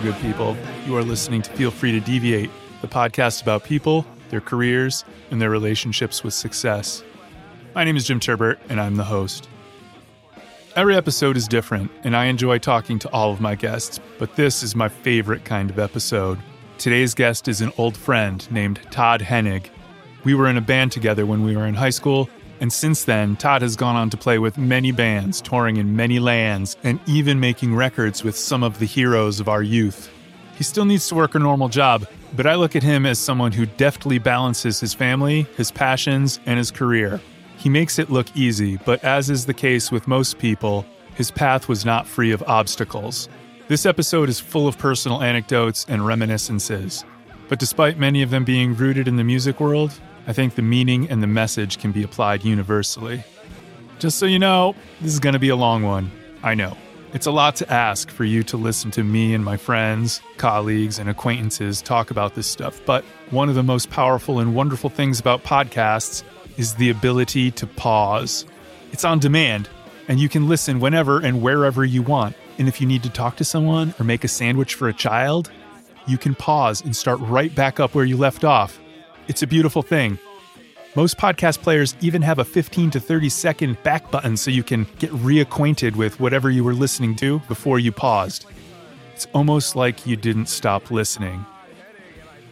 [0.00, 0.56] Good people.
[0.86, 2.50] You are listening to Feel Free to Deviate,
[2.82, 7.04] the podcast about people, their careers, and their relationships with success.
[7.76, 9.48] My name is Jim Turbert, and I'm the host.
[10.74, 14.64] Every episode is different, and I enjoy talking to all of my guests, but this
[14.64, 16.40] is my favorite kind of episode.
[16.76, 19.68] Today's guest is an old friend named Todd Hennig.
[20.24, 22.28] We were in a band together when we were in high school,
[22.64, 26.18] and since then, Todd has gone on to play with many bands, touring in many
[26.18, 30.10] lands, and even making records with some of the heroes of our youth.
[30.56, 33.52] He still needs to work a normal job, but I look at him as someone
[33.52, 37.20] who deftly balances his family, his passions, and his career.
[37.58, 41.68] He makes it look easy, but as is the case with most people, his path
[41.68, 43.28] was not free of obstacles.
[43.68, 47.04] This episode is full of personal anecdotes and reminiscences.
[47.50, 49.92] But despite many of them being rooted in the music world,
[50.26, 53.24] I think the meaning and the message can be applied universally.
[53.98, 56.10] Just so you know, this is going to be a long one.
[56.42, 56.76] I know.
[57.12, 60.98] It's a lot to ask for you to listen to me and my friends, colleagues,
[60.98, 65.20] and acquaintances talk about this stuff, but one of the most powerful and wonderful things
[65.20, 66.24] about podcasts
[66.56, 68.44] is the ability to pause.
[68.90, 69.68] It's on demand,
[70.08, 72.34] and you can listen whenever and wherever you want.
[72.58, 75.52] And if you need to talk to someone or make a sandwich for a child,
[76.06, 78.80] you can pause and start right back up where you left off.
[79.26, 80.18] It's a beautiful thing.
[80.94, 84.86] Most podcast players even have a 15 to 30 second back button so you can
[84.98, 88.44] get reacquainted with whatever you were listening to before you paused.
[89.14, 91.46] It's almost like you didn't stop listening.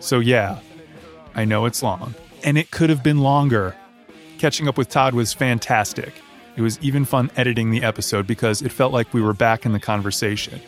[0.01, 0.61] So, yeah,
[1.35, 3.77] I know it's long, and it could have been longer.
[4.39, 6.15] Catching up with Todd was fantastic.
[6.57, 9.73] It was even fun editing the episode because it felt like we were back in
[9.73, 10.61] the conversation,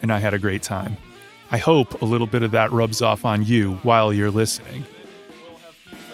[0.00, 0.96] and I had a great time.
[1.50, 4.86] I hope a little bit of that rubs off on you while you're listening.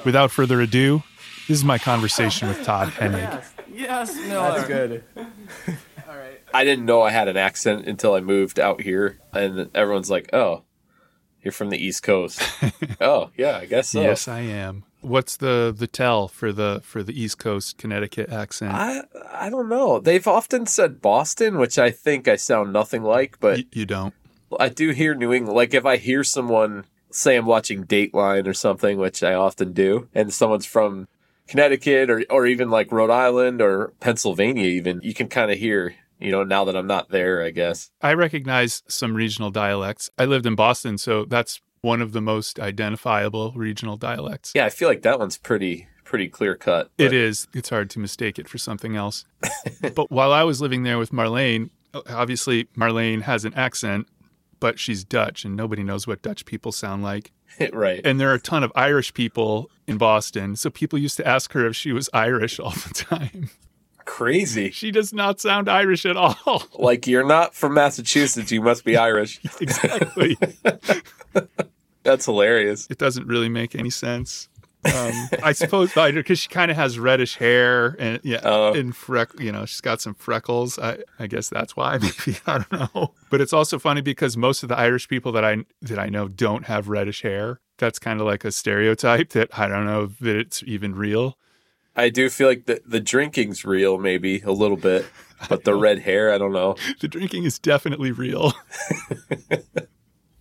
[0.09, 1.03] Without further ado,
[1.48, 3.45] this is my conversation with Todd Hennig.
[3.70, 4.53] Yes, Miller.
[4.53, 5.05] That's good.
[5.19, 6.41] All right.
[6.55, 10.31] I didn't know I had an accent until I moved out here, and everyone's like,
[10.33, 10.62] "Oh,
[11.43, 12.41] you're from the East Coast."
[13.03, 14.00] oh, yeah, I guess so.
[14.00, 14.84] Yes, I am.
[15.03, 18.72] What's the the tell for the for the East Coast Connecticut accent?
[18.72, 20.00] I I don't know.
[20.00, 24.15] They've often said Boston, which I think I sound nothing like, but Y- you don't.
[24.59, 25.54] I do hear New England.
[25.54, 30.09] Like if I hear someone say I'm watching Dateline or something, which I often do,
[30.15, 31.09] and someone's from
[31.47, 35.95] Connecticut or or even like Rhode Island or Pennsylvania, even you can kind of hear.
[36.21, 37.93] You know, now that I'm not there, I guess.
[38.03, 40.11] I recognize some regional dialects.
[40.19, 44.51] I lived in Boston, so that's one of the most identifiable regional dialects.
[44.53, 46.91] Yeah, I feel like that one's pretty pretty clear cut.
[46.99, 47.47] It is.
[47.55, 49.27] It's hard to mistake it for something else.
[49.95, 54.09] but while I was living there with Marlene, obviously Marlene has an accent,
[54.61, 57.33] but she's Dutch and nobody knows what Dutch people sound like.
[57.73, 58.01] right.
[58.05, 60.57] And there are a ton of Irish people in Boston.
[60.57, 63.51] So people used to ask her if she was Irish all the time.
[64.05, 64.71] Crazy.
[64.73, 66.63] She does not sound Irish at all.
[66.79, 69.41] Like you're not from Massachusetts, you must be Irish.
[69.61, 70.37] exactly.
[72.05, 72.87] That's hilarious.
[72.89, 74.49] It doesn't really make any sense.
[74.84, 78.72] Um, I suppose because she kind of has reddish hair and yeah, Oh.
[78.75, 80.78] and freck, you know, she's got some freckles.
[80.78, 81.99] I, I guess that's why.
[82.03, 83.12] Maybe I don't know.
[83.28, 86.28] But it's also funny because most of the Irish people that I that I know
[86.28, 87.61] don't have reddish hair.
[87.78, 91.37] That's kind of like a stereotype that I don't know that it's even real.
[91.97, 95.06] I do feel like the the drinking's real, maybe a little bit,
[95.49, 96.77] but the red hair, I don't know.
[97.00, 98.53] The drinking is definitely real.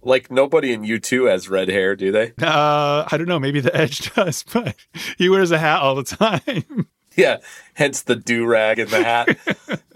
[0.07, 2.31] Like nobody in U two has red hair, do they?
[2.41, 3.39] Uh, I don't know.
[3.39, 4.73] Maybe the Edge does, but
[5.17, 6.87] he wears a hat all the time.
[7.17, 7.37] Yeah.
[7.73, 9.39] Hence the do rag and the hat,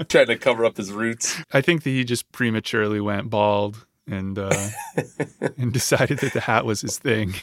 [0.09, 1.39] trying to cover up his roots.
[1.53, 4.69] I think that he just prematurely went bald and uh,
[5.55, 7.35] and decided that the hat was his thing.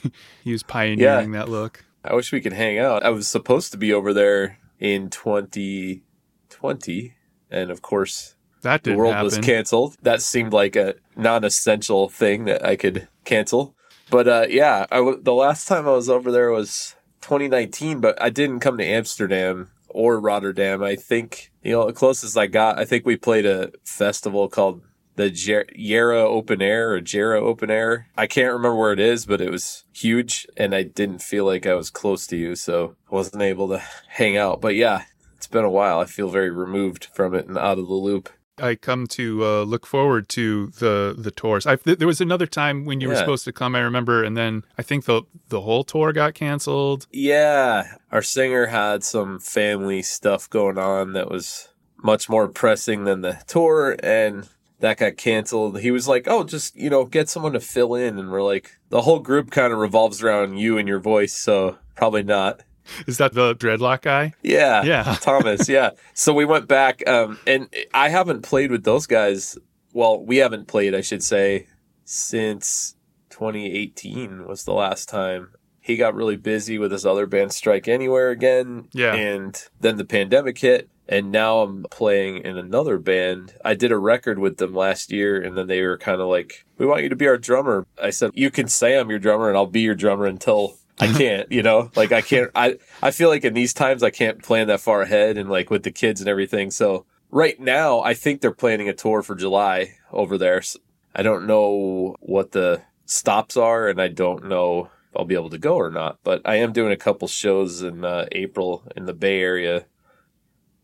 [0.42, 1.84] he was pioneering that look.
[2.04, 3.04] I wish we could hang out.
[3.04, 7.14] I was supposed to be over there in 2020,
[7.48, 9.24] and of course, That the world happen.
[9.24, 9.96] was canceled.
[10.02, 13.74] That seemed like a non-essential thing that I could cancel.
[14.10, 18.20] But uh, yeah, I w- the last time I was over there was 2019, but
[18.20, 20.82] I didn't come to Amsterdam or Rotterdam.
[20.82, 22.78] I think you know the closest I got.
[22.78, 24.82] I think we played a festival called
[25.16, 28.06] the Jer- Yarra Open Air or Jera Open Air.
[28.16, 31.66] I can't remember where it is, but it was huge, and I didn't feel like
[31.66, 34.60] I was close to you, so I wasn't able to hang out.
[34.60, 35.02] But yeah,
[35.36, 35.98] it's been a while.
[35.98, 38.30] I feel very removed from it and out of the loop.
[38.60, 41.66] I come to uh, look forward to the the tours.
[41.66, 43.74] I, th- there was another time when you were supposed to come.
[43.74, 47.06] I remember, and then I think the the whole tour got canceled.
[47.12, 51.68] Yeah, our singer had some family stuff going on that was
[52.02, 54.48] much more pressing than the tour, and
[54.80, 55.80] that got canceled.
[55.80, 58.78] He was like, "Oh, just you know, get someone to fill in," and we're like,
[58.90, 62.62] the whole group kind of revolves around you and your voice, so probably not.
[63.06, 64.34] Is that the dreadlock guy?
[64.42, 65.16] Yeah, Yeah.
[65.20, 65.68] Thomas.
[65.68, 65.90] Yeah.
[66.14, 69.58] So we went back, um, and I haven't played with those guys.
[69.92, 71.66] Well, we haven't played, I should say,
[72.04, 72.94] since
[73.30, 75.52] 2018 was the last time.
[75.80, 78.88] He got really busy with his other band Strike Anywhere again.
[78.92, 79.14] Yeah.
[79.14, 83.54] And then the pandemic hit and now I'm playing in another band.
[83.64, 86.66] I did a record with them last year and then they were kind of like,
[86.76, 89.48] "We want you to be our drummer." I said, "You can say I'm your drummer
[89.48, 91.90] and I'll be your drummer until I can't, you know?
[91.96, 95.02] Like I can't I I feel like in these times I can't plan that far
[95.02, 96.70] ahead and like with the kids and everything.
[96.70, 100.62] So right now I think they're planning a tour for July over there.
[100.62, 100.78] So
[101.14, 105.50] I don't know what the stops are and I don't know if I'll be able
[105.50, 109.06] to go or not, but I am doing a couple shows in uh, April in
[109.06, 109.86] the Bay Area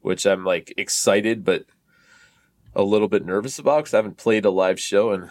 [0.00, 1.64] which I'm like excited but
[2.76, 5.30] a little bit nervous about because I haven't played a live show in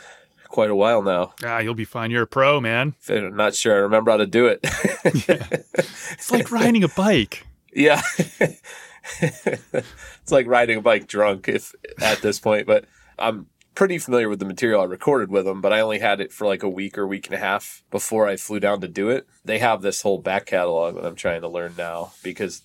[0.53, 1.33] quite a while now.
[1.43, 2.11] Ah, you'll be fine.
[2.11, 2.93] You're a pro, man.
[3.09, 4.63] I'm not sure I remember how to do it.
[6.13, 7.45] It's like riding a bike.
[7.73, 8.01] yeah.
[9.19, 12.85] it's like riding a bike drunk if at this point, but
[13.19, 16.31] I'm pretty familiar with the material I recorded with them, but I only had it
[16.31, 19.09] for like a week or week and a half before I flew down to do
[19.09, 19.27] it.
[19.43, 22.61] They have this whole back catalog that I'm trying to learn now because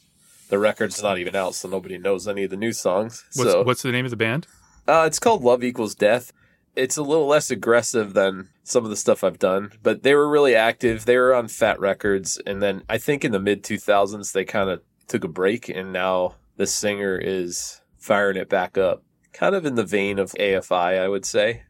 [0.51, 3.25] the record's not even out, so nobody knows any of the new songs.
[3.35, 4.47] What's, so what's the name of the band?
[4.87, 6.33] Uh, it's called Love Equals Death.
[6.79, 10.29] It's a little less aggressive than some of the stuff I've done, but they were
[10.29, 11.05] really active.
[11.05, 14.71] They were on Fat Records, and then I think in the mid 2000s they kind
[14.71, 19.03] of took a break, and now the singer is firing it back up,
[19.33, 21.65] kind of in the vein of AFI, I would say.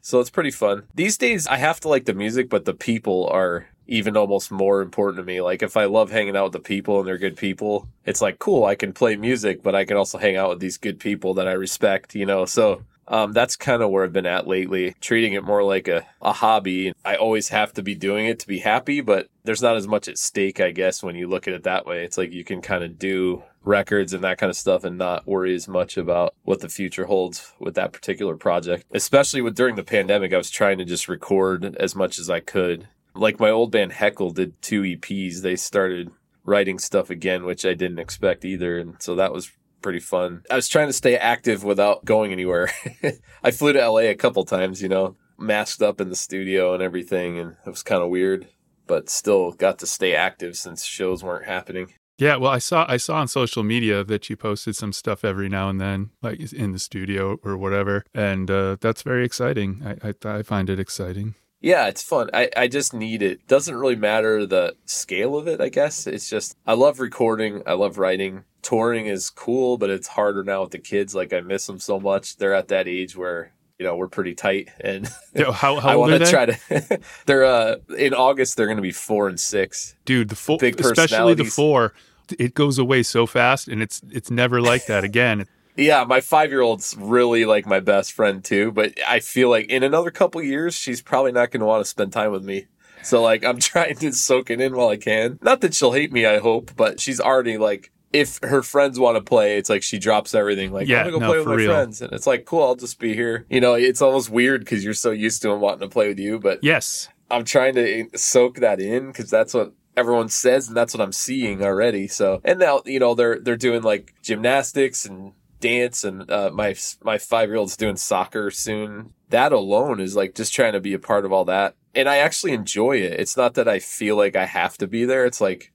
[0.00, 0.88] So it's pretty fun.
[0.94, 4.82] These days, I have to like the music, but the people are even almost more
[4.82, 5.40] important to me.
[5.42, 8.38] Like if I love hanging out with the people and they're good people, it's like
[8.38, 8.64] cool.
[8.64, 11.46] I can play music, but I can also hang out with these good people that
[11.46, 12.44] I respect, you know?
[12.44, 16.06] So um, that's kind of where I've been at lately, treating it more like a,
[16.22, 16.92] a hobby.
[17.04, 20.08] I always have to be doing it to be happy, but there's not as much
[20.08, 22.04] at stake, I guess, when you look at it that way.
[22.04, 25.26] It's like you can kind of do records and that kind of stuff and not
[25.26, 28.84] worry as much about what the future holds with that particular project.
[28.92, 32.40] Especially with during the pandemic, I was trying to just record as much as I
[32.40, 32.88] could.
[33.14, 35.40] Like my old band Heckle did two EPs.
[35.40, 36.10] They started
[36.44, 38.78] writing stuff again, which I didn't expect either.
[38.78, 39.50] And so that was
[39.84, 40.42] pretty fun.
[40.50, 42.70] I was trying to stay active without going anywhere.
[43.44, 46.82] I flew to LA a couple times, you know, masked up in the studio and
[46.82, 48.48] everything, and it was kind of weird,
[48.86, 51.92] but still got to stay active since shows weren't happening.
[52.16, 55.50] Yeah, well, I saw I saw on social media that you posted some stuff every
[55.50, 59.82] now and then, like in the studio or whatever, and uh, that's very exciting.
[59.84, 61.34] I, I I find it exciting.
[61.64, 62.28] Yeah, it's fun.
[62.34, 63.48] I, I just need it.
[63.48, 66.06] Doesn't really matter the scale of it, I guess.
[66.06, 67.62] It's just, I love recording.
[67.66, 68.44] I love writing.
[68.60, 71.14] Touring is cool, but it's harder now with the kids.
[71.14, 72.36] Like, I miss them so much.
[72.36, 74.68] They're at that age where, you know, we're pretty tight.
[74.78, 78.76] And Yo, how how I want to try to, they're, uh, in August, they're going
[78.76, 79.96] to be four and six.
[80.04, 81.94] Dude, the four, especially the four,
[82.38, 85.46] it goes away so fast, and it's it's never like that again.
[85.76, 89.66] Yeah, my five year old's really like my best friend too, but I feel like
[89.68, 92.66] in another couple years, she's probably not going to want to spend time with me.
[93.02, 95.38] So like I'm trying to soak it in while I can.
[95.42, 99.16] Not that she'll hate me, I hope, but she's already like if her friends want
[99.16, 100.72] to play, it's like she drops everything.
[100.72, 101.72] Like Yeah, I'm gonna go no, play with my real.
[101.72, 102.62] friends, and it's like cool.
[102.62, 103.44] I'll just be here.
[103.50, 106.20] You know, it's almost weird because you're so used to them wanting to play with
[106.20, 110.68] you, but Yes, I'm trying to eh, soak that in because that's what everyone says
[110.68, 112.06] and that's what I'm seeing already.
[112.06, 115.32] So and now you know they're they're doing like gymnastics and
[115.64, 119.14] dance and uh, my my five year old's doing soccer soon.
[119.30, 122.18] That alone is like just trying to be a part of all that, and I
[122.18, 123.18] actually enjoy it.
[123.18, 125.24] It's not that I feel like I have to be there.
[125.24, 125.72] It's like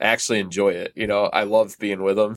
[0.00, 0.92] I actually enjoy it.
[0.96, 2.36] You know, I love being with them.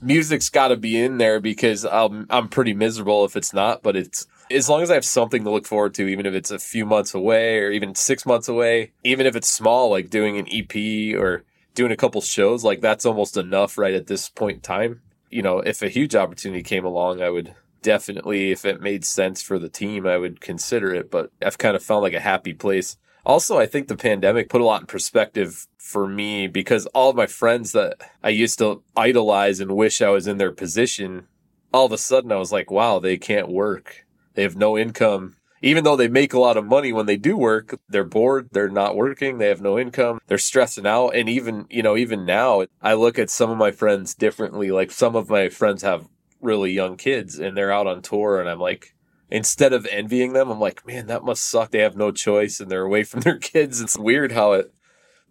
[0.00, 3.82] Music's got to be in there because I'm I'm pretty miserable if it's not.
[3.82, 6.50] But it's as long as I have something to look forward to, even if it's
[6.50, 10.38] a few months away or even six months away, even if it's small, like doing
[10.38, 11.44] an EP or
[11.74, 15.02] doing a couple shows, like that's almost enough right at this point in time.
[15.30, 19.40] You know, if a huge opportunity came along, I would definitely, if it made sense
[19.40, 21.10] for the team, I would consider it.
[21.10, 22.96] But I've kind of found like a happy place.
[23.24, 27.16] Also, I think the pandemic put a lot in perspective for me because all of
[27.16, 31.26] my friends that I used to idolize and wish I was in their position,
[31.72, 34.06] all of a sudden I was like, wow, they can't work.
[34.34, 35.36] They have no income.
[35.62, 38.68] Even though they make a lot of money when they do work, they're bored, they're
[38.68, 41.10] not working, they have no income, they're stressing out.
[41.10, 44.70] And even, you know, even now, I look at some of my friends differently.
[44.70, 46.08] Like some of my friends have
[46.40, 48.94] really young kids and they're out on tour, and I'm like,
[49.30, 51.70] instead of envying them, I'm like, man, that must suck.
[51.70, 53.80] They have no choice and they're away from their kids.
[53.80, 54.72] It's weird how it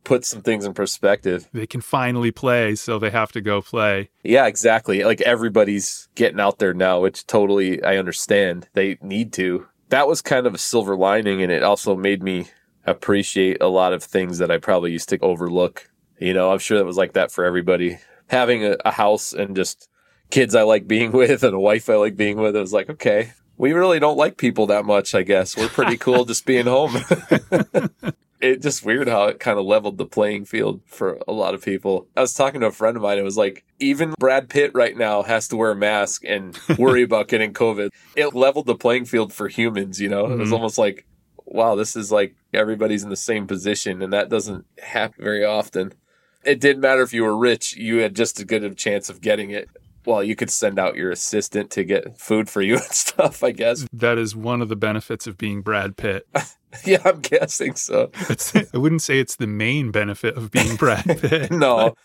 [0.03, 1.49] puts some things in perspective.
[1.53, 4.09] they can finally play, so they have to go play.
[4.23, 5.03] Yeah, exactly.
[5.03, 8.69] Like everybody's getting out there now, which totally I understand.
[8.73, 9.67] They need to.
[9.89, 12.47] That was kind of a silver lining, and it also made me
[12.85, 15.89] appreciate a lot of things that I probably used to overlook.
[16.19, 17.99] You know, I'm sure that was like that for everybody.
[18.27, 19.89] Having a, a house and just
[20.29, 22.89] kids I like being with and a wife I like being with, it was like,
[22.89, 25.57] okay, we really don't like people that much, I guess.
[25.57, 26.95] We're pretty cool just being home.
[28.41, 31.63] it just weird how it kind of leveled the playing field for a lot of
[31.63, 32.07] people.
[32.15, 33.17] I was talking to a friend of mine.
[33.17, 37.03] It was like even Brad Pitt right now has to wear a mask and worry
[37.03, 37.89] about getting COVID.
[38.15, 39.99] It leveled the playing field for humans.
[39.99, 40.33] You know, mm-hmm.
[40.33, 41.05] it was almost like,
[41.45, 45.93] wow, this is like everybody's in the same position, and that doesn't happen very often.
[46.45, 49.21] It didn't matter if you were rich; you had just as good a chance of
[49.21, 49.69] getting it
[50.09, 53.51] well, you could send out your assistant to get food for you and stuff, I
[53.51, 53.85] guess.
[53.93, 56.27] That is one of the benefits of being Brad Pitt.
[56.83, 58.09] yeah, I'm guessing so.
[58.73, 61.51] I wouldn't say it's the main benefit of being Brad Pitt.
[61.51, 61.95] no.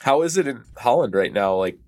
[0.00, 1.78] How is it in Holland right now, like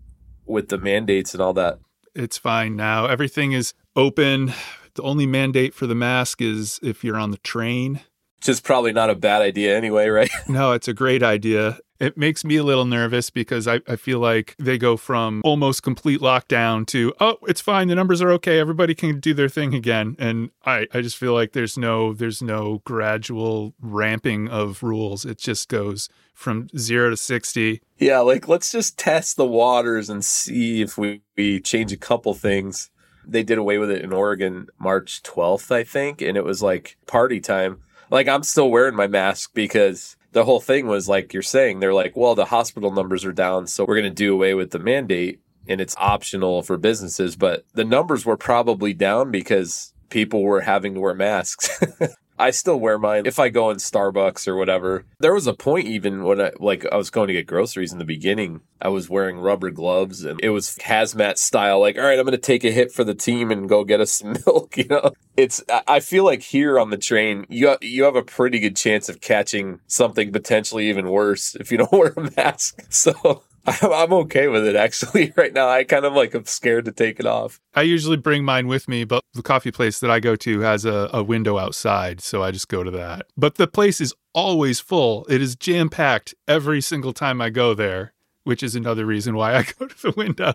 [0.45, 1.79] with the mandates and all that?
[2.15, 3.07] It's fine now.
[3.07, 4.53] Everything is open.
[4.95, 8.01] The only mandate for the mask is if you're on the train.
[8.39, 10.31] Which is probably not a bad idea anyway, right?
[10.49, 11.79] no, it's a great idea.
[11.99, 15.83] It makes me a little nervous because I, I feel like they go from almost
[15.83, 19.75] complete lockdown to, oh, it's fine, the numbers are okay, everybody can do their thing
[19.75, 20.17] again.
[20.19, 25.25] And I, I just feel like there's no there's no gradual ramping of rules.
[25.25, 27.81] It just goes from zero to sixty.
[27.99, 32.35] Yeah, like let's just test the waters and see if we, we change a couple
[32.35, 32.91] things.
[33.27, 36.97] They did away with it in Oregon March 12th, I think, and it was like
[37.07, 37.83] party time.
[38.11, 41.95] Like I'm still wearing my mask because the whole thing was like you're saying, they're
[41.95, 44.79] like, well, the hospital numbers are down, so we're going to do away with the
[44.79, 47.37] mandate and it's optional for businesses.
[47.37, 51.83] But the numbers were probably down because people were having to wear masks.
[52.39, 55.05] I still wear mine if I go in Starbucks or whatever.
[55.21, 57.99] There was a point even when I like I was going to get groceries in
[57.99, 58.61] the beginning.
[58.81, 61.81] I was wearing rubber gloves and it was hazmat style.
[61.81, 64.01] Like, all right, I'm going to take a hit for the team and go get
[64.01, 64.77] us some milk.
[64.77, 68.59] You know, it's I feel like here on the train, you you have a pretty
[68.59, 72.83] good chance of catching something potentially even worse if you don't wear a mask.
[72.91, 73.43] So
[73.83, 75.69] I'm okay with it actually right now.
[75.69, 77.61] I kind of like I'm scared to take it off.
[77.75, 80.85] I usually bring mine with me, but the coffee place that I go to has
[80.85, 83.27] a, a window outside, so I just go to that.
[83.37, 85.27] But the place is always full.
[85.29, 88.13] It is jam packed every single time I go there,
[88.45, 90.55] which is another reason why I go to the window.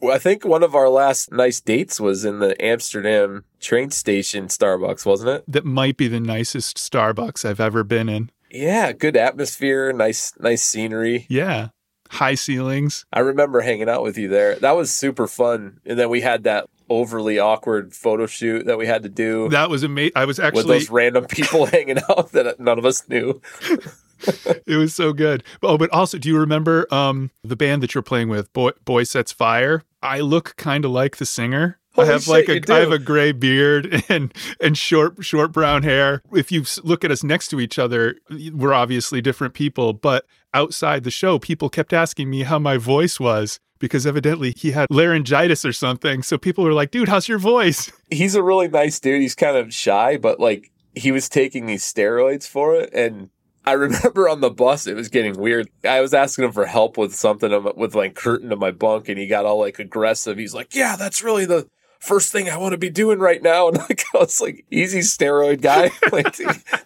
[0.00, 4.46] Well, I think one of our last nice dates was in the Amsterdam train station
[4.46, 5.44] Starbucks, wasn't it?
[5.46, 8.30] That might be the nicest Starbucks I've ever been in.
[8.50, 11.26] Yeah, good atmosphere, nice nice scenery.
[11.28, 11.68] Yeah
[12.12, 13.06] high ceilings.
[13.12, 14.56] I remember hanging out with you there.
[14.56, 15.80] That was super fun.
[15.86, 19.48] And then we had that overly awkward photo shoot that we had to do.
[19.48, 20.12] That was amazing.
[20.14, 23.40] I was actually with those random people hanging out that none of us knew.
[24.66, 25.42] it was so good.
[25.62, 29.04] Oh, but also, do you remember um, the band that you're playing with, Boy, Boy
[29.04, 29.82] Sets Fire?
[30.02, 31.78] I look kind of like the singer.
[31.94, 35.52] Holy I have shit, like a I have a gray beard and and short short
[35.52, 36.22] brown hair.
[36.32, 38.16] If you look at us next to each other,
[38.52, 43.18] we're obviously different people, but outside the show, people kept asking me how my voice
[43.18, 46.22] was because evidently he had laryngitis or something.
[46.22, 49.20] So people were like, "Dude, how's your voice?" He's a really nice dude.
[49.20, 53.30] He's kind of shy, but like he was taking these steroids for it and
[53.64, 55.68] I remember on the bus, it was getting weird.
[55.84, 59.18] I was asking him for help with something with like curtain to my bunk, and
[59.18, 60.38] he got all like aggressive.
[60.38, 61.66] He's like, "Yeah, that's really the
[62.02, 63.68] first thing I want to be doing right now.
[63.72, 66.34] And like, I was like, easy steroid guy, like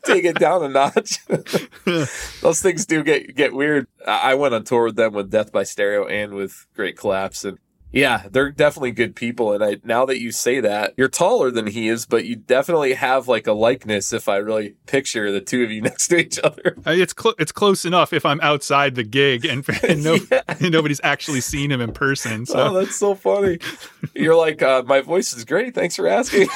[0.05, 1.27] take it down a notch.
[2.43, 3.89] Those things do get, get weird.
[4.07, 7.45] I went on tour with them with Death by Stereo and with Great Collapse.
[7.45, 7.59] And
[7.93, 9.53] yeah, they're definitely good people.
[9.53, 12.95] And I now that you say that, you're taller than he is, but you definitely
[12.95, 16.39] have like a likeness if I really picture the two of you next to each
[16.39, 16.77] other.
[16.85, 20.43] It's cl- it's close enough if I'm outside the gig and, and, no, yeah.
[20.49, 22.45] and nobody's actually seen him in person.
[22.45, 22.59] So.
[22.59, 23.59] Oh, that's so funny.
[24.15, 25.75] You're like, uh, my voice is great.
[25.75, 26.49] Thanks for asking.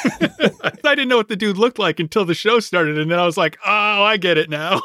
[0.84, 3.24] I didn't know what the dude looked like until the show started, and then I
[3.24, 4.80] was like, oh, I get it now.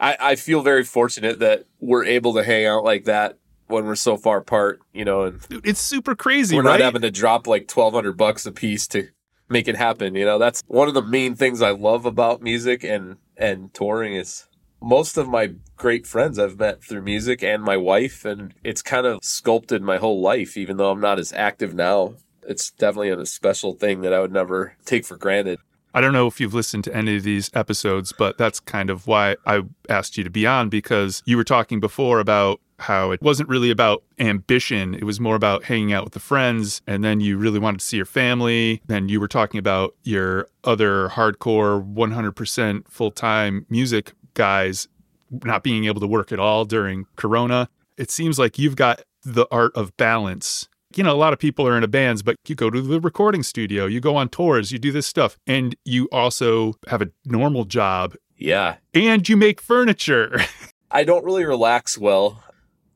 [0.00, 3.94] I, I feel very fortunate that we're able to hang out like that when we're
[3.94, 6.56] so far apart, you know, and it's super crazy.
[6.56, 6.78] We're right?
[6.78, 9.08] not having to drop like twelve hundred bucks a piece to
[9.48, 10.14] make it happen.
[10.14, 14.14] You know, that's one of the main things I love about music and and touring
[14.14, 14.46] is
[14.80, 19.06] most of my great friends I've met through music and my wife, and it's kind
[19.06, 20.56] of sculpted my whole life.
[20.56, 24.32] Even though I'm not as active now, it's definitely a special thing that I would
[24.32, 25.58] never take for granted.
[25.94, 29.06] I don't know if you've listened to any of these episodes, but that's kind of
[29.06, 33.20] why I asked you to be on because you were talking before about how it
[33.20, 34.94] wasn't really about ambition.
[34.94, 36.80] It was more about hanging out with the friends.
[36.86, 38.82] And then you really wanted to see your family.
[38.86, 44.88] Then you were talking about your other hardcore 100% full time music guys
[45.30, 47.68] not being able to work at all during Corona.
[47.96, 50.68] It seems like you've got the art of balance.
[50.94, 53.00] You know, a lot of people are in a bands, but you go to the
[53.00, 57.10] recording studio, you go on tours, you do this stuff, and you also have a
[57.26, 58.14] normal job.
[58.36, 58.76] Yeah.
[58.94, 60.40] And you make furniture.
[60.90, 62.42] I don't really relax well.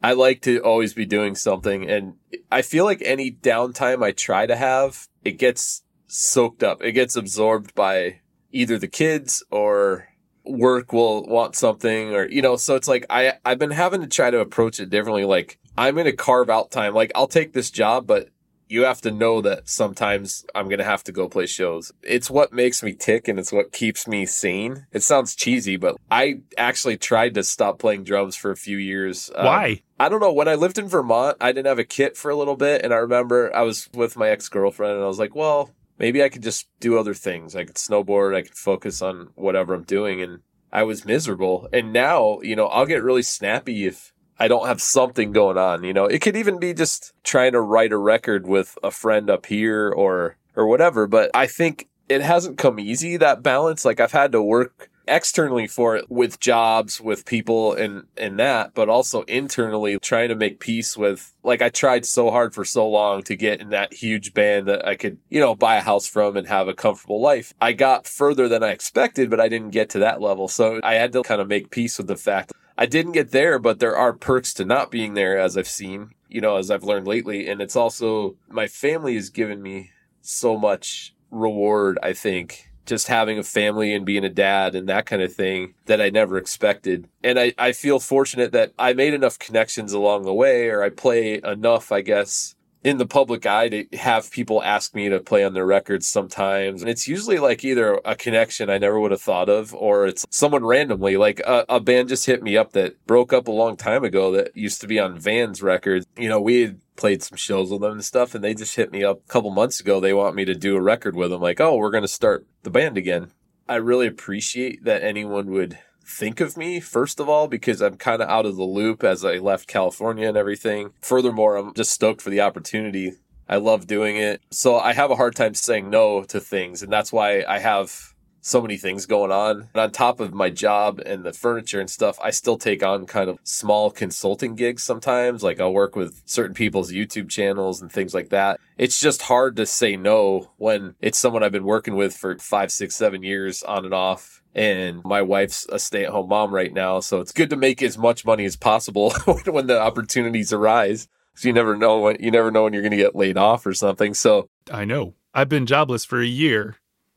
[0.03, 1.89] I like to always be doing something.
[1.89, 2.15] And
[2.51, 6.83] I feel like any downtime I try to have, it gets soaked up.
[6.83, 8.21] It gets absorbed by
[8.51, 10.09] either the kids or
[10.45, 14.07] work will want something or you know so it's like i i've been having to
[14.07, 17.53] try to approach it differently like i'm going to carve out time like i'll take
[17.53, 18.29] this job but
[18.69, 22.29] you have to know that sometimes i'm going to have to go play shows it's
[22.31, 26.41] what makes me tick and it's what keeps me sane it sounds cheesy but i
[26.59, 29.83] actually tried to stop playing drums for a few years Um, Why?
[30.01, 30.33] I don't know.
[30.33, 32.83] When I lived in Vermont, I didn't have a kit for a little bit.
[32.83, 35.71] And I remember I was with my ex girlfriend and I was like, well,
[36.03, 37.55] maybe I could just do other things.
[37.55, 38.35] I could snowboard.
[38.35, 40.21] I could focus on whatever I'm doing.
[40.21, 40.41] And
[40.73, 41.69] I was miserable.
[41.73, 45.85] And now, you know, I'll get really snappy if I don't have something going on.
[45.85, 49.31] You know, it could even be just trying to write a record with a friend
[49.31, 51.07] up here or, or whatever.
[51.07, 53.85] But I think it hasn't come easy, that balance.
[53.85, 58.75] Like I've had to work externally for it with jobs, with people and, and that,
[58.75, 62.89] but also internally trying to make peace with, like I tried so hard for so
[62.89, 66.07] long to get in that huge band that I could, you know, buy a house
[66.07, 67.53] from and have a comfortable life.
[67.61, 70.49] I got further than I expected, but I didn't get to that level.
[70.49, 73.59] So I had to kind of make peace with the fact I didn't get there,
[73.59, 76.85] but there are perks to not being there as I've seen, you know, as I've
[76.85, 77.49] learned lately.
[77.49, 79.91] And it's also my family has given me
[80.23, 85.07] so much reward, I think, just having a family and being a dad and that
[85.07, 87.09] kind of thing that I never expected.
[87.23, 90.91] And I, I feel fortunate that I made enough connections along the way, or I
[90.91, 95.45] play enough, I guess, in the public eye to have people ask me to play
[95.45, 96.83] on their records sometimes.
[96.83, 100.27] And it's usually like either a connection I never would have thought of, or it's
[100.31, 103.77] someone randomly, like a, a band just hit me up that broke up a long
[103.77, 106.07] time ago that used to be on Vans records.
[106.17, 108.93] You know, we had played some shows with them and stuff, and they just hit
[108.93, 110.01] me up a couple months ago.
[110.01, 112.47] They want me to do a record with them, like, oh, we're going to start
[112.63, 113.31] the band again.
[113.69, 118.23] I really appreciate that anyone would think of me, first of all, because I'm kind
[118.23, 120.93] of out of the loop as I left California and everything.
[121.01, 123.15] Furthermore, I'm just stoked for the opportunity.
[123.49, 124.43] I love doing it.
[124.51, 126.83] So I have a hard time saying no to things.
[126.83, 128.13] And that's why I have
[128.43, 129.69] so many things going on.
[129.73, 133.07] And on top of my job and the furniture and stuff, I still take on
[133.07, 135.43] kind of small consulting gigs sometimes.
[135.43, 138.61] Like I'll work with certain people's YouTube channels and things like that.
[138.77, 142.73] It's just hard to say no when it's someone I've been working with for five,
[142.73, 144.42] six, seven years on and off.
[144.55, 147.01] And my wife's a stay at home mom right now.
[147.01, 149.13] So it's good to make as much money as possible
[149.47, 151.09] when the opportunities arise.
[151.35, 153.65] So you never know when, you never know when you're going to get laid off
[153.65, 154.13] or something.
[154.13, 155.15] So, I know.
[155.33, 156.77] I've been jobless for a year.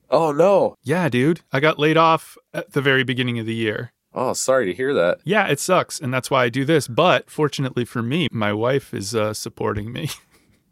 [0.09, 0.75] oh no.
[0.83, 1.41] Yeah, dude.
[1.51, 3.91] I got laid off at the very beginning of the year.
[4.13, 5.19] Oh, sorry to hear that.
[5.25, 5.99] Yeah, it sucks.
[5.99, 6.87] And that's why I do this.
[6.87, 10.09] But fortunately for me, my wife is uh, supporting me.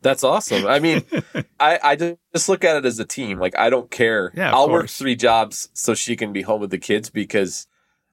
[0.04, 0.68] That's awesome.
[0.68, 1.04] I mean,
[1.60, 3.40] I, I just look at it as a team.
[3.40, 4.32] Like, I don't care.
[4.36, 7.66] Yeah, I'll work three jobs so she can be home with the kids because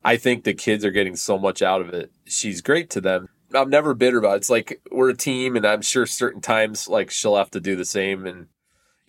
[0.02, 2.10] I think the kids are getting so much out of it.
[2.24, 3.28] She's great to them.
[3.52, 4.36] I'm never bitter about it.
[4.36, 7.74] It's like we're a team, and I'm sure certain times, like, she'll have to do
[7.76, 8.24] the same.
[8.24, 8.46] And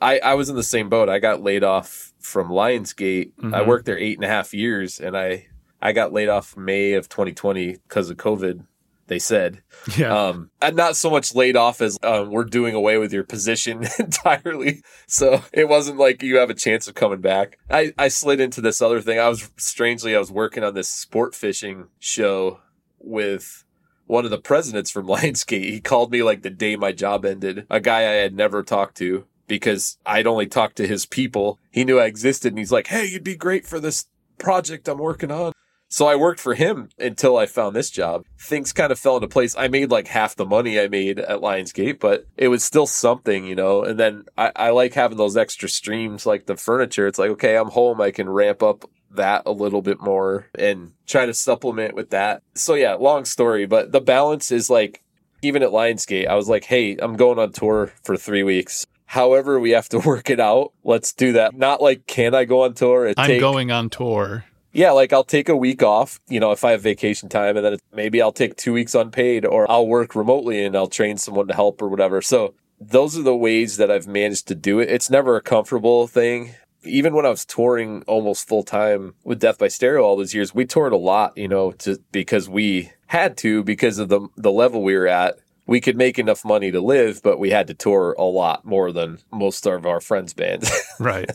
[0.02, 1.08] I, I was in the same boat.
[1.10, 3.32] I got laid off from Lionsgate.
[3.40, 3.68] I Mhm.
[3.68, 5.46] worked there eight and a half years, and I,
[5.80, 8.66] I got laid off May of 2020 because of COVID,
[9.12, 9.62] they said.
[9.98, 10.28] yeah.
[10.28, 13.86] Um, and not so much laid off as um, we're doing away with your position
[14.00, 14.82] entirely.
[15.06, 17.58] So it wasn't like you have a chance of coming back.
[17.70, 19.20] I, I slid into this other thing.
[19.20, 22.62] I was strangely, I was working on this sport fishing show
[23.00, 23.66] with
[24.08, 25.70] one of the presidents from Lionsgate.
[25.70, 28.96] He called me like the day my job ended, a guy I had never talked
[28.98, 31.60] to because I'd only talked to his people.
[31.70, 34.06] He knew I existed and he's like, Hey, you'd be great for this
[34.38, 35.52] project I'm working on.
[35.92, 38.24] So I worked for him until I found this job.
[38.40, 39.58] Things kind of fell into place.
[39.58, 43.46] I made like half the money I made at Lionsgate, but it was still something,
[43.46, 43.84] you know.
[43.84, 47.08] And then I, I like having those extra streams like the furniture.
[47.08, 48.00] It's like, okay, I'm home.
[48.00, 52.42] I can ramp up that a little bit more and try to supplement with that.
[52.56, 55.04] So yeah, long story, but the balance is like,
[55.42, 58.86] even at Lionsgate, I was like, hey, I'm going on tour for three weeks.
[59.08, 60.72] However, we have to work it out.
[60.86, 61.54] Let's do that.
[61.54, 63.10] Not like, can I go on tour?
[63.18, 64.46] I'm take- going on tour.
[64.74, 67.66] Yeah, like I'll take a week off, you know, if I have vacation time, and
[67.66, 71.48] then maybe I'll take two weeks unpaid, or I'll work remotely and I'll train someone
[71.48, 72.22] to help or whatever.
[72.22, 74.90] So those are the ways that I've managed to do it.
[74.90, 76.56] It's never a comfortable thing.
[76.84, 80.56] Even when I was touring almost full time with Death by Stereo all those years,
[80.56, 84.52] we toured a lot, you know, to, because we had to because of the the
[84.52, 85.36] level we were at.
[85.68, 88.92] We could make enough money to live, but we had to tour a lot more
[88.92, 90.72] than most of our friends' bands.
[91.00, 91.32] Right.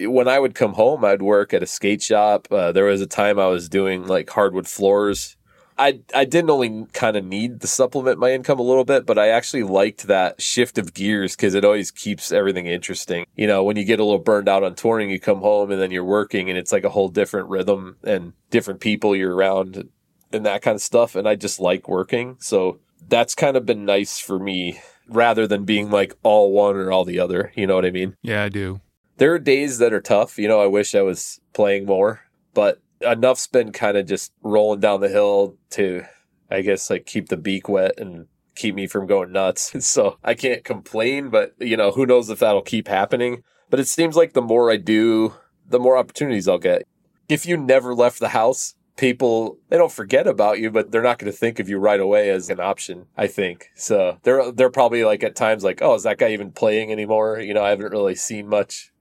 [0.00, 2.48] When I would come home, I'd work at a skate shop.
[2.50, 5.36] Uh, there was a time I was doing like hardwood floors.
[5.78, 9.18] I I didn't only kind of need to supplement my income a little bit, but
[9.18, 13.26] I actually liked that shift of gears because it always keeps everything interesting.
[13.36, 15.80] You know, when you get a little burned out on touring, you come home and
[15.80, 19.88] then you're working, and it's like a whole different rhythm and different people you're around
[20.32, 21.14] and that kind of stuff.
[21.14, 25.64] And I just like working, so that's kind of been nice for me rather than
[25.64, 27.52] being like all one or all the other.
[27.54, 28.16] You know what I mean?
[28.22, 28.80] Yeah, I do.
[29.18, 30.38] There are days that are tough.
[30.38, 32.22] You know, I wish I was playing more,
[32.54, 36.04] but enough's been kind of just rolling down the hill to,
[36.50, 39.72] I guess, like keep the beak wet and keep me from going nuts.
[39.86, 43.42] So I can't complain, but you know, who knows if that'll keep happening.
[43.70, 45.34] But it seems like the more I do,
[45.68, 46.86] the more opportunities I'll get.
[47.28, 51.18] If you never left the house, people they don't forget about you, but they're not
[51.18, 53.06] going to think of you right away as an option.
[53.16, 54.18] I think so.
[54.22, 57.40] They're they're probably like at times like, oh, is that guy even playing anymore?
[57.40, 58.92] You know, I haven't really seen much.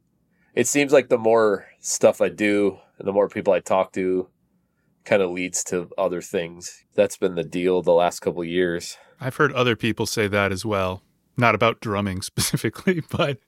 [0.55, 4.29] It seems like the more stuff I do, and the more people I talk to,
[5.03, 6.85] kind of leads to other things.
[6.95, 8.97] That's been the deal the last couple of years.
[9.19, 11.03] I've heard other people say that as well.
[11.35, 13.39] Not about drumming specifically, but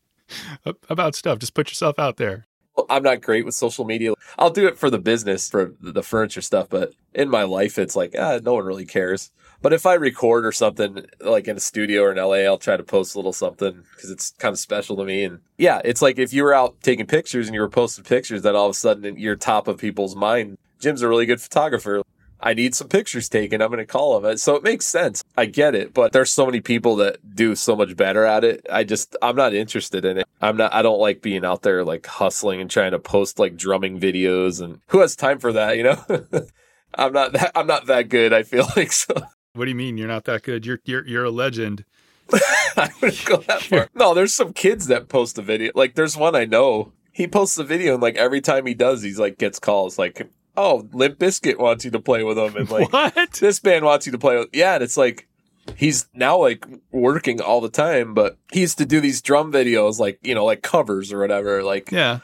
[0.90, 1.40] about stuff.
[1.40, 2.46] Just put yourself out there.
[2.90, 4.14] I'm not great with social media.
[4.38, 7.96] I'll do it for the business, for the furniture stuff, but in my life, it's
[7.96, 9.32] like, ah, no one really cares.
[9.62, 12.78] But if I record or something like in a studio or in LA, I'll try
[12.78, 15.24] to post a little something because it's kind of special to me.
[15.24, 18.44] And yeah, it's like if you were out taking pictures and you were posting pictures,
[18.44, 20.58] then all of a sudden you're top of people's mind.
[20.80, 22.04] Jim's a really good photographer.
[22.40, 23.62] I need some pictures taken.
[23.62, 24.38] I'm going to call him.
[24.38, 25.24] So it makes sense.
[25.36, 28.66] I get it, but there's so many people that do so much better at it.
[28.72, 30.28] I just, I'm not interested in it.
[30.40, 33.58] I'm not, I don't like being out there like hustling and trying to post like
[33.58, 36.04] drumming videos and who has time for that, you know?
[36.94, 38.34] I'm not that, I'm not that good.
[38.34, 39.16] I feel like so.
[39.58, 40.66] What do you mean you're not that good?
[40.66, 41.84] You're, you're, you're a legend.
[42.78, 43.90] I wouldn't go that far.
[43.96, 45.72] No, there's some kids that post a video.
[45.76, 46.92] Like there's one I know.
[47.12, 50.30] He posts a video and like every time he does, he's like gets calls like,
[50.56, 53.32] oh, Limp Bizkit wants you to play with them, and like what?
[53.40, 54.50] this band wants you to play with.
[54.54, 55.28] Yeah, and it's like
[55.76, 59.98] he's now like working all the time, but he used to do these drum videos,
[60.00, 61.64] like you know, like covers or whatever.
[61.64, 62.20] Like, Yeah.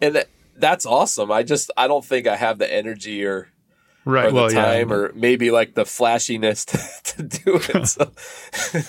[0.00, 1.30] and that, that's awesome.
[1.32, 3.48] I just I don't think I have the energy or
[4.08, 4.24] Right.
[4.24, 4.94] or the well, time yeah.
[4.94, 7.86] or maybe like the flashiness to, to do it.
[7.86, 8.10] So.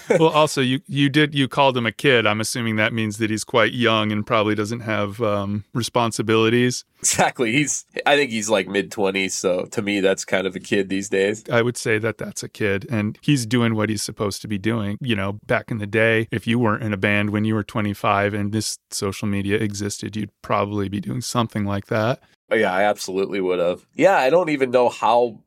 [0.18, 2.26] well, also you you did you called him a kid.
[2.26, 6.86] I'm assuming that means that he's quite young and probably doesn't have um, responsibilities.
[7.00, 7.52] exactly.
[7.52, 9.34] He's I think he's like mid twenties.
[9.34, 11.44] So to me, that's kind of a kid these days.
[11.50, 14.58] I would say that that's a kid and he's doing what he's supposed to be
[14.58, 14.98] doing.
[15.02, 17.64] You know, back in the day, if you weren't in a band when you were
[17.64, 22.22] 25 and this social media existed, you'd probably be doing something like that.
[22.52, 23.86] Oh, yeah, I absolutely would have.
[23.94, 25.40] Yeah, I don't even know how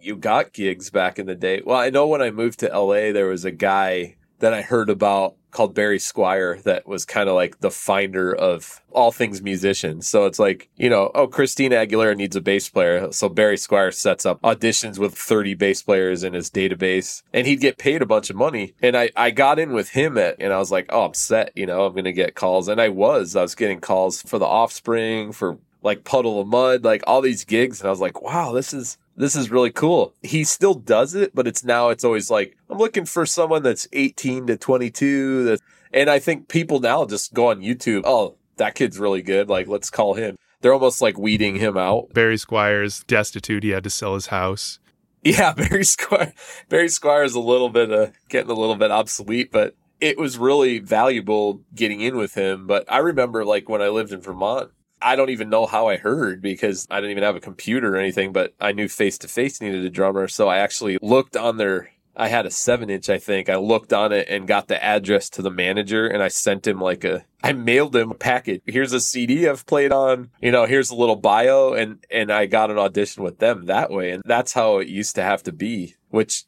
[0.00, 1.62] you got gigs back in the day.
[1.64, 4.88] Well, I know when I moved to LA, there was a guy that I heard
[4.88, 10.06] about called Barry Squire that was kind of like the finder of all things musicians.
[10.06, 13.10] So it's like, you know, oh, Christina Aguilera needs a bass player.
[13.12, 17.60] So Barry Squire sets up auditions with 30 bass players in his database and he'd
[17.60, 18.74] get paid a bunch of money.
[18.80, 21.52] And I, I got in with him at, and I was like, oh, I'm set,
[21.56, 22.68] you know, I'm going to get calls.
[22.68, 26.84] And I was, I was getting calls for the offspring, for like Puddle of Mudd,
[26.84, 27.80] like all these gigs.
[27.80, 30.14] And I was like, wow, this is, this is really cool.
[30.22, 33.88] He still does it, but it's now, it's always like, I'm looking for someone that's
[33.92, 35.44] 18 to 22.
[35.44, 35.60] That,
[35.92, 38.02] and I think people now just go on YouTube.
[38.04, 39.48] Oh, that kid's really good.
[39.48, 40.36] Like, let's call him.
[40.60, 42.12] They're almost like weeding him out.
[42.12, 43.62] Barry Squires destitute.
[43.62, 44.78] He had to sell his house.
[45.22, 46.34] Yeah, Barry Squire.
[46.68, 50.38] Barry Squire is a little bit uh, getting a little bit obsolete, but it was
[50.38, 52.66] really valuable getting in with him.
[52.66, 54.70] But I remember like when I lived in Vermont,
[55.02, 57.98] I don't even know how I heard because I didn't even have a computer or
[57.98, 60.28] anything, but I knew face to face needed a drummer.
[60.28, 63.48] So I actually looked on their, I had a seven inch, I think.
[63.48, 66.80] I looked on it and got the address to the manager and I sent him
[66.80, 68.62] like a, I mailed him a package.
[68.66, 72.46] Here's a CD I've played on, you know, here's a little bio and, and I
[72.46, 74.10] got an audition with them that way.
[74.10, 76.44] And that's how it used to have to be, which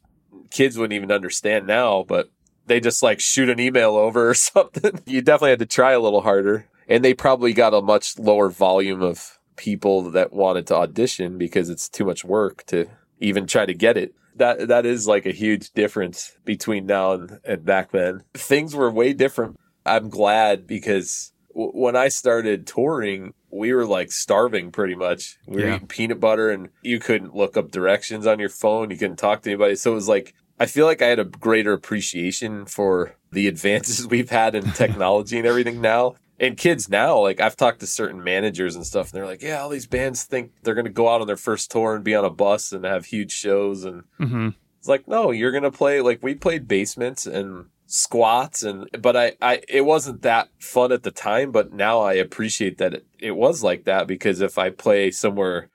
[0.51, 2.29] kids wouldn't even understand now, but
[2.67, 4.99] they just like shoot an email over or something.
[5.05, 8.49] You definitely had to try a little harder and they probably got a much lower
[8.49, 12.87] volume of people that wanted to audition because it's too much work to
[13.19, 14.13] even try to get it.
[14.35, 18.23] That that is like a huge difference between now and, and back then.
[18.33, 19.57] Things were way different.
[19.85, 25.37] I'm glad because w- when I started touring, we were like starving pretty much.
[25.45, 25.75] We were Yeah.
[25.75, 28.89] eating peanut butter and you couldn't look up directions on your phone.
[28.89, 29.75] You couldn't talk to anybody.
[29.75, 34.07] So it was like I feel like I had a greater appreciation for the advances
[34.13, 36.15] we've had in technology and everything now.
[36.43, 39.61] And kids now, like I've talked to certain managers and stuff, and they're like, "Yeah,
[39.61, 42.15] all these bands think they're going to go out on their first tour and be
[42.15, 45.71] on a bus and have huge shows." And hmm it's like, no, you're going to
[45.71, 50.91] play like we played basements and squats, and but I, I, it wasn't that fun
[50.91, 54.57] at the time, but now I appreciate that it, it was like that because if
[54.57, 55.69] I play somewhere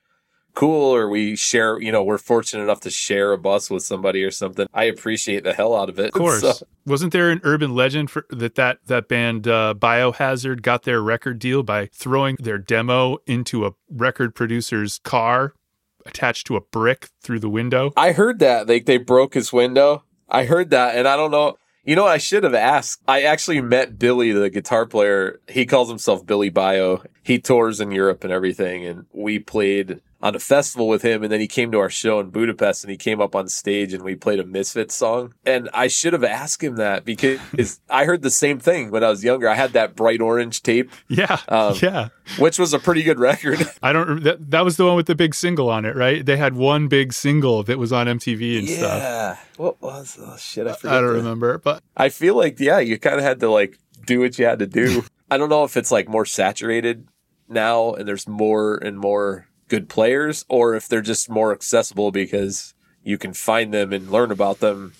[0.59, 4.25] cool or we share, you know, we're fortunate enough to share a bus with somebody
[4.25, 6.07] or something, I appreciate the hell out of it.
[6.07, 6.40] Of course.
[6.40, 11.01] So- Wasn't there an urban legend for that that that band uh, Biohazard got their
[11.01, 15.55] record deal by throwing their demo into a record producer's car
[16.05, 17.92] attached to a brick through the window?
[17.97, 18.68] I heard that.
[18.68, 20.03] Like they broke his window.
[20.29, 21.57] I heard that, and I don't know.
[21.85, 23.01] You know, I should have asked.
[23.07, 25.40] I actually met Billy, the guitar player.
[25.49, 27.03] He calls himself Billy Bio.
[27.23, 28.85] He tours in Europe and everything.
[28.85, 32.18] And we played on a festival with him and then he came to our show
[32.18, 35.33] in Budapest and he came up on stage and we played a Misfits song.
[35.46, 39.11] And I should have asked him that because I heard the same thing when I
[39.11, 39.48] was younger.
[39.48, 40.90] I had that bright orange tape.
[41.09, 41.38] Yeah.
[41.48, 42.09] Um, yeah.
[42.38, 43.61] Which was a pretty good record.
[43.83, 46.24] I don't that that was the one with the big single on it, right?
[46.26, 48.98] They had one big single that was on MTV and stuff.
[49.02, 49.37] yeah.
[49.57, 50.94] What was oh shit, I forget.
[50.96, 53.78] I don't the- remember, but I feel like yeah, you kind of had to like
[54.07, 55.04] do what you had to do.
[55.31, 57.07] I don't know if it's like more saturated
[57.48, 62.74] now and there's more and more good players or if they're just more accessible because
[63.02, 64.92] you can find them and learn about them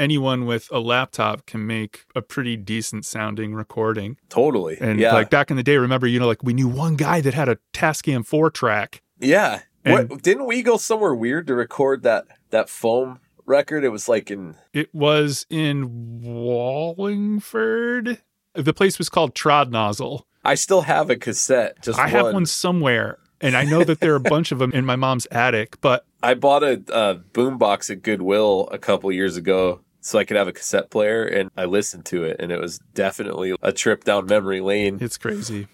[0.00, 4.16] anyone with a laptop can make a pretty decent sounding recording.
[4.28, 4.78] totally.
[4.80, 5.12] And yeah.
[5.12, 7.48] like back in the day, remember, you know, like we knew one guy that had
[7.48, 9.02] a Tascam 4 track.
[9.20, 9.60] yeah.
[9.84, 13.84] and- what, didn't we go somewhere weird to record that that foam record?
[13.84, 18.22] It was like in It was in Wallingford.
[18.54, 20.22] The place was called Trod Nossel.
[20.42, 21.82] I still have a cassette.
[21.82, 22.34] Just I have one.
[22.34, 23.18] one somewhere.
[23.40, 26.04] And I know that there are a bunch of them in my mom's attic, but
[26.22, 30.48] I bought a, a boombox at Goodwill a couple years ago so I could have
[30.48, 34.26] a cassette player and I listened to it and it was definitely a trip down
[34.26, 34.98] memory lane.
[35.00, 35.68] it's crazy.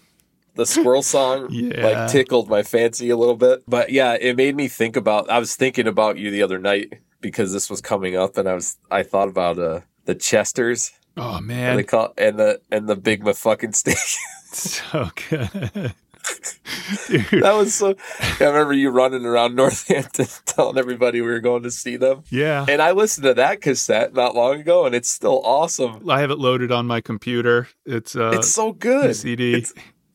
[0.55, 1.85] The squirrel song Yeah.
[1.85, 3.63] like tickled my fancy a little bit.
[3.67, 7.01] But yeah, it made me think about I was thinking about you the other night
[7.21, 11.37] because this was coming up and I was I thought about uh the Chesters Oh,
[11.37, 11.75] and man.
[11.77, 14.19] the call and the and the big fucking station.
[14.53, 15.93] so good.
[17.07, 17.43] Dude.
[17.43, 17.95] that was so
[18.39, 22.23] I remember you running around Northampton telling everybody we were going to see them.
[22.29, 22.65] Yeah.
[22.67, 26.09] And I listened to that cassette not long ago, and it's still awesome.
[26.09, 27.67] I have it loaded on my computer.
[27.85, 29.15] It's uh it's so good.
[29.15, 29.53] CD.
[29.55, 29.73] It's,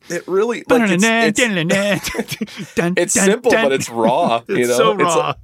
[0.09, 4.41] it really like it's, it's, it's simple, but it's raw.
[4.47, 5.29] It's you know, so It's, raw.
[5.31, 5.39] it's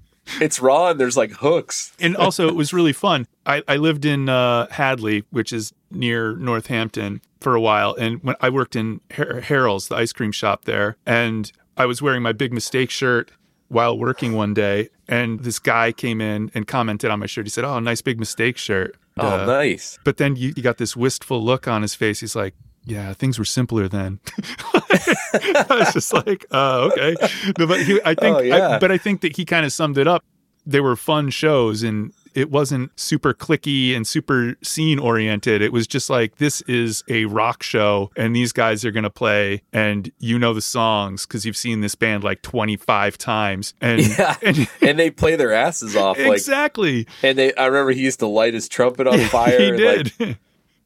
[0.61, 1.93] raw, and there's like hooks.
[1.99, 3.27] and also it was really fun.
[3.45, 8.35] I, I lived in uh, Hadley, which is near Northampton, for a while, and when
[8.41, 12.33] I worked in Har- Herrell's, the ice cream shop there, and I was wearing my
[12.33, 13.31] big mistake shirt
[13.69, 17.45] while working one day, and this guy came in and commented on my shirt.
[17.45, 19.99] He said, "Oh, nice big mistake shirt." Oh, Uh, nice.
[20.03, 22.19] But then you, you got this wistful look on his face.
[22.21, 22.53] He's like,
[22.85, 24.19] "Yeah, things were simpler then."
[24.91, 27.15] I was just like, "Uh, okay."
[27.57, 28.75] No, but he, I think, Oh, yeah.
[28.75, 30.23] I, but I think that he kind of summed it up.
[30.65, 35.61] They were fun shows, and it wasn't super clicky and super scene oriented.
[35.63, 39.63] It was just like this is a rock show, and these guys are gonna play,
[39.73, 44.05] and you know the songs because you've seen this band like twenty five times, and,
[44.07, 44.35] Yeah.
[44.43, 46.19] and And they play their asses off.
[46.19, 47.53] Like, exactly, and they.
[47.55, 49.59] I remember he used to light his trumpet on fire.
[49.59, 50.11] he did.
[50.19, 50.37] Like,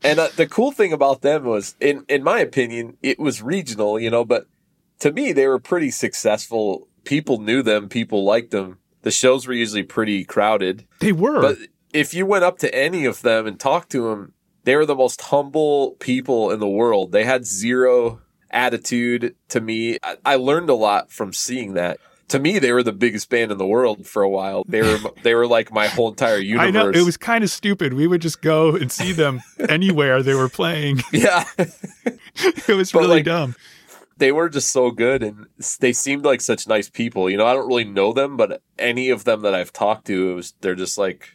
[0.03, 3.99] and uh, the cool thing about them was, in in my opinion, it was regional.
[3.99, 4.47] You know, but
[4.99, 6.87] to me, they were pretty successful.
[7.03, 7.89] People knew them.
[7.89, 8.79] People liked them.
[9.01, 10.87] The shows were usually pretty crowded.
[10.99, 11.41] they were.
[11.41, 11.57] But
[11.93, 14.95] if you went up to any of them and talked to them, they were the
[14.95, 17.11] most humble people in the world.
[17.11, 19.97] They had zero attitude to me.
[20.03, 21.99] I, I learned a lot from seeing that.
[22.29, 24.63] To me, they were the biggest band in the world for a while.
[24.67, 26.67] They were they were like my whole entire universe.
[26.67, 27.93] I know it was kind of stupid.
[27.93, 31.01] We would just go and see them anywhere they were playing.
[31.11, 31.43] yeah.
[31.57, 33.55] It was But, really like, dumb.
[34.17, 35.45] they were just so good and
[35.79, 37.29] they seemed like such nice people.
[37.29, 40.31] You know, I don't really know them, but any of them that I've talked to,
[40.31, 41.29] it was they're just like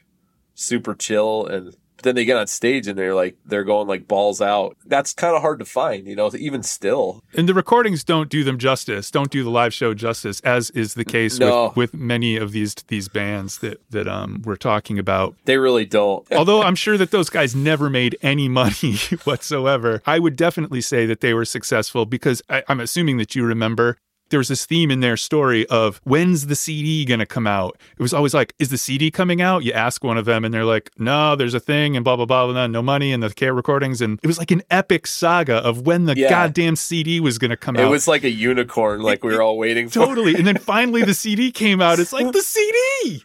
[0.54, 4.06] super chill and but then they get on stage and they're like they're going like
[4.06, 4.76] balls out.
[4.86, 7.22] That's kind of hard to find, you know, even still.
[7.34, 9.10] And the recordings don't do them justice.
[9.10, 11.66] Don't do the live show justice, as is the case No.
[11.74, 15.34] with, with many of these these bands that that um we're talking about.
[15.44, 16.24] They really don't.
[16.32, 21.04] Although I'm sure that those guys never made any money whatsoever, I would definitely say
[21.06, 23.96] that they were successful because I, I'm assuming that you remember
[24.30, 27.78] there was this theme in their story of when's the CD going to come out?
[27.98, 29.64] It was always like, is the CD coming out?
[29.64, 32.26] You ask one of them and they're like, no, there's a thing and blah, blah,
[32.26, 34.00] blah, blah, no money and the care recordings.
[34.00, 36.28] And it was like an epic saga of when the Yeah.
[36.28, 37.86] goddamn CD was going to come It out.
[37.88, 39.94] It was like a unicorn, like we were all waiting for.
[39.94, 40.34] totally.
[40.34, 41.98] And then finally the CD came out.
[41.98, 43.24] It's like the CD.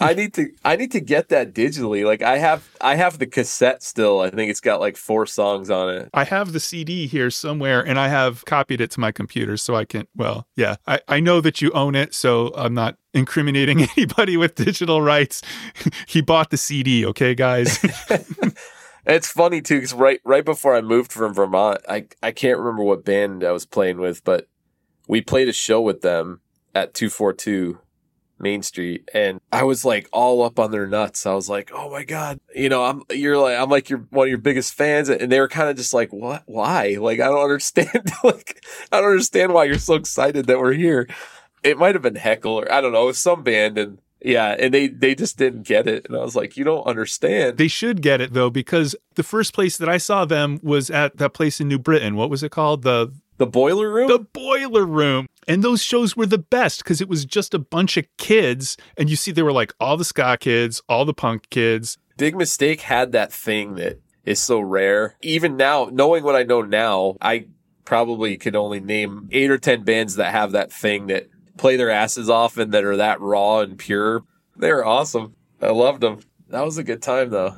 [0.00, 2.04] I need to I need to get that digitally.
[2.04, 4.20] Like I have I have the cassette still.
[4.20, 6.10] I think it's got like four songs on it.
[6.12, 9.74] I have the CD here somewhere and I have copied it to my computer so
[9.74, 13.82] I can, well, yeah, I, I know that you own it, so I'm not incriminating
[13.96, 15.42] anybody with digital rights.
[16.06, 17.78] he bought the CD, okay, guys?
[19.06, 22.82] It's funny too because right right before I moved from Vermont, I I can't remember
[22.82, 24.48] what band I was playing with, but
[25.06, 26.42] we played a show with them
[26.74, 27.78] at two four two
[28.40, 31.26] Main Street, and I was like all up on their nuts.
[31.26, 34.26] I was like, "Oh my god, you know, I'm you're like I'm like you're one
[34.26, 36.42] of your biggest fans," and they were kind of just like, "What?
[36.46, 36.96] Why?
[37.00, 38.10] Like I don't understand.
[38.24, 41.08] like I don't understand why you're so excited that we're here."
[41.64, 44.88] It might have been Heckle or I don't know, some band, and Yeah, and they
[44.88, 47.56] they just didn't get it, and I was like, you don't understand.
[47.58, 51.16] They should get it though, because the first place that I saw them was at
[51.18, 52.14] that place in New Britain.
[52.16, 52.82] What was it called?
[52.82, 54.08] The the boiler room.
[54.08, 55.26] the boiler room.
[55.46, 58.76] And those shows were the best because it was just a bunch of kids.
[58.98, 61.96] And you see, they were like all the ska kids, all the punk kids.
[62.18, 65.16] Big Mistake had that thing that is so rare.
[65.22, 67.46] Even now, knowing what I know now, I
[67.84, 71.90] probably could only name eight or ten bands that have that thing that play their
[71.90, 74.24] asses off and that are that raw and pure.
[74.56, 75.34] They're awesome.
[75.62, 76.20] I loved them.
[76.48, 77.56] That was a good time though.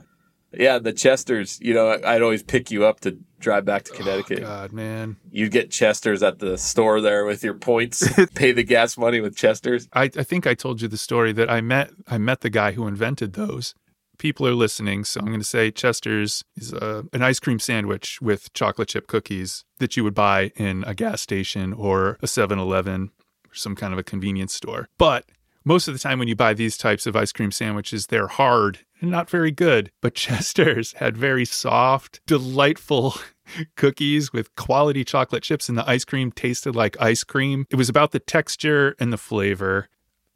[0.53, 3.97] Yeah, the Chesters, you know, I'd always pick you up to drive back to oh,
[3.97, 4.41] Connecticut.
[4.41, 5.17] God, man.
[5.31, 9.37] You'd get Chesters at the store there with your points, pay the gas money with
[9.37, 9.89] Chesters.
[9.93, 12.73] I, I think I told you the story that I met I met the guy
[12.73, 13.75] who invented those.
[14.19, 18.21] People are listening, so I'm going to say Chester's is a, an ice cream sandwich
[18.21, 23.13] with chocolate chip cookies that you would buy in a gas station or a 7-Eleven
[23.51, 24.91] or some kind of a convenience store.
[24.99, 25.25] But
[25.65, 28.81] most of the time when you buy these types of ice cream sandwiches, they're hard
[29.03, 29.91] not very good.
[30.01, 33.15] But Chester's had very soft, delightful
[33.77, 37.67] cookies with quality chocolate chips, and the ice cream tasted like ice cream.
[37.71, 39.89] It was about the texture and the flavor.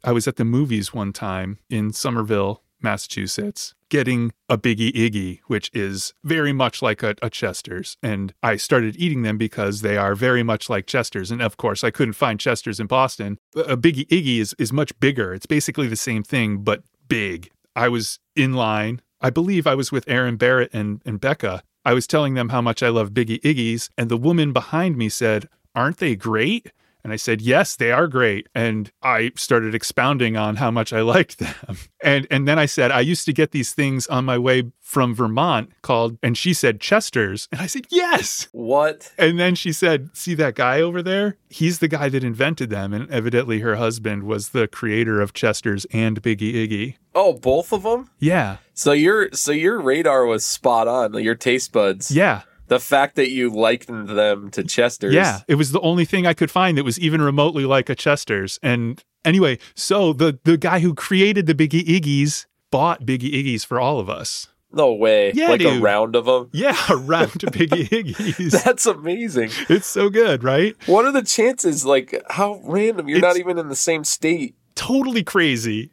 [0.03, 5.71] I was at the movies one time in Somerville, Massachusetts, getting a Biggie Iggy, which
[5.73, 7.97] is very much like a, a, Chester's.
[8.03, 11.31] And I started eating them because they are very much like Chester's.
[11.31, 13.39] And of course, I couldn't find Chester's in Boston.
[13.55, 15.33] A Biggie Iggy is, is much bigger.
[15.33, 17.49] It's basically the same thing, but big.
[17.75, 19.01] I was in line.
[19.21, 21.63] I believe I was with Aaron Barrett and, and Becca.
[21.83, 25.09] I was telling them how much I love Biggie Iggy's, and the woman behind me
[25.09, 26.71] said, Aren't they great?
[27.05, 31.01] And I said, "Yes, they are great." And I started expounding on how much I
[31.15, 31.77] liked them.
[32.01, 35.13] And and then I said, "I used to get these things on my way from
[35.13, 39.13] Vermont called," and she said, "Chester's." And I said, "Yes." What?
[39.19, 41.37] And then she said, "See that guy over there?
[41.47, 45.85] He's the guy that invented them." And evidently, her husband was the creator of Chester's
[45.93, 46.95] and Biggie Iggy.
[47.13, 48.09] Oh, both of them?
[48.17, 48.57] Yeah.
[48.73, 51.13] So your so your radar was spot on.
[51.23, 52.09] Your taste buds.
[52.09, 55.13] Yeah the fact that you likened them to Chester's.
[55.13, 57.95] Yeah, it was the only thing I could find that was even remotely like a
[57.95, 58.59] Chester's.
[58.63, 63.79] And anyway, so the the guy who created the Biggie Iggy's bought Biggie Iggy's for
[63.79, 64.47] all of us.
[64.71, 65.31] No way.
[65.33, 65.77] Yeah, like dude.
[65.77, 66.49] a round of them.
[66.51, 68.51] Yeah, a round of Biggie Iggy's.
[68.63, 69.51] That's amazing.
[69.69, 70.75] It's so good, right?
[70.85, 71.85] What are the chances?
[71.85, 73.07] Like, how random?
[73.07, 74.55] You're It's- not even in the same state.
[74.75, 75.91] Totally crazy.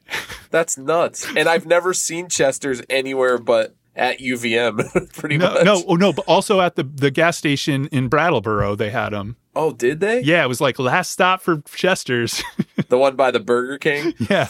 [0.51, 1.25] That's nuts.
[1.37, 5.65] And I've never seen Chester's anywhere but at UVM, pretty No, much.
[5.65, 9.37] no, oh no, but also at the the gas station in Brattleboro, they had them.
[9.55, 10.23] Oh, did they?
[10.23, 12.43] Yeah, it was like last stop for Chester's.
[12.89, 14.13] The one by the Burger King?
[14.29, 14.49] yeah,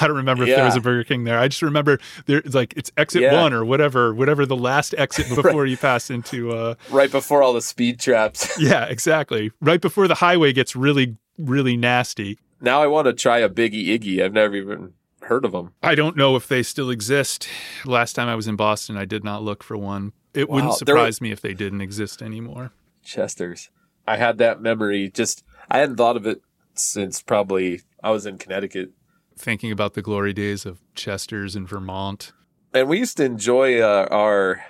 [0.00, 1.38] I don't remember if there was a Burger King there.
[1.40, 3.40] I just remember there's like it's exit Yeah.
[3.42, 6.52] one or whatever, whatever the last exit before you pass into.
[6.52, 8.48] uh right before all the speed traps.
[8.60, 9.50] Yeah, exactly.
[9.60, 12.38] Right before the highway gets really, really nasty.
[12.60, 14.22] now I want to try a Biggie Iggy.
[14.22, 15.72] I've never even heard of them.
[15.82, 17.48] I don't know if they still exist.
[17.84, 20.12] Last time I was in Boston, I did not look for one.
[20.34, 22.72] It Wow, wouldn't there were- surprise me if they didn't exist anymore.
[23.02, 23.70] Chester's.
[24.06, 25.10] I had that memory.
[25.10, 26.40] Just I hadn't thought of it
[26.74, 28.90] since probably I was in Connecticut,
[29.36, 32.32] Thinking about the glory days of Chester's in Vermont.
[32.74, 34.62] and we used to enjoy uh, our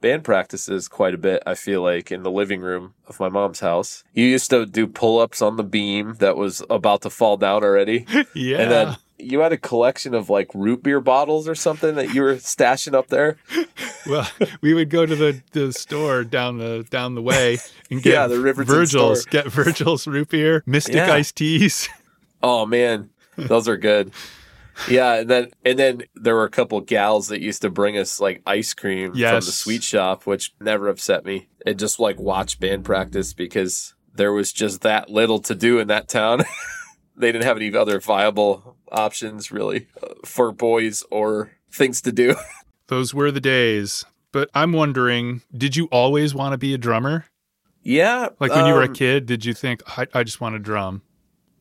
[0.00, 1.42] band practices quite a bit.
[1.46, 4.86] I feel like in the living room of my mom's house, you used to do
[4.86, 8.58] pull-ups on the beam that was about to fall down already, Yeah.
[8.58, 8.96] and then.
[9.22, 12.94] You had a collection of like root beer bottles or something that you were stashing
[12.94, 13.36] up there.
[14.06, 14.28] well,
[14.60, 17.58] we would go to the, the store down the down the way
[17.90, 19.30] and get Yeah, the Riverton Virgil's, store.
[19.42, 21.12] get Virgil's root beer, Mystic Yeah.
[21.12, 21.88] iced teas.
[22.44, 24.10] Oh man, those are good.
[24.88, 28.18] Yeah, and then and then there were a couple gals that used to bring us
[28.20, 31.46] like ice cream from the sweet shop, which never upset me.
[31.64, 35.86] And just like watch band practice because there was just that little to do in
[35.86, 36.42] that town.
[37.16, 39.88] they didn't have any other viable options really
[40.24, 42.36] for boys or things to do.
[42.88, 44.04] Those were the days.
[44.32, 47.26] But I'm wondering, did you always want to be a drummer?
[47.82, 50.54] yeah, Like when you were a um, kid, did you think I, I just want
[50.54, 51.02] to drum?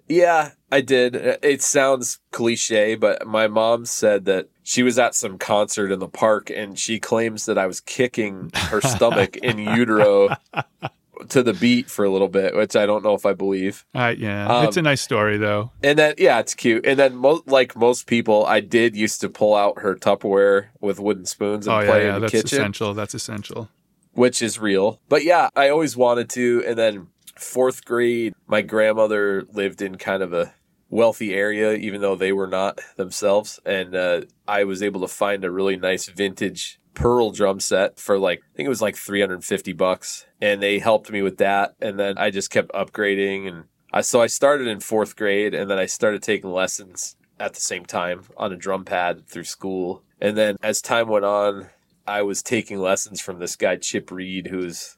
[0.08, 1.16] Yeah, I did.
[1.16, 6.10] It sounds cliche, but my mom said that she was at some concert in the
[6.10, 10.36] park and she claims that I was kicking her stomach in utero
[11.30, 13.86] to the beat for a little bit, which I don't know if I believe.
[13.94, 15.72] Uh, yeah, Um, it's a nice story though.
[15.84, 16.86] And then, yeah, it's cute.
[16.86, 21.00] And then, mo- like most people, I did used to pull out her Tupperware with
[21.00, 22.94] wooden spoons and Oh play yeah, in the that's kitchen, essential.
[22.94, 23.70] That's essential.
[24.14, 25.00] which is real.
[25.10, 26.64] But yeah, I always wanted to.
[26.68, 27.08] And then,
[27.38, 30.54] fourth grade, my grandmother lived in kind of a
[30.90, 33.60] wealthy area, even though they were not themselves.
[33.66, 38.20] And uh, I was able to find a really nice vintage Pearl drum set for
[38.20, 40.26] like, I think it was like 350 bucks.
[40.42, 41.76] And they helped me with that.
[41.80, 43.48] And then I just kept upgrading.
[43.48, 43.64] And
[43.94, 47.62] I, so I started in fourth grade and then I started taking lessons at the
[47.62, 50.04] same time on a drum pad through school.
[50.20, 51.70] And then as time went on,
[52.08, 54.98] I was taking lessons from this guy, Chip Reed, who's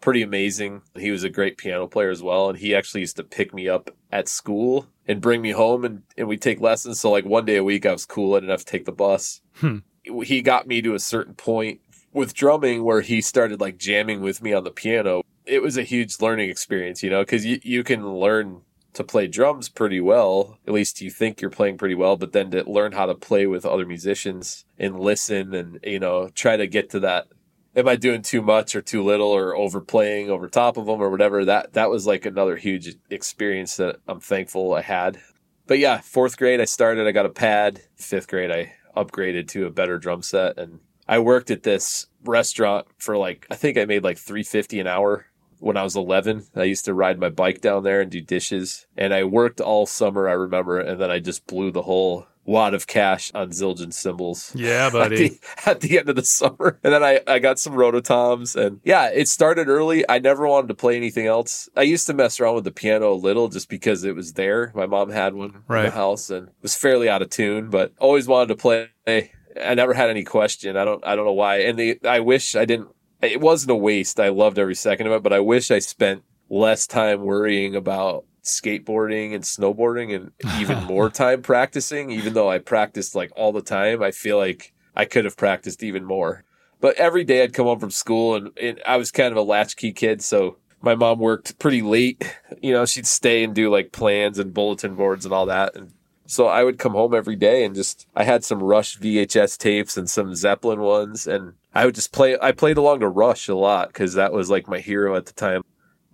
[0.00, 0.82] pretty amazing.
[0.98, 2.48] He was a great piano player as well.
[2.48, 6.02] And he actually used to pick me up at school and bring me home and,
[6.16, 7.00] and we take lessons.
[7.00, 8.40] So like one day a week I was cool.
[8.40, 9.40] Have to take the bus.
[9.56, 9.78] Hmm.
[10.04, 11.80] He got me to a certain point
[12.12, 15.22] with drumming where he started like jamming with me on the piano.
[15.46, 18.62] It was a huge learning experience, you know, because you, you can learn
[18.94, 20.58] to play drums pretty well.
[20.66, 23.46] At least you think you're playing pretty well, but then to learn how to play
[23.46, 27.28] with other musicians and listen and, you know, try to get to that.
[27.74, 31.08] Am I doing too much or too little or overplaying over top of them or
[31.08, 31.44] whatever?
[31.46, 35.18] That, that was like another huge experience that I'm thankful I had.
[35.66, 37.80] But yeah, fourth grade, I started, I got a pad.
[37.96, 42.86] Fifth grade, I upgraded to a better drum set and I worked at this restaurant
[42.98, 45.26] for like I think I made like 350 an hour
[45.58, 46.46] when I was 11.
[46.56, 49.86] I used to ride my bike down there and do dishes and I worked all
[49.86, 53.92] summer I remember and then I just blew the whole wad of cash on Zildjian
[53.92, 54.52] cymbals.
[54.54, 55.28] Yeah, At buddy.
[55.28, 56.78] the, at the end of the summer.
[56.82, 60.04] And then I, I got some rototoms and yeah, it started early.
[60.08, 61.68] I never wanted to play anything else.
[61.76, 64.72] I used to mess around with the piano a little just because it was there.
[64.74, 67.92] My mom had one in the house and it was fairly out of tune, but
[67.98, 68.88] always wanted to play.
[69.06, 70.76] I never had any question.
[70.76, 71.58] I don't I don't know why.
[71.58, 72.88] And the I wish I didn't
[73.20, 74.18] it wasn't a waste.
[74.18, 78.24] I loved every second of it, but I wish I spent less time worrying about
[78.42, 83.62] skateboarding and snowboarding and even more time practicing, even though I practiced like all the
[83.62, 84.02] time.
[84.02, 86.44] I feel like I could have practiced even more.
[86.80, 89.42] But every day I'd come home from school and, and I was kind of a
[89.42, 90.22] latchkey kid.
[90.22, 92.22] So my mom worked pretty late.
[92.60, 95.74] You know, she'd stay and do like plans and bulletin boards and all that.
[95.74, 95.90] And
[96.26, 99.96] so I would come home every day and just, I had some Rush VHS tapes
[99.96, 101.26] and some Zeppelin ones.
[101.26, 104.48] And I would just play, I played along to Rush a lot because that was
[104.48, 105.62] like my hero at the time.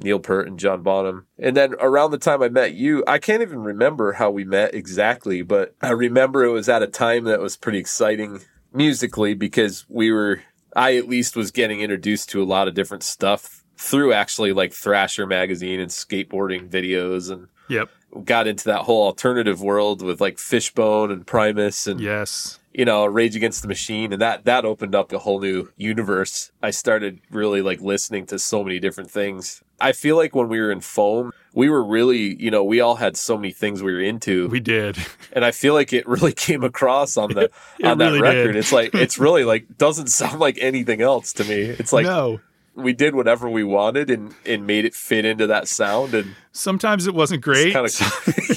[0.01, 1.27] Neil Peart and John Bonham.
[1.39, 4.75] And then around the time I met you, I can't even remember how we met
[4.75, 8.41] exactly, but I remember it was at a time that was pretty exciting
[8.73, 10.43] musically because we were,
[10.77, 14.73] I at least was getting introduced to a lot of different stuff through actually like
[14.73, 17.91] Thrasher magazine and skateboarding videos and Yep.
[18.25, 22.59] got into that whole alternative world with like Fishbone and Primus and Yes.
[22.73, 26.51] you know, Rage Against the Machine, and that that opened up a whole new universe.
[26.63, 29.63] I started really like listening to so many different things.
[29.81, 32.97] I feel like when we were in Foam, we were really, you know, we all
[32.97, 34.97] had so many things we were into, We did.
[35.33, 38.47] and I feel like it really came across on the It on that really record.
[38.53, 38.57] did.
[38.57, 41.61] It's like it's really like doesn't sound like anything else to me.
[41.63, 42.41] It's like no.
[42.75, 47.07] we did whatever we wanted and and made it fit into that sound and Sometimes
[47.07, 47.73] it wasn't great.
[47.73, 47.93] kind of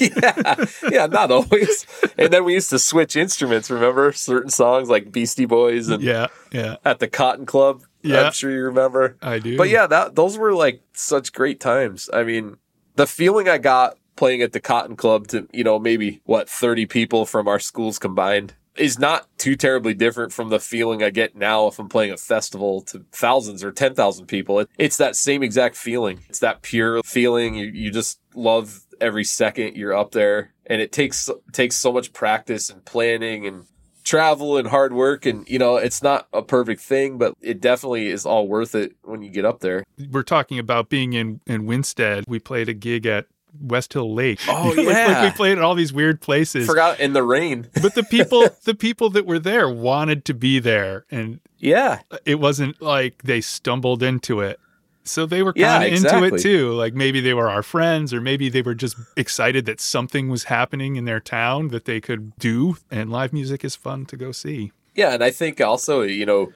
[0.00, 1.86] yeah yeah not always
[2.18, 6.26] and then we used to switch instruments remember certain songs like beastie boys and yeah.
[6.52, 6.76] Yeah.
[6.84, 8.22] at the cotton club Yeah.
[8.22, 9.56] i'm sure you remember I do.
[9.56, 12.56] but yeah that those were like such great times i mean
[12.96, 16.86] the feeling i got playing at the cotton club to you know maybe what 30
[16.86, 21.36] people from our schools combined is not too terribly different from the feeling I get
[21.36, 24.60] now if I'm playing a festival to thousands or 10,000 people.
[24.60, 26.20] It, it's that same exact feeling.
[26.28, 27.54] It's that pure feeling.
[27.54, 32.12] You, you just love every second you're up there and it takes, takes so much
[32.12, 33.64] practice and planning and
[34.04, 35.26] travel and hard work.
[35.26, 38.94] And, you know, it's not a perfect thing, but it definitely is all worth it
[39.02, 39.84] when you get up there.
[40.10, 42.24] we're talking about being in in Winsted.
[42.26, 43.26] We played a gig at
[43.60, 44.40] West Hill Lake.
[44.48, 45.24] Oh, Like, like, yeah.
[45.24, 46.66] we played at all these weird places.
[46.66, 47.68] Forgot in the rain.
[47.82, 52.00] but the people the people that were there wanted to be there and yeah.
[52.24, 54.58] it wasn't like they stumbled into it.
[55.04, 56.38] So they were Yeah, kind of into exactly.
[56.38, 56.72] it too.
[56.72, 60.44] Like maybe they were our friends or maybe they were just excited that something was
[60.44, 64.30] happening in their town that they could do and live music is fun to go
[64.32, 64.72] see.
[64.94, 66.52] Yeah, and I think also, you know,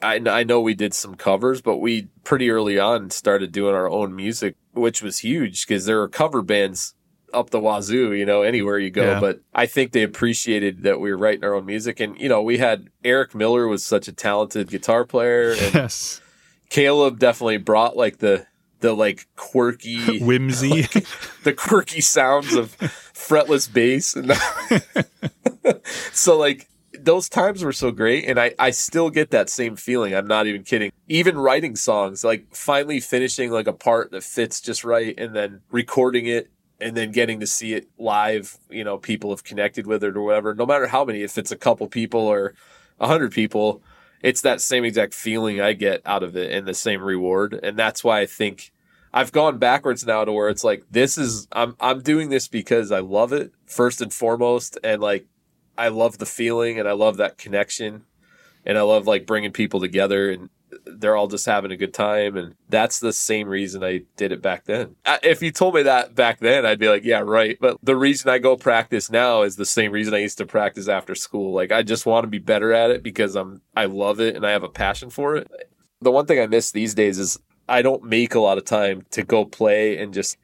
[0.00, 3.90] I, I know we did some covers, but we pretty early on started doing our
[3.90, 6.94] own music, which was huge because there are cover bands
[7.34, 9.04] up the wazoo, you know, anywhere you go.
[9.04, 9.20] Yeah.
[9.20, 12.00] But I think they appreciated that we were writing our own music.
[12.00, 16.20] And, you know, we had Eric Miller was such a talented guitar player, and Yes.
[16.70, 18.46] Caleb definitely brought like the,
[18.80, 20.82] the like quirky, Whimsy.
[21.44, 24.16] the quirky sounds of fretless bass.
[25.62, 25.80] And
[26.12, 26.68] so like
[26.98, 30.14] those times were so great and I, I still get that same feeling.
[30.14, 30.92] I'm not even kidding.
[31.08, 35.60] Even writing songs like finally finishing like a part that fits just right and then
[35.70, 36.50] recording it
[36.80, 40.22] and then getting to see it live you know people have connected with it or
[40.22, 42.54] whatever no matter how many if it's a couple people or
[42.98, 43.82] a hundred people
[44.22, 47.58] it's that same exact feeling i get out of it and the same reward.
[47.62, 48.72] And that's why i think
[49.12, 52.92] I've gone backwards now to where it's like this is I'm I'm doing this because
[52.92, 54.78] I love it first and foremost.
[54.84, 55.26] And like
[55.76, 58.04] I love the feeling and I love that connection.
[58.64, 60.48] And I love like bringing people together and
[60.84, 62.36] they're all just having a good time.
[62.36, 64.96] And that's the same reason I did it back then.
[65.22, 67.56] If you told me that back then, I'd be like, yeah, right.
[67.60, 70.88] But the reason I go practice now is the same reason I used to practice
[70.88, 71.52] after school.
[71.52, 74.46] Like I just want to be better at it because I'm, I love it and
[74.46, 75.50] I have a passion for it.
[76.00, 79.06] The one thing I miss these days is I don't make a lot of time
[79.12, 80.36] to go play and just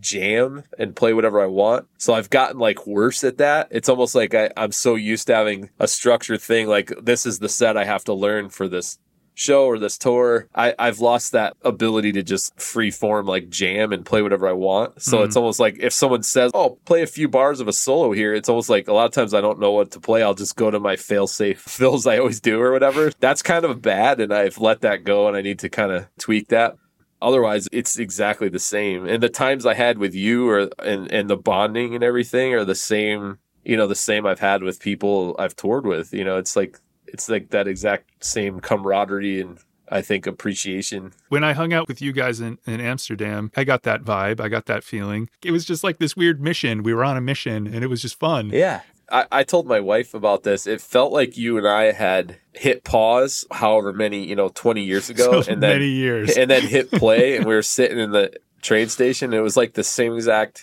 [0.00, 1.86] jam and play whatever I want.
[1.98, 3.68] So I've gotten like worse at that.
[3.70, 6.68] It's almost like I, I'm so used to having a structured thing.
[6.68, 8.98] Like this is the set I have to learn for this
[9.34, 10.48] show or this tour.
[10.54, 14.52] I, I've lost that ability to just free form like jam and play whatever I
[14.52, 15.02] want.
[15.02, 15.24] So Mhm.
[15.26, 18.32] it's almost like if someone says, Oh, play a few bars of a solo here,
[18.32, 20.22] it's almost like a lot of times I don't know what to play.
[20.22, 23.10] I'll just go to my fail safe fills I always do or whatever.
[23.20, 26.06] That's kind of bad and I've let that go and I need to kind of
[26.18, 26.76] tweak that.
[27.20, 29.06] Otherwise, it's exactly the same.
[29.06, 32.64] And the times I had with you or and, and the bonding and everything are
[32.66, 36.12] the same, you know, the same I've had with people I've toured with.
[36.12, 41.12] You know, it's like it's like that exact same camaraderie and I think appreciation.
[41.28, 44.40] When I hung out with you guys in, in Amsterdam, I got that vibe.
[44.40, 45.28] I got that feeling.
[45.42, 46.82] It was just like this weird mission.
[46.82, 48.50] We were on a mission and it was just fun.
[48.50, 48.80] Yeah.
[49.12, 50.66] I, I told my wife about this.
[50.66, 55.10] It felt like you and I had hit pause however many, you know, 20 years
[55.10, 56.36] ago So and then many years.
[56.36, 58.32] and then hit play and we were sitting in the
[58.62, 59.34] train station.
[59.34, 60.62] It was like the same exact.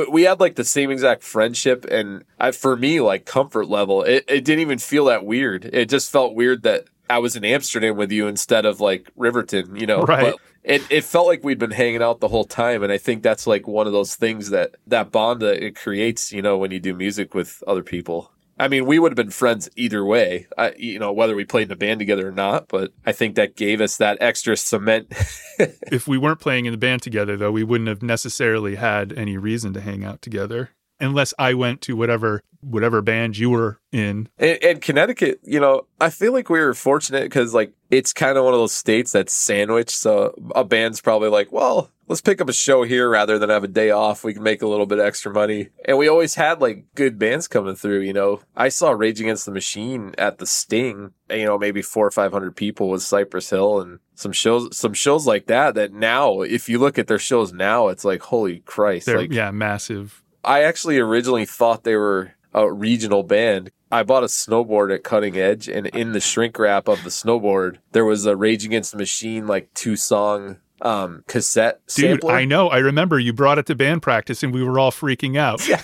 [0.00, 4.02] It, we had like the same exact friendship and I, for me, like comfort level,
[4.02, 5.64] it, it didn't even feel that weird.
[5.64, 9.76] It just felt weird that I was in Amsterdam with you instead of like Riverton,
[9.76, 10.02] you know.
[10.02, 10.32] Right.
[10.32, 13.22] But it, it felt like we'd been hanging out the whole time, and I think
[13.22, 16.70] that's like one of those things that that bond that it creates, you know, when
[16.70, 18.31] you do music with other people.
[18.62, 21.66] I mean, we would have been friends either way, I, you know, whether we played
[21.66, 22.68] in a band together or not.
[22.68, 25.08] But I think that gave us that extra cement.
[25.58, 29.36] if we weren't playing in the band together, though, we wouldn't have necessarily had any
[29.36, 34.28] reason to hang out together unless I went to whatever whatever band you were in.
[34.38, 38.38] And, and Connecticut, you know, I feel like we were fortunate because like it's kind
[38.38, 39.90] of one of those states that's sandwiched.
[39.90, 43.64] So a band's probably like, well, let's pick up a show here rather than have
[43.64, 44.22] a day off.
[44.22, 45.70] We can make a little bit extra money.
[45.86, 48.00] And we always had like good bands coming through.
[48.00, 51.14] You know, I saw Rage Against the Machine at the Sting.
[51.30, 54.92] You know, maybe four or five hundred people with Cypress Hill and some shows, some
[54.92, 55.74] shows like that.
[55.74, 59.06] That now, if you look at their shows now, it's like holy Christ!
[59.06, 60.22] They're like yeah, massive.
[60.44, 63.70] I actually originally thought they were a regional band.
[63.90, 67.78] I bought a snowboard at Cutting Edge, and in the shrink wrap of the snowboard,
[67.92, 72.32] there was a Rage Against the Machine like two song um, cassette Dude, sampler.
[72.34, 72.68] I know.
[72.68, 75.66] I remember you brought it to band practice and we were all freaking out.
[75.68, 75.80] Yeah.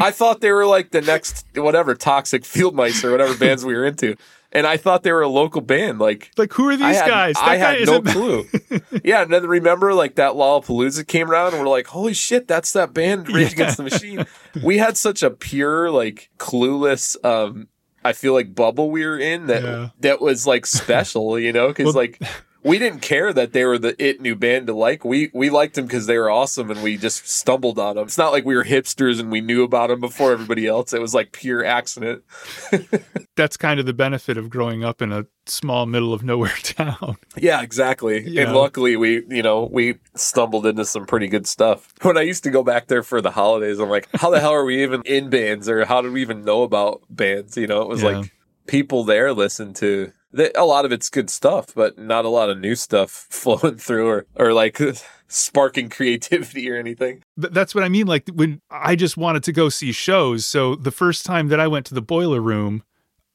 [0.00, 3.74] I thought they were like the next whatever Toxic Field Mice or whatever bands we
[3.74, 4.16] were into,
[4.50, 5.98] and I thought they were a local band.
[6.00, 7.34] Like Like, who are these I had, guys?
[7.34, 8.46] That I guy had no clue.
[9.04, 12.72] yeah, and then remember like that Lollapalooza came around, and we're like, "Holy shit, that's
[12.72, 13.52] that band Rage Yeah.
[13.52, 14.24] Against the Machine."
[14.64, 17.22] We had such a pure, like clueless.
[17.24, 17.68] um
[18.04, 19.88] I feel like bubble we were in that Yeah.
[20.00, 22.20] that was like special, you know, because Well- like
[22.64, 25.04] we didn't care that they were the it new band to like.
[25.04, 28.04] We we liked them because they were awesome, and we just stumbled on them.
[28.04, 30.92] It's not like we were hipsters and we knew about them before everybody else.
[30.92, 32.22] It was like pure accident.
[33.36, 37.16] That's kind of the benefit of growing up in a small middle of nowhere town.
[37.36, 38.22] Yeah, exactly.
[38.28, 38.42] Yeah.
[38.42, 41.92] And luckily, we you know we stumbled into some pretty good stuff.
[42.02, 44.52] When I used to go back there for the holidays, I'm like, how the hell
[44.52, 47.56] are we even in bands, or how did we even know about bands?
[47.56, 48.18] You know, it was Yeah.
[48.18, 48.32] like
[48.66, 50.12] people there listen to.
[50.56, 54.08] A lot of it's good stuff, but not a lot of new stuff flowing through,
[54.08, 54.78] or or like
[55.28, 57.22] sparking creativity or anything.
[57.40, 58.06] Th- That's what I mean.
[58.06, 60.46] Like when I just wanted to go see shows.
[60.46, 62.82] So the first time that I went to the boiler room,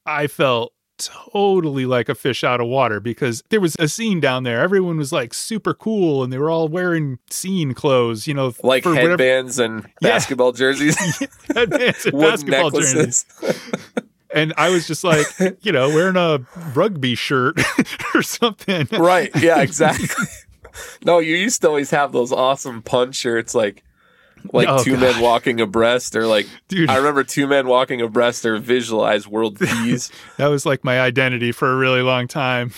[0.06, 4.42] I felt totally like a fish out of water because there was a scene down
[4.42, 4.60] there.
[4.62, 8.82] Everyone was like super cool and they were all wearing scene clothes, you know, Like
[8.82, 10.10] for whatever headbands and Yeah.
[10.10, 10.98] basketball jerseys,
[11.54, 13.26] headbands and basketball jerseys.
[14.38, 15.26] And I was just like,
[15.62, 16.40] you know, wearing a
[16.76, 17.60] rugby shirt
[18.16, 18.88] or something.
[18.92, 19.32] right.
[19.42, 20.08] Yeah, exactly.
[21.04, 23.84] no, you used to always have those awesome pun shirts like
[24.54, 25.00] like Oh, two God.
[25.02, 29.60] men walking abreast or like Dude, I remember two men walking abreast or visualize world
[29.60, 30.12] peace.
[30.38, 32.72] that was like my identity for a really long time.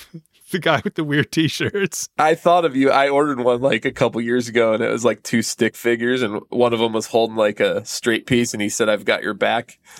[0.51, 2.09] The guy with the weird t-shirts.
[2.17, 2.89] I thought of you.
[2.89, 6.21] I ordered one like a couple years ago and it was like two stick figures
[6.23, 9.21] and one of them was holding like a straight piece and he said I've got
[9.21, 9.77] your back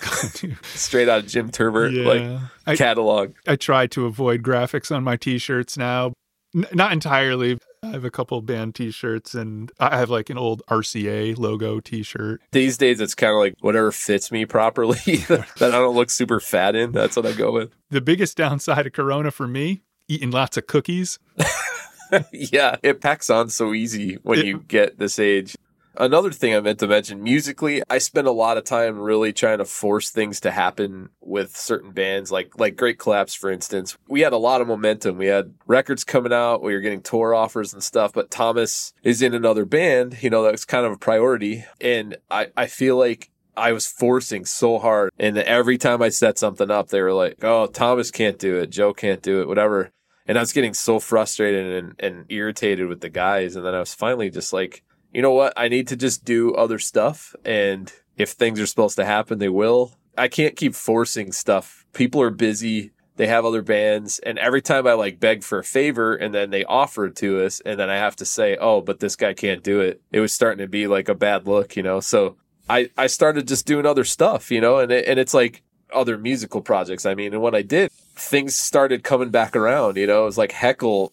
[0.62, 2.40] straight out of Jim Turbert like Yeah.
[2.66, 3.34] I, catalog.
[3.46, 6.12] I try to avoid graphics on my t-shirts now.
[6.54, 7.58] N- not entirely.
[7.82, 12.42] I have a couple band t-shirts and I have like an old RCA logo t-shirt.
[12.52, 14.98] These days it's kind of like whatever fits me properly
[15.28, 16.92] that I don't look super fat in.
[16.92, 17.72] That's what I go with.
[17.90, 21.18] The biggest downside of Corona for me, eating lots of cookies.
[22.32, 25.56] yeah, it packs on so easy when It- you get this age.
[25.96, 29.58] Another thing I meant to mention musically, I spend a lot of time really trying
[29.58, 33.98] to force things to happen with certain bands, like like Great Collapse, for instance.
[34.08, 35.18] We had a lot of momentum.
[35.18, 39.20] We had records coming out, we were getting tour offers and stuff, but Thomas is
[39.20, 41.64] in another band, you know, that's kind of a priority.
[41.80, 45.10] And I, I feel like I was forcing so hard.
[45.18, 48.70] And every time I set something up, they were like, oh, Thomas can't do it.
[48.70, 49.90] Joe can't do it, whatever.
[50.30, 53.56] And I was getting so frustrated and, and irritated with the guys.
[53.56, 55.52] And then I was finally just like, you know what?
[55.56, 57.34] I need to just do other stuff.
[57.44, 59.96] And if things are supposed to happen, they will.
[60.16, 61.84] I can't keep forcing stuff.
[61.94, 62.92] People are busy.
[63.16, 64.20] They have other bands.
[64.20, 67.44] And every time I like beg for a favor and then they offer it to
[67.44, 70.00] us and then I have to say, oh, but this guy can't do it.
[70.12, 71.98] It was starting to be like a bad look, you know?
[71.98, 72.36] So
[72.68, 76.18] I, I started just doing other stuff, you know, and it, and it's like other
[76.18, 77.06] musical projects.
[77.06, 80.38] I mean, and when I did, things started coming back around, you know, it was
[80.38, 81.12] like Heckle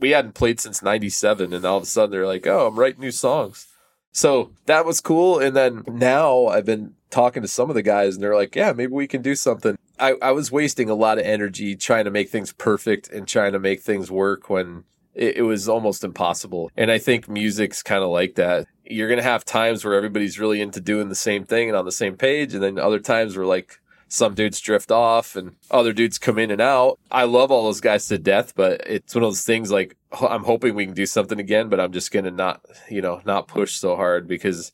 [0.00, 3.00] we hadn't played since 97 and all of a sudden they're like oh i'm writing
[3.00, 3.68] new songs
[4.12, 8.14] so that was cool and then now i've been talking to some of the guys
[8.14, 11.18] and they're like yeah maybe we can do something i, I was wasting a lot
[11.18, 15.38] of energy trying to make things perfect and trying to make things work when it,
[15.38, 19.22] it was almost impossible and i think music's kind of like that you're going to
[19.22, 22.52] have times where everybody's really into doing the same thing and on the same page
[22.52, 26.50] and then other times where like some dudes drift off and other dudes come in
[26.50, 26.98] and out.
[27.10, 30.44] I love all those guys to death, but it's one of those things like I'm
[30.44, 33.48] hoping we can do something again, but I'm just going to not, you know, not
[33.48, 34.72] push so hard because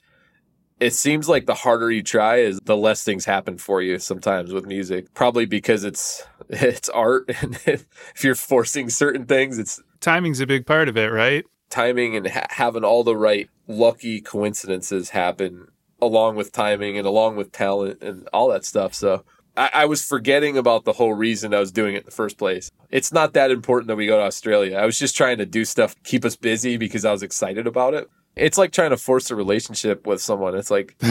[0.81, 4.53] it seems like the harder you try is the less things happen for you sometimes
[4.53, 5.13] with music.
[5.15, 10.67] Probably because it's it's art and if you're forcing certain things, it's timing's a big
[10.67, 11.45] part of it, right?
[11.69, 15.69] Timing and ha- having all the right lucky coincidences happen
[16.03, 18.95] along with timing and along with talent and all that stuff.
[18.95, 19.25] So
[19.57, 22.39] I, I, was forgetting about the whole reason I was doing it in the first
[22.39, 22.71] place.
[22.91, 24.77] It's not that important that we go to Australia.
[24.77, 27.95] I was just trying to do stuff, keep us busy because I was excited about
[27.95, 28.09] it.
[28.37, 30.55] It's like trying to force a relationship with someone.
[30.55, 30.97] It's like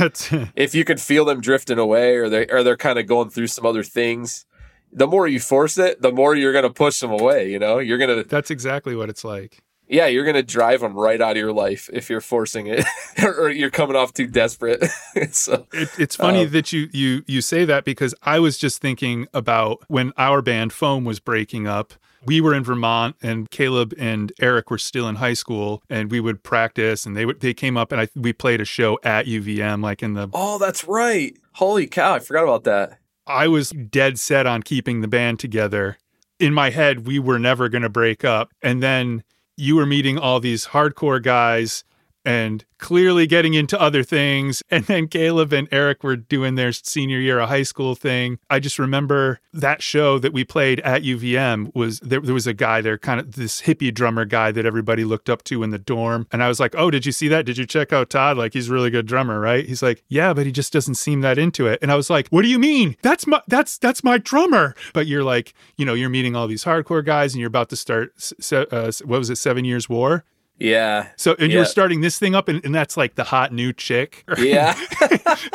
[0.56, 3.48] if you can feel them drifting away or they or they're kind of going through
[3.48, 4.46] some other things,
[4.92, 7.78] the more you force it, the more you're going to push them away, you know?
[7.80, 11.20] You're going to That's exactly what it's like yeah, you're going to drive them right
[11.20, 12.86] out of your life if you're forcing it
[13.24, 14.84] or you're coming off too desperate.
[15.32, 18.82] so it, it's funny um, that you, you, you say that because I was just
[18.82, 21.94] thinking about when our band Foam was breaking up.
[22.26, 26.20] We were in Vermont and Caleb and Eric were still in high school and we
[26.20, 29.26] would practice and they would, they came up and I, we played a show at
[29.26, 30.30] UVM, like in the.
[30.34, 31.36] Oh, that's right.
[31.54, 32.16] Holy cow.
[32.16, 33.00] I forgot about that.
[33.26, 35.98] I was dead set on keeping the band together.
[36.40, 38.52] In my head, we were never going to break up.
[38.62, 39.24] And then
[39.60, 41.84] you were meeting all these hardcore guys
[42.26, 44.64] and clearly getting into other things.
[44.72, 48.40] And then Caleb and Eric were doing their senior year of high school thing.
[48.50, 52.54] I just remember that show that we played at UVM was there, there was a
[52.54, 55.80] guy there, kind of this hippie drummer guy that everybody looked up to in the
[55.80, 56.28] dorm.
[56.32, 57.46] And I was like, Oh, did you see that?
[57.46, 58.38] Did you check out Todd?
[58.38, 59.66] Like he's really good drummer, right?
[59.66, 61.80] He's like, Yeah, but he just doesn't seem that into it.
[61.82, 62.96] And I was like, What do you mean?
[63.02, 64.76] That's my that's that's my drummer.
[64.94, 67.76] But you're like, you know, you're meeting all these hardcore guys and you're about to
[67.76, 68.14] start
[68.52, 70.24] uh, what was it, seven years war?
[70.60, 71.08] Yeah.
[71.16, 71.58] So, and yeah.
[71.58, 74.26] you're starting this thing up, and, and that's like the hot new chick.
[74.40, 74.74] Yeah.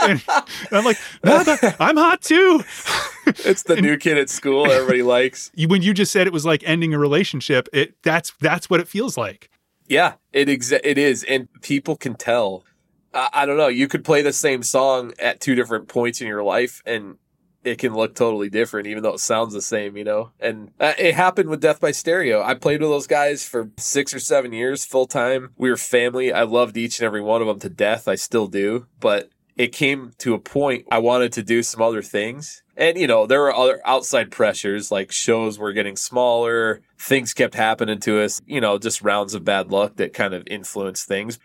[0.71, 1.43] I'm like, no,
[1.81, 2.63] I'm hot too.
[3.27, 5.51] it's the and, new kid at school everybody likes.
[5.55, 8.81] You when you just said it was like ending a relationship, it that's that's what
[8.81, 9.51] it feels like.
[9.89, 12.65] Yeah, it exa- it is, and people can tell.
[13.13, 13.69] I, I don't know.
[13.69, 17.17] You could play the same song at two different points in your life, and
[17.65, 20.31] it can look totally different, even though it sounds the same, you know?
[20.39, 22.43] And uh, it happened with Death by Stereo.
[22.43, 25.51] I played with those guys for six or seven years full time.
[25.57, 26.33] We were family.
[26.33, 28.07] I loved each and every one of them to death.
[28.07, 28.87] I still do.
[29.01, 32.63] But it came to a point I wanted to do some other things.
[32.77, 37.55] And, you know, there were other outside pressures, like shows were getting smaller, things kept
[37.55, 41.39] happening to us, you know, just rounds of bad luck that kind of influenced things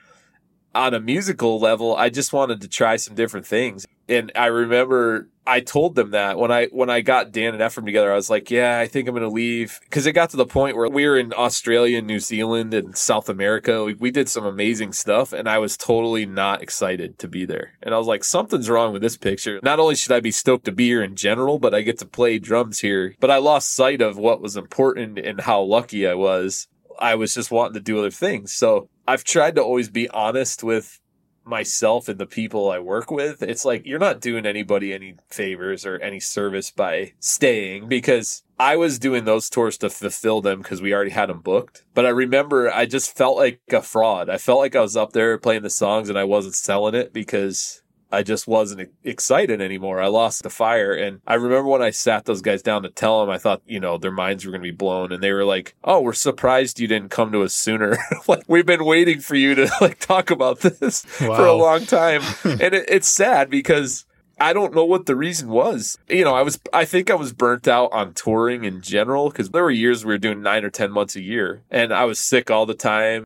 [0.75, 3.85] on a musical level, I just wanted to try some different things.
[4.07, 7.83] And I remember I told them that when I when I got Dan and Efrem
[7.83, 10.37] together, I was like, "Yeah, I think I'm going to leave." Because it got to
[10.37, 13.83] the point where we were in Australia, and New Zealand, and South America.
[13.83, 17.73] We, we did some amazing stuff, and I was totally not excited to be there.
[17.81, 20.65] And I was like, "Something's wrong with this picture." Not only should I be stoked
[20.65, 23.15] to be here in general, but I get to play drums here.
[23.19, 26.67] But I lost sight of what was important and how lucky I was.
[26.99, 28.53] I was just wanting to do other things.
[28.53, 30.99] So I've tried to always be honest with
[31.49, 33.41] myself and the people I work with.
[33.41, 38.75] It's like you're not doing anybody any favors or any service by staying because I
[38.75, 41.83] was doing those tours to fulfill them because we already had them booked.
[41.93, 44.29] But I remember I just felt like a fraud.
[44.29, 47.13] I felt like I was up there playing the songs and I wasn't selling it
[47.13, 47.81] because
[48.11, 50.01] I just wasn't excited anymore.
[50.01, 50.93] I lost the fire.
[50.93, 53.79] And I remember when I sat those guys down to tell them, I thought, you
[53.79, 55.11] know, their minds were going to be blown.
[55.11, 57.97] And they were like, oh, we're surprised you didn't come to us sooner.
[58.27, 62.21] like, we've been waiting for you to like talk about this for a long time.
[62.43, 64.05] and it, it's sad because
[64.39, 65.97] I don't know what the reason was.
[66.07, 69.51] You know, I was, I think I was burnt out on touring in general because
[69.51, 72.17] there were years we were doing nine or 10 months a year and I was
[72.17, 73.25] sick all the time.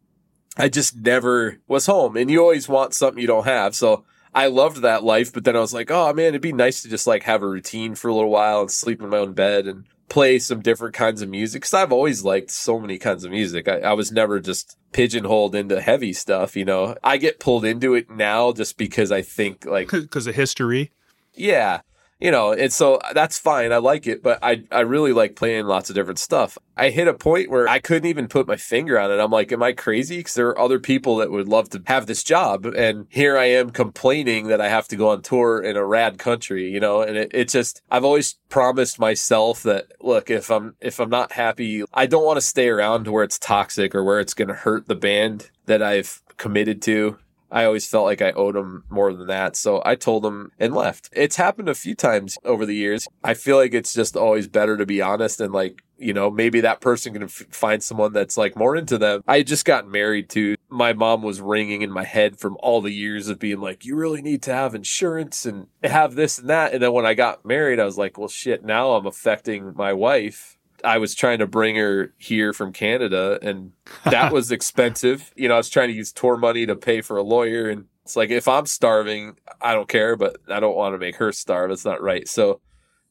[0.58, 3.76] I just never was home and you always want something you don't have.
[3.76, 4.04] So
[4.36, 6.90] I loved that life, but then I was like, oh man, it'd be nice to
[6.90, 9.68] just like have a routine for a little while and sleep in my own bed
[9.68, 11.64] and play some different kinds of music.
[11.64, 13.68] Cause I've always liked so many kinds of music.
[13.68, 16.96] I, I was never just pigeonholed into heavy stuff, you know.
[17.04, 20.92] I get pulled into it now just because I think like Because of history.
[21.34, 21.82] yeah.
[22.20, 23.74] You know, and so that's fine.
[23.74, 26.58] I like it, but I, I really like playing lots of different stuff.
[26.78, 29.20] I hit a point where I couldn't even put my finger on it.
[29.20, 30.18] I'm like, am I crazy?
[30.18, 32.66] Because there are other people that would love to have this job.
[32.66, 36.18] And here I am complaining that I have to go on tour in a rad
[36.18, 40.76] country, you know, and it, it just, I've always promised myself that, look, if I'm,
[40.80, 44.04] if I'm not happy, I don't want to stay around to where it's toxic or
[44.04, 47.18] where it's going to hurt the band that I've committed to.
[47.54, 49.56] I always felt like I owed him more than that.
[49.56, 51.10] So I told him and left.
[51.14, 53.08] It's happened a few times over the years.
[53.24, 56.62] I feel like it's just always better to be honest and like, you know, maybe
[56.62, 59.24] that person can f- find someone that's like more into them.
[59.28, 62.92] I just got married to my mom was ringing in my head from all the
[62.92, 66.74] years of being like, you really need to have insurance and have this and that.
[66.74, 69.94] And then when I got married, I was like, well, shit, now I'm affecting my
[69.94, 70.58] wife.
[70.84, 73.72] I was trying to bring her here from Canada and
[74.04, 75.32] that was expensive.
[75.36, 77.86] You know, I was trying to use tour money to pay for a lawyer and
[78.04, 81.32] it's like if I'm starving, I don't care, but I don't want to make her
[81.32, 81.72] starve.
[81.72, 82.28] It's not right.
[82.28, 82.60] So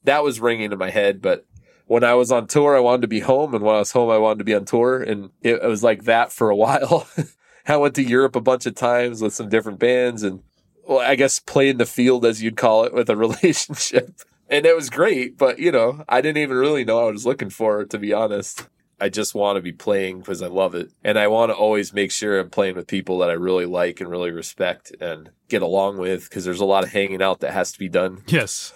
[0.05, 1.47] that was ringing in my head, but
[1.87, 4.11] when I was on tour, I wanted to be home, and when I was home,
[4.11, 7.07] I wanted to be on tour, and it, it was like that for a while.
[7.67, 10.43] I went to Europe a bunch of times with some different bands, and
[10.87, 14.77] well, I guess playing the field as you'd call it with a relationship, and it
[14.77, 15.37] was great.
[15.37, 18.13] But you know, I didn't even really know what I was looking for, to be
[18.13, 18.69] honest.
[19.01, 21.93] I just want to be playing because I love it, and I want to always
[21.93, 25.61] make sure I'm playing with people that I really like and really respect and get
[25.63, 28.73] along with because there's a lot of hanging out that has to be done Yes.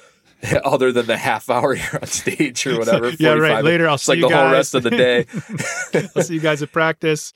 [0.65, 3.11] other than the half hour you're on stage or whatever.
[3.21, 3.63] Yeah, right.
[3.63, 5.27] Later, I'll see It's see like you the whole rest of the day.
[6.17, 7.33] I'll see you guys at practice.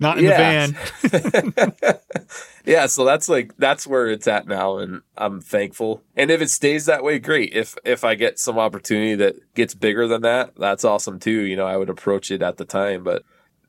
[0.00, 0.66] Not in Yeah.
[1.02, 1.98] the van.
[2.64, 6.02] yeah, so that's like that's where it's at now, and I'm thankful.
[6.16, 7.52] And if it stays that way, great.
[7.54, 11.30] If if I get some opportunity that gets bigger than that, that's awesome too.
[11.42, 13.04] You know, I would approach it at the time.
[13.04, 13.22] But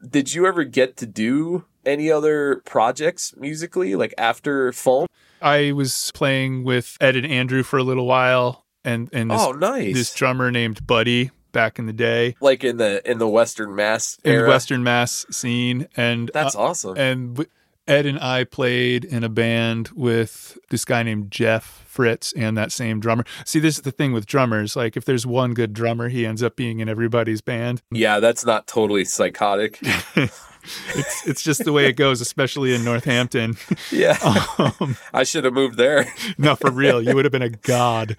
[0.07, 5.07] did you ever get to do any other projects musically, like after Foam?
[5.41, 9.51] I was playing with Ed and Andrew for a little while, and and this, oh,
[9.51, 9.93] nice.
[9.93, 14.19] this drummer named Buddy back in the day like in the in the Western Mass
[14.23, 14.43] in era.
[14.43, 16.97] the Western Mass scene, and That's uh, awesome.
[16.97, 17.47] and
[17.87, 22.71] Ed and I played in a band with this guy named Jeff Fritz and that
[22.71, 23.23] same drummer.
[23.45, 24.75] See, this is the thing with drummers.
[24.75, 27.81] Like, if there's one good drummer, he ends up being in everybody's band.
[27.91, 29.79] yeah, that's not totally psychotic.
[30.95, 33.55] It's it's just the way it goes, especially in Northampton.
[33.91, 34.17] yeah,
[34.57, 36.11] Um, I should have moved there.
[36.39, 38.17] no, for real, you would have been a god.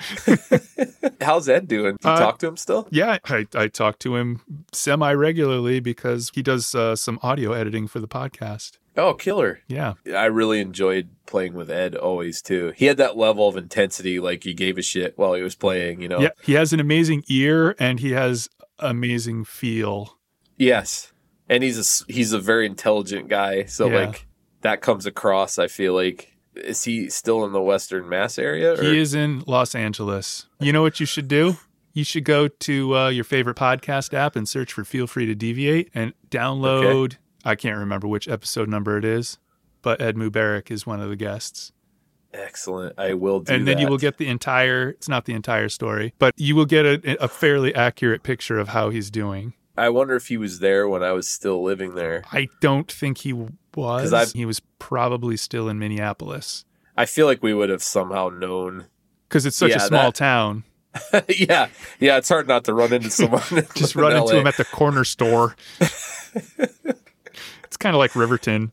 [1.21, 1.97] How's Ed doing?
[2.01, 2.87] Do you Uh, talk to him still?
[2.93, 4.43] Yeah, I, I talk to him
[4.73, 8.79] semi regularly because he does uh, some audio editing for the podcast.
[8.97, 9.61] Oh, killer.
[9.69, 12.73] Yeah, I really enjoyed playing with Ed always too.
[12.77, 16.01] He had that level of intensity, like he gave a shit while he was playing,
[16.01, 16.21] you know?
[16.21, 20.19] yeah, he has an amazing ear and he has amazing feel.
[20.57, 21.13] Yes.
[21.49, 21.79] And he's
[22.09, 23.65] a, he's a very intelligent guy.
[23.65, 24.07] So Yeah.
[24.07, 24.27] like
[24.63, 26.33] that comes across, I feel like.
[26.55, 28.73] Is he still in the Western Mass area?
[28.73, 30.47] or- He is in Los Angeles.
[30.59, 31.59] You know what you should do?
[31.93, 35.35] You should go to uh, your favorite podcast app and search for Feel Free to
[35.35, 37.17] Deviate and download.
[37.47, 39.39] I can't remember which episode number it is,
[39.83, 41.73] but Ed Mubarak is one of the guests.
[42.35, 42.95] Excellent.
[42.99, 43.55] I will do that.
[43.55, 46.67] and then you will get the entire, it's not the entire story, but you will
[46.67, 49.55] get a, a fairly accurate picture of how he's doing.
[49.79, 52.25] I wonder if he was there when I was still living there.
[52.33, 54.33] I don't think he was.
[54.33, 56.65] He was probably still in Minneapolis
[56.97, 58.87] I feel like we would have somehow known.
[59.29, 60.65] because it's such Yeah, a small that- town.
[61.29, 61.69] yeah.
[62.01, 62.17] Yeah.
[62.17, 63.43] It's hard not to run into someone.
[63.75, 64.41] Just in run into LA.
[64.41, 65.55] him at the corner store.
[67.67, 68.73] it's kind of like Riverton.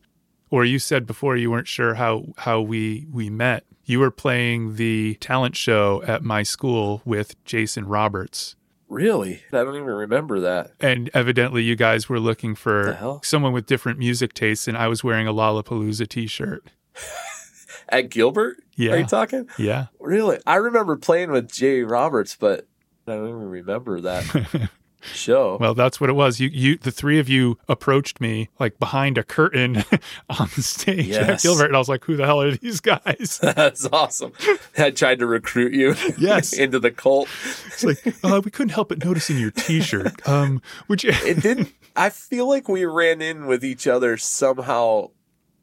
[0.50, 3.64] Or you said before you weren't sure how how we we met.
[3.84, 8.56] You were playing the talent show at my school with Jason Roberts.
[8.88, 9.42] Really?
[9.52, 10.72] I don't even remember that.
[10.80, 15.02] And evidently you guys were looking for someone with different music tastes and I was
[15.02, 16.70] wearing a Lollapalooza t-shirt.
[17.88, 18.58] At Gilbert?
[18.76, 18.92] Yeah.
[18.92, 19.48] Are you talking?
[19.58, 19.86] Yeah.
[20.00, 20.38] Really?
[20.46, 22.66] I remember playing with Jay Roberts, but
[23.06, 24.70] I don't even remember that.
[25.12, 25.56] show.
[25.60, 26.40] Well, that's what it was.
[26.40, 29.76] You, you, the three of you approached me like behind a curtain
[30.30, 33.38] on the stage at Gilbert, and I was like, "Who the hell are these guys?"
[33.42, 34.32] That's awesome.
[34.78, 36.52] I tried to recruit you Yes.
[36.52, 37.28] into the cult.
[37.66, 40.26] It's like uh, we couldn't help but noticing your T-shirt.
[40.28, 41.10] Um, would you?
[41.12, 41.72] It didn't.
[41.96, 45.10] I feel like we ran in with each other somehow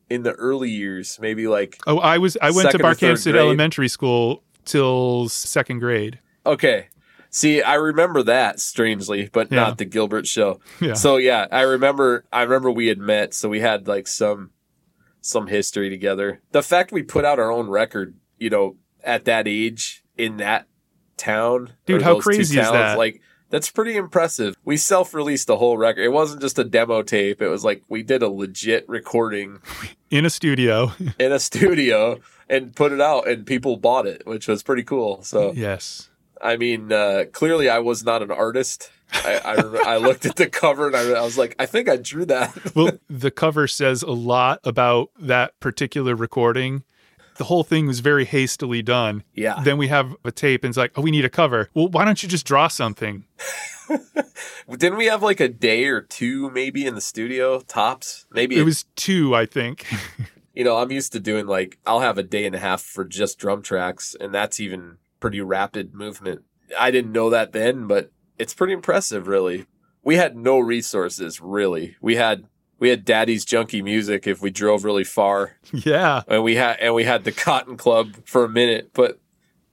[0.10, 1.18] in the early years.
[1.22, 2.38] Maybe like Oh, I was.
[2.42, 6.20] I went to third Elementary School till second grade.
[6.46, 6.88] okay.
[7.34, 9.62] See, I remember that strangely, but Yeah.
[9.62, 10.60] not the Gilbert show.
[10.82, 10.94] Yeah.
[10.94, 12.26] So yeah, I remember.
[12.32, 14.52] I remember we had met, so we had like some
[15.22, 16.42] some history together.
[16.52, 20.68] The fact we put out our own record, you know, at that age in that
[21.18, 22.98] town, Dude, how crazy is that?
[22.98, 24.56] Like that's pretty impressive.
[24.66, 26.02] We self-released the whole record.
[26.02, 27.42] It wasn't just a demo tape.
[27.42, 29.60] It was like we did a legit recording
[30.10, 30.92] in a studio.
[31.20, 32.20] in a studio
[32.50, 35.22] and put it out, and people bought it, which was pretty cool.
[35.24, 36.10] So yes.
[36.44, 38.92] I mean, uh, clearly I was not an artist.
[39.14, 41.98] I, I, I looked at the cover and I, I was like, I think I
[41.98, 42.58] drew that.
[42.76, 46.84] Well, the cover says a lot about that particular recording.
[47.38, 49.24] The whole thing was very hastily done.
[49.34, 49.62] yeah.
[49.64, 51.70] Then we have a tape, and it's like, oh, we need a cover.
[51.74, 53.26] Well, why don't you just draw something?
[54.70, 58.26] Didn't we have like a day or two maybe in the studio tops?
[58.32, 59.86] Maybe It was two, I think.
[60.54, 63.04] you know, I'm used to doing like I'll have a day and a half for
[63.04, 66.42] just drum tracks, and that's even pretty rapid movement.
[66.78, 69.66] I didn't know that then, but it's pretty impressive, really.
[70.04, 71.96] We had no resources, really.
[72.02, 72.46] We had
[72.80, 76.24] we had Daddy's Junky Music if we drove really far, yeah.
[76.28, 79.20] and we had and we had the Cotton Club for a minute, but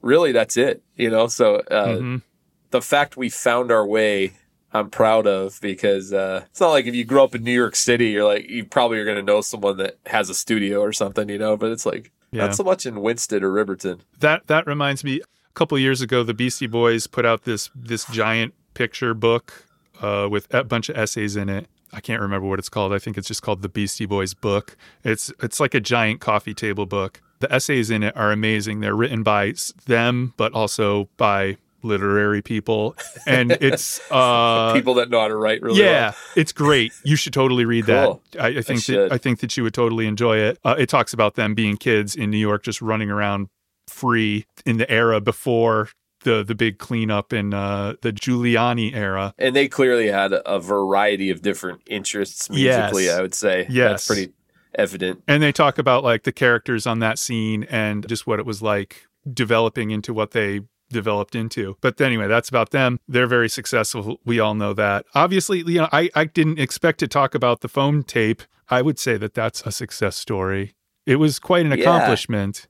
[0.02, 1.26] really that's it, you know.
[1.26, 2.22] So uh, Mhm.
[2.70, 4.34] the fact we found our way
[4.70, 7.74] I'm proud of because uh, it's not like if you grow up in New York
[7.74, 10.92] City, you're like you probably are going to know someone that has a studio or
[10.92, 11.56] something, you know.
[11.56, 12.44] But it's like Yeah.
[12.46, 14.02] not so much in Winsted or Riverton.
[14.20, 15.22] That that reminds me.
[15.58, 19.66] A couple of years ago, the Beastie Boys put out this this giant picture book
[20.00, 21.66] uh, with a bunch of essays in it.
[21.92, 22.92] I can't remember what it's called.
[22.92, 24.76] I think it's just called the Beastie Boys book.
[25.02, 27.20] It's it's like a giant coffee table book.
[27.40, 28.78] The essays in it are amazing.
[28.78, 29.54] They're written by
[29.86, 32.94] them, but also by literary people,
[33.26, 36.14] and it's uh, People that know how to write really yeah, well.
[36.36, 36.92] it's great.
[37.02, 38.22] You should totally read Cool.
[38.30, 38.40] that.
[38.40, 39.12] I, I think that.
[39.12, 40.60] I think that you would totally enjoy it.
[40.64, 43.48] Uh, it talks about them being kids in New York, just running around
[43.88, 45.88] free in the era before
[46.24, 49.34] the the big cleanup in uh, the Giuliani era.
[49.38, 53.04] And they clearly had a variety of different interests musically.
[53.04, 53.18] Yes.
[53.18, 53.90] I would say Yes.
[53.90, 54.32] that's pretty
[54.74, 55.22] evident.
[55.28, 58.60] And they talk about like the characters on that scene and just what it was
[58.62, 61.76] like developing into what they developed into.
[61.80, 62.98] But anyway, that's about them.
[63.06, 64.20] They're very successful.
[64.24, 65.04] We all know that.
[65.14, 68.42] Obviously, you know, I, I didn't expect to talk about the Foam tape.
[68.70, 70.74] I would say that that's a success story.
[71.06, 71.78] It was quite an Yeah.
[71.84, 72.66] accomplishment.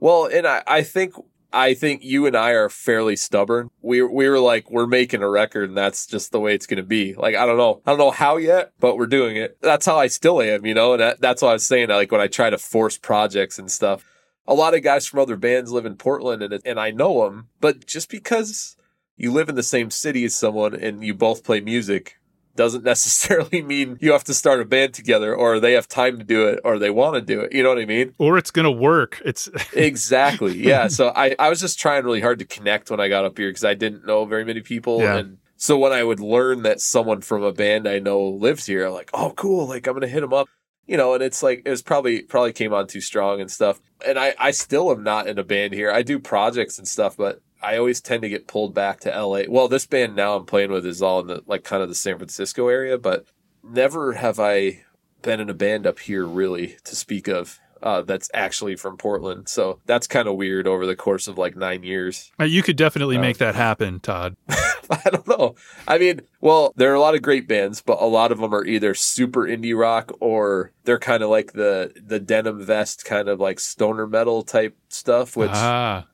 [0.00, 1.14] Well, and I, I think
[1.52, 3.70] I think you and I are fairly stubborn.
[3.82, 6.78] We we were like we're making a record and that's just the way it's going
[6.78, 7.14] to be.
[7.14, 7.82] Like I don't know.
[7.86, 9.58] I don't know how yet, but we're doing it.
[9.60, 10.94] That's how I still am, you know?
[10.94, 13.70] And that, that's what I was saying like when I try to force projects and
[13.70, 14.04] stuff.
[14.46, 17.48] A lot of guys from other bands live in Portland and and I know them,
[17.60, 18.76] but just because
[19.16, 22.16] you live in the same city as someone and you both play music
[22.56, 26.24] doesn't necessarily mean you have to start a band together or they have time to
[26.24, 27.52] do it or they want to do it.
[27.52, 28.14] You know what I mean?
[28.18, 29.20] Or it's going to work.
[29.24, 33.08] It's exactly yeah so I, I was just trying really hard to connect when i
[33.08, 35.16] got up here because i didn't know very many people Yeah.
[35.16, 38.86] and so when i would learn that someone from a band i know lives here
[38.86, 40.48] i'm like oh cool like i'm gonna hit them up
[40.86, 43.80] you know and it's like it was probably probably came on too strong and stuff
[44.06, 47.16] and i i still am not in a band here i do projects and stuff
[47.16, 50.46] but i always tend to get pulled back to la well this band now i'm
[50.46, 53.24] playing with is all in the like kind of the san francisco area but
[53.62, 54.80] never have i
[55.22, 59.48] been in a band up here really to speak of uh, that's actually from Portland.
[59.48, 62.30] So that's kind of weird over the course of like nine years.
[62.38, 64.36] Uh, you could definitely Uh, make that happen, Todd.
[64.50, 65.54] I don't know.
[65.86, 68.52] I mean, well, there are a lot of great bands, but a lot of them
[68.54, 73.28] are either super indie rock or they're kind of like the the denim vest kind
[73.28, 76.06] of like stoner metal type stuff, which ah,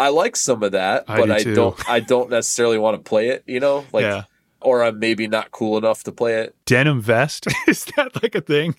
[0.00, 1.54] I like some of that, I but do I too.
[1.54, 3.84] don't I don't necessarily want to play it, you know?
[3.92, 4.24] Like yeah.
[4.62, 6.56] or I'm maybe not cool enough to play it.
[6.64, 8.76] Denim vest is that like a thing?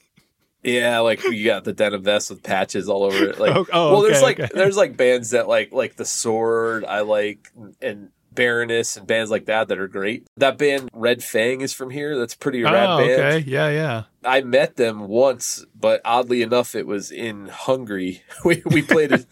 [0.64, 3.40] Yeah, like you got the denim vest with patches all over it.
[3.40, 4.50] Like, Oh, oh, well, there's okay, like okay.
[4.54, 7.52] there's like bands that like like the Sword, I like,
[7.82, 10.26] and Baroness and bands like that that are great.
[10.38, 12.18] That band Red Fang is from here.
[12.18, 13.22] That's a pretty oh, rad oh, band.
[13.22, 13.50] okay.
[13.50, 14.04] Yeah, yeah.
[14.24, 18.24] I met them once, but oddly enough, it was in Hungary.
[18.46, 19.26] We we played a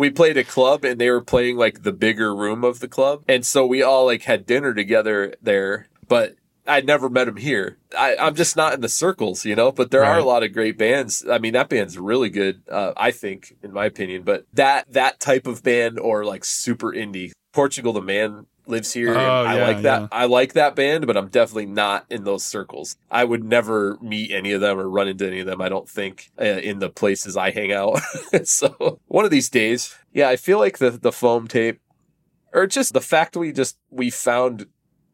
[0.00, 3.22] we played a club, and they were playing like the bigger room of the club,
[3.28, 5.88] and so we all like had dinner together there.
[6.08, 6.36] But
[6.66, 7.76] I never met him here.
[7.96, 9.70] I, I'm just not in the circles, you know.
[9.70, 11.22] But there are a lot of great bands.
[11.30, 12.62] I mean, that band's really good.
[12.68, 14.22] Uh, I think, in my opinion.
[14.22, 19.08] But that that type of band or like super indie, Portugal the Man lives here.
[19.08, 20.02] and Oh, I like that.
[20.02, 20.08] yeah.
[20.12, 22.96] I like that band, but I'm definitely not in those circles.
[23.10, 25.60] I would never meet any of them or run into any of them.
[25.60, 27.98] I don't think uh, in the places I hang out.
[28.44, 31.80] so one of these days, yeah, I feel like the the foam tape,
[32.52, 34.66] or just the fact we just we found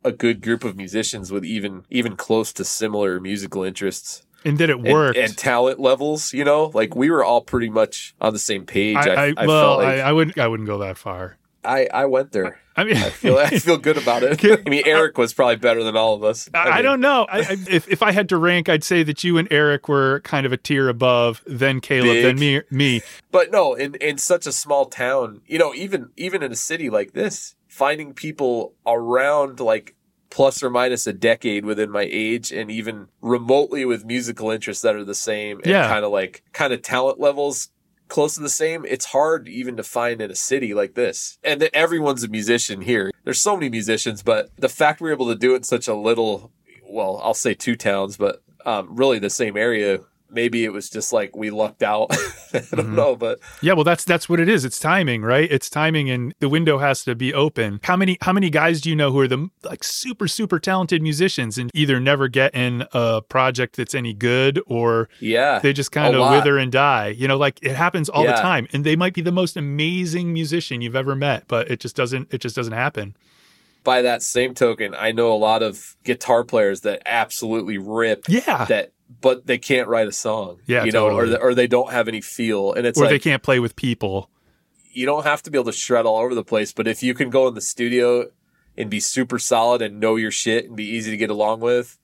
[0.05, 4.71] a good group of musicians with even even close to similar musical interests And that
[4.71, 5.19] it and, worked.
[5.19, 6.33] and talent levels.
[6.33, 8.97] You know, like we were all pretty much on the same page.
[8.97, 10.39] I, I, I, well, like I, I wouldn't.
[10.39, 11.37] I wouldn't go that far.
[11.65, 12.61] I, I went there.
[12.77, 14.45] I mean, I feel I feel good about it.
[14.67, 16.49] I mean, Eric was probably better than all of us.
[16.53, 17.27] I, I mean, don't know.
[17.29, 20.21] I, I, if if I had to rank, I'd say that you and Eric were
[20.21, 22.23] kind of a tier above, then Caleb, Big.
[22.23, 22.61] then me.
[22.71, 23.03] Me.
[23.33, 26.91] but no, in in such a small town, you know, even even in a city
[26.91, 29.95] like this, finding people around like
[30.29, 34.95] plus or minus a decade within my age, and even remotely with musical interests that
[34.95, 35.89] are the same, and Yeah.
[35.89, 37.71] kind of like kind of talent levels
[38.09, 38.85] close to the same.
[38.85, 43.11] It's hard even to find in a city like this, and everyone's a musician here.
[43.25, 45.95] There's so many musicians, but the fact we're able to do it in such a
[45.95, 46.53] little,
[46.89, 50.01] well, I'll say two towns, but um, really the same area.
[50.31, 52.09] Maybe it was just like we lucked out.
[52.53, 52.95] I don't Mhm.
[52.95, 54.64] know, but Yeah, well, that's that's what it is.
[54.64, 55.51] It's timing, right?
[55.51, 57.81] It's timing, and the window has to be open.
[57.85, 61.03] How many how many guys do you know who are the like super super talented
[61.03, 65.93] musicians and either never get in a project that's any good or yeah, they just
[65.93, 67.09] kind of wither and die?
[67.09, 70.33] You know, like it happens all the time, and they might be the most amazing
[70.33, 73.16] musician you've ever met, but it just doesn't it just doesn't happen.
[73.85, 78.64] by that same token, I know a lot of guitar players that absolutely rip Yeah,
[78.64, 78.91] that,
[79.21, 80.59] but they can't write a song.
[80.67, 81.39] Yeah, you know, or totally.
[81.39, 84.31] or they don't have any feel, and it's or like they can't play with people.
[84.93, 87.15] you don't have to be able to shred all over the place, but if you
[87.15, 88.27] can go in the studio
[88.77, 91.99] and be super solid and know your shit and be easy to get along with,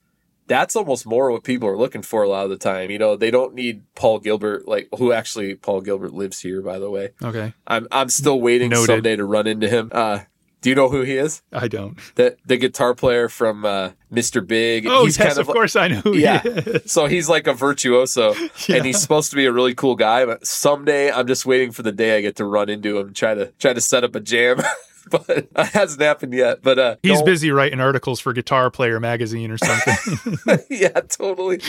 [0.45, 2.91] that's almost more what people are looking for a lot of the time.
[2.91, 6.79] You know, they don't need Paul Gilbert, like who actually Paul Gilbert lives here, by
[6.79, 7.11] the way.
[7.23, 8.87] Okay, I'm I'm still waiting Noted.
[8.87, 9.89] someday to run into him.
[9.91, 10.19] Uh,
[10.63, 11.43] do you know who he is?
[11.51, 11.97] I don't.
[12.15, 14.45] The the guitar player from uh, Mr.
[14.45, 14.87] Big.
[14.87, 15.99] Oh he's yes, kind of, of, course I know.
[15.99, 16.41] Who Yeah.
[16.41, 16.91] he is.
[16.91, 18.47] So he's like a virtuoso, Yeah.
[18.77, 20.25] and he's supposed to be a really cool guy.
[20.25, 23.15] But someday, I'm just waiting for the day I get to run into him, and
[23.15, 24.57] try to try to set up a jam.
[25.11, 26.61] but it hasn't happened yet.
[26.63, 30.37] But uh, He's don't- busy writing articles for Guitar Player magazine or something.
[30.69, 31.61] yeah, totally.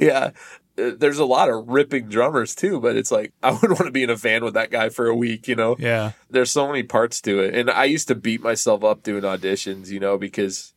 [0.00, 0.30] yeah.
[0.78, 4.02] There's a lot of ripping drummers too, but it's like I wouldn't want to be
[4.02, 5.76] in a van with that guy for a week, you know.
[5.78, 6.12] yeah.
[6.30, 7.54] there's so many parts to it.
[7.54, 10.74] And I used to beat myself up doing auditions, you know, because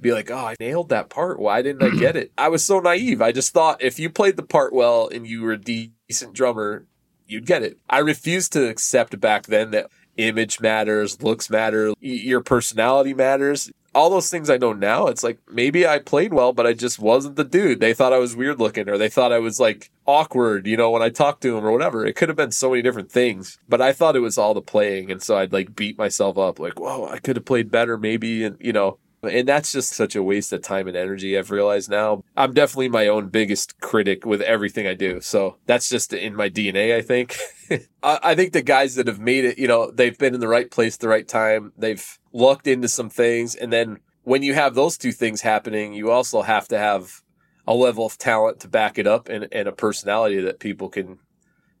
[0.00, 1.38] be like, oh, I nailed that part.
[1.38, 2.32] Why didn't I get it?
[2.36, 3.22] I was so naive.
[3.22, 6.86] I just thought if you played the part well and you were a decent drummer,
[7.26, 7.78] you'd get it.
[7.88, 13.72] I refused to accept back then that image matters, looks matter, your personality matters.
[13.94, 16.98] All those things I know now, it's like maybe I played well, but I just
[16.98, 17.80] wasn't the dude.
[17.80, 20.90] They thought I was weird looking or they thought I was like awkward, you know,
[20.90, 22.04] when I talked to them or whatever.
[22.04, 24.60] It could have been so many different things, but I thought it was all the
[24.60, 25.10] playing.
[25.10, 28.44] And so I'd like beat myself up like, whoa, I could have played better maybe.
[28.44, 31.36] And, you know, and that's just such a waste of time and energy.
[31.36, 32.22] I've realized now.
[32.36, 35.20] I'm definitely my own biggest critic with everything I do.
[35.20, 37.36] So that's just in my DNA, I think.
[38.02, 40.48] I, I think the guys that have made it, you know, they've been in the
[40.48, 41.72] right place at the right time.
[41.76, 43.54] They've lucked into some things.
[43.54, 47.22] And then when you have those two things happening, you also have to have
[47.66, 51.18] a level of talent to back it up and, and a personality that people can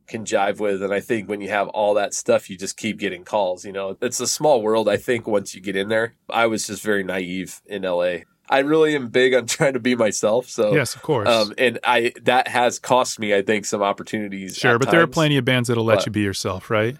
[0.06, 0.82] can jive with.
[0.82, 3.64] And I think when you have all that stuff, you just keep getting calls.
[3.64, 4.86] You know, it's a small world.
[4.88, 8.16] I think once you get in there, I was just very naive in LA.
[8.50, 10.46] I really am big on trying to be myself.
[10.50, 11.26] So Yes, of course.
[11.26, 14.56] um, and I that has cost me, I think, some opportunities.
[14.58, 16.96] sure, but there are plenty of bands that'll let But- you be yourself, right?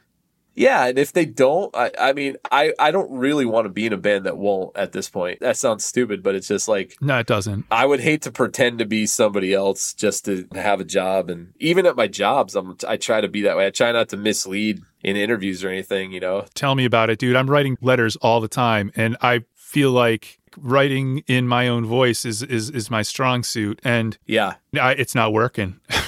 [0.55, 3.87] Yeah, and if they don't, I, I mean, I, I don't really want to be
[3.87, 5.41] in a band that won't at this point.
[5.41, 7.67] That sounds stupid, but it's just like No, it doesn't.
[7.71, 11.31] I would hate to pretend to be somebody else just to have a job.
[11.31, 13.67] And even at my jobs, I'm I try to be that way.
[13.67, 16.13] I try not to mislead in interviews or anything.
[16.13, 17.37] You know, Tell me about it, dude.
[17.37, 22.25] I'm writing letters all the time, and I feel like writing in my own voice
[22.25, 25.81] is is is my strong suit, and yeah, I, it's not working.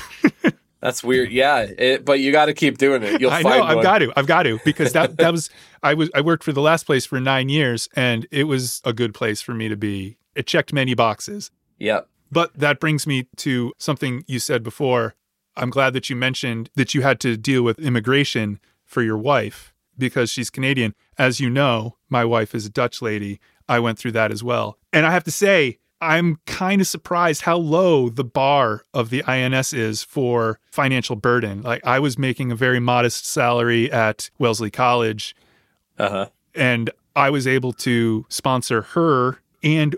[0.87, 1.33] that's weird.
[1.33, 3.21] Yeah, it, but you got to keep doing it.
[3.21, 3.83] You'll I find know I've one.
[3.83, 4.13] got to.
[4.17, 5.51] I've got to because that that was
[5.83, 8.93] I was I worked for the last place for nine years, and it was a
[8.93, 10.17] good place for me to be.
[10.37, 11.51] It checked many boxes.
[11.79, 12.09] Yep.
[12.31, 15.17] But that brings me to something you said before.
[15.57, 19.75] I'm glad that you mentioned that you had to deal with immigration for your wife
[19.99, 20.95] because she's Canadian.
[21.19, 23.41] As you know, my wife is a Dutch lady.
[23.69, 24.79] I went through that as well.
[24.93, 29.23] And I have to say, I'm kind of surprised how low the bar of the
[29.25, 31.63] INS is for financial burden.
[31.63, 35.35] Like, I was making a very modest salary at Wellesley College,
[35.99, 36.27] Uh huh.
[36.55, 39.97] and I was able to sponsor her and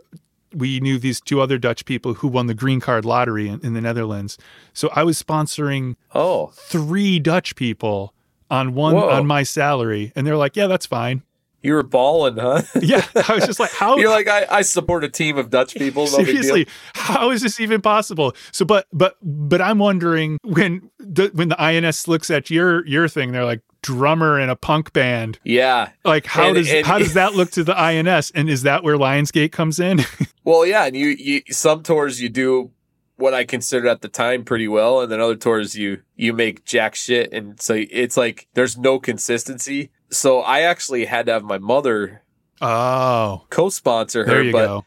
[0.55, 3.75] we knew these two other Dutch people who won the green card lottery in, in
[3.75, 4.39] the Netherlands.
[4.73, 8.15] So I was sponsoring Oh, three Dutch people
[8.51, 9.11] on one Whoa.
[9.11, 11.23] on my salary, and they're like, "Yeah, that's fine."
[11.63, 12.63] You were balling, huh?
[12.81, 13.97] Yeah, I was just like, how?
[13.97, 16.05] You're like, I, I support a team of Dutch people.
[16.05, 16.11] No.
[16.25, 18.35] Seriously, how is this even possible?
[18.53, 23.09] So, but but but I'm wondering when the when the INS looks at your your
[23.09, 25.39] thing, they're like drummer in a punk band.
[25.45, 25.91] Yeah.
[26.05, 28.31] Like how And- does and- how does that look to the INS?
[28.33, 30.01] And is that where Lionsgate comes in?
[30.45, 32.71] Well, yeah, and you, you some tours you do
[33.17, 36.65] what I considered at the time pretty well, and then other tours you you make
[36.65, 39.91] jack shit, and so it's like there's no consistency.
[40.11, 42.23] So I actually had to have my mother
[42.61, 44.85] oh, co-sponsor her, there you but go.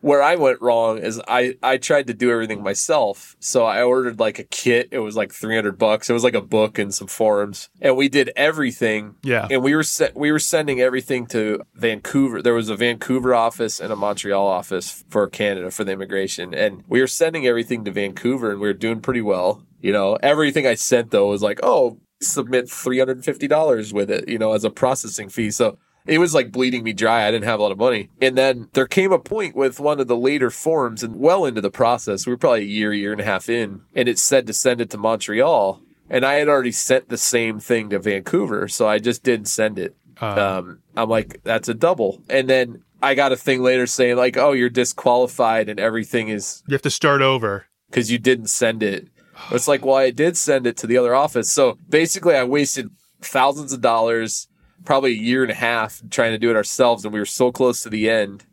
[0.00, 3.36] where I went wrong is I I tried to do everything myself.
[3.40, 4.88] So I ordered like a kit.
[4.90, 6.08] It was like 300 bucks.
[6.10, 7.68] It was like a book and some forums.
[7.80, 9.46] And we did everything Yeah.
[9.50, 12.40] and we were se- we were sending everything to Vancouver.
[12.42, 16.54] There was a Vancouver office and a Montreal office for Canada for the immigration.
[16.54, 19.62] And we were sending everything to Vancouver and we were doing pretty well.
[19.80, 24.52] You know, everything I sent though was like, "Oh, submit $350 with it, you know,
[24.52, 27.26] as a processing fee." So it was like bleeding me dry.
[27.26, 28.08] I didn't have a lot of money.
[28.20, 31.60] And then there came a point with one of the later forms and well into
[31.60, 32.26] the process.
[32.26, 34.80] We were probably a year, year and a half in, and it said to send
[34.80, 35.80] it to Montreal.
[36.10, 39.78] And I had already sent the same thing to Vancouver, so I just didn't send
[39.78, 39.96] it.
[40.20, 42.20] Uh, Um, I'm like, that's a double.
[42.28, 46.62] And then I got a thing later saying like, oh, you're disqualified and everything is
[46.68, 47.66] you have to start over.
[47.90, 49.08] because you didn't send it.
[49.50, 51.50] It's like, well, I did send it to the other office.
[51.50, 52.90] So basically, I wasted
[53.20, 54.48] thousands of dollars,
[54.84, 57.52] probably a year and a half trying to do it ourselves, and we were so
[57.52, 58.44] close to the end.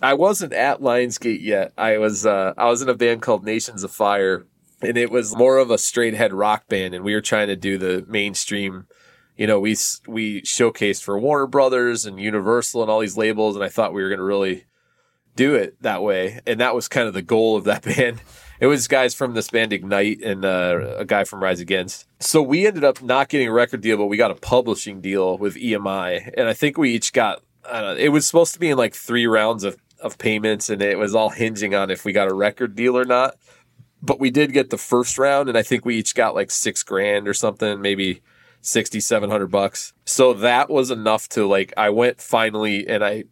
[0.00, 1.72] I wasn't at Lionsgate yet.
[1.76, 4.46] I was uh, I was in a band called Nations Afire,
[4.80, 7.56] and it was more of a straight head rock band, and we were trying to
[7.56, 8.86] do the mainstream.
[9.36, 9.76] You know, we
[10.06, 14.02] we showcased for Warner Brothers and Universal and all these labels, and I thought we
[14.02, 14.66] were going to really
[15.34, 18.20] do it that way, and that was kind of the goal of that band.
[18.60, 22.06] It was guys from this band Ignite and uh, a guy from Rise Against.
[22.18, 25.38] So we ended up not getting a record deal, but we got a publishing deal
[25.38, 27.42] with EMI, and I think we each got.
[27.70, 30.98] Know, it was supposed to be in like three rounds of of payments, and it
[30.98, 33.36] was all hinging on if we got a record deal or not.
[34.00, 36.82] But we did get the first round, and I think we each got like six
[36.82, 38.22] grand or something, maybe
[38.60, 39.92] sixty seven hundred bucks.
[40.04, 41.72] So that was enough to like.
[41.76, 43.24] I went finally, and I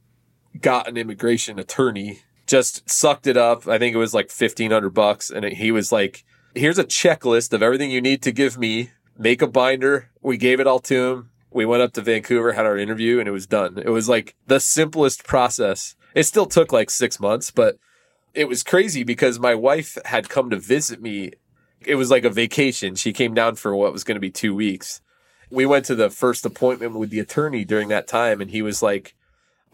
[0.61, 2.21] got an immigration attorney.
[2.47, 3.67] Just sucked it up.
[3.67, 6.25] I think it was like fifteen hundred bucks, and he was like,
[6.55, 8.91] "Here's a checklist of everything you need to give me.
[9.19, 11.31] Make a binder." We gave it all to him.
[11.51, 13.79] We went up to Vancouver, had our interview, and it was done.
[13.79, 15.97] It was like the simplest process.
[16.15, 17.79] It still took like six months, but
[18.35, 21.33] it was crazy because my wife had come to visit me.
[21.85, 22.95] It was like a vacation.
[22.95, 25.01] She came down for what was going to be two weeks.
[25.51, 28.83] We went to the first appointment with the attorney during that time, and he was
[28.83, 29.16] like,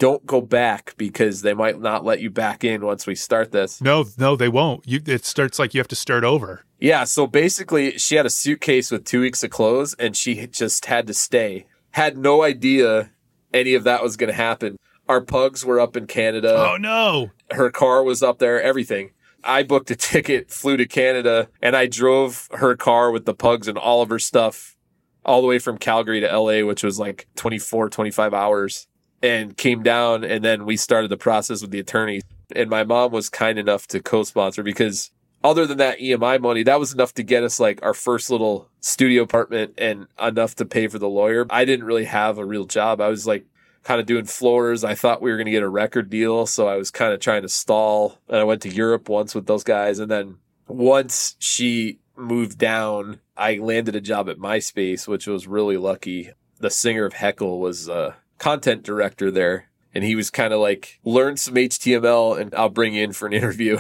[0.03, 3.80] don't go back because they might not let you back in once we start this.
[3.80, 4.84] No, no, they won't.
[4.84, 6.64] You it starts like you have to start over.
[6.80, 10.86] Yeah, so basically, she had a suitcase with two weeks of clothes and she just
[10.86, 11.66] had to stay.
[11.92, 13.12] Had no idea
[13.55, 14.76] any of that was going to happen.
[15.09, 16.53] Our pugs were up in Canada.
[16.57, 17.30] oh no.
[17.53, 19.12] Her car was up there, everything.
[19.44, 23.68] I booked a ticket, flew to Canada, and I drove her car with the pugs
[23.68, 24.76] and all of her stuff
[25.24, 28.88] all the way from Calgary to LA, which was like 24, 25 hours,
[29.23, 30.25] and came down.
[30.25, 32.23] And then we started the process with the attorney.
[32.55, 35.11] And my mom was kind enough to co sponsor because
[35.45, 38.68] other than that EMI money, that was enough to get us like our first little
[38.81, 41.47] studio apartment and enough to pay for the lawyer.
[41.51, 43.01] I didn't really have a real job.
[43.01, 43.45] I was like
[43.83, 44.85] kind of doing floors.
[44.85, 46.47] I thought we were going to get a record deal.
[46.47, 48.18] So I was kind of trying to stall.
[48.29, 49.99] And I went to Europe once with those guys.
[49.99, 55.77] And then once she moved down, I landed a job at MySpace, which was really
[55.77, 56.31] lucky.
[56.61, 59.68] The singer of Heckle was a content director there.
[59.95, 63.26] And he was kind of like, learn some HTML and I'll bring you in for
[63.26, 63.78] an interview.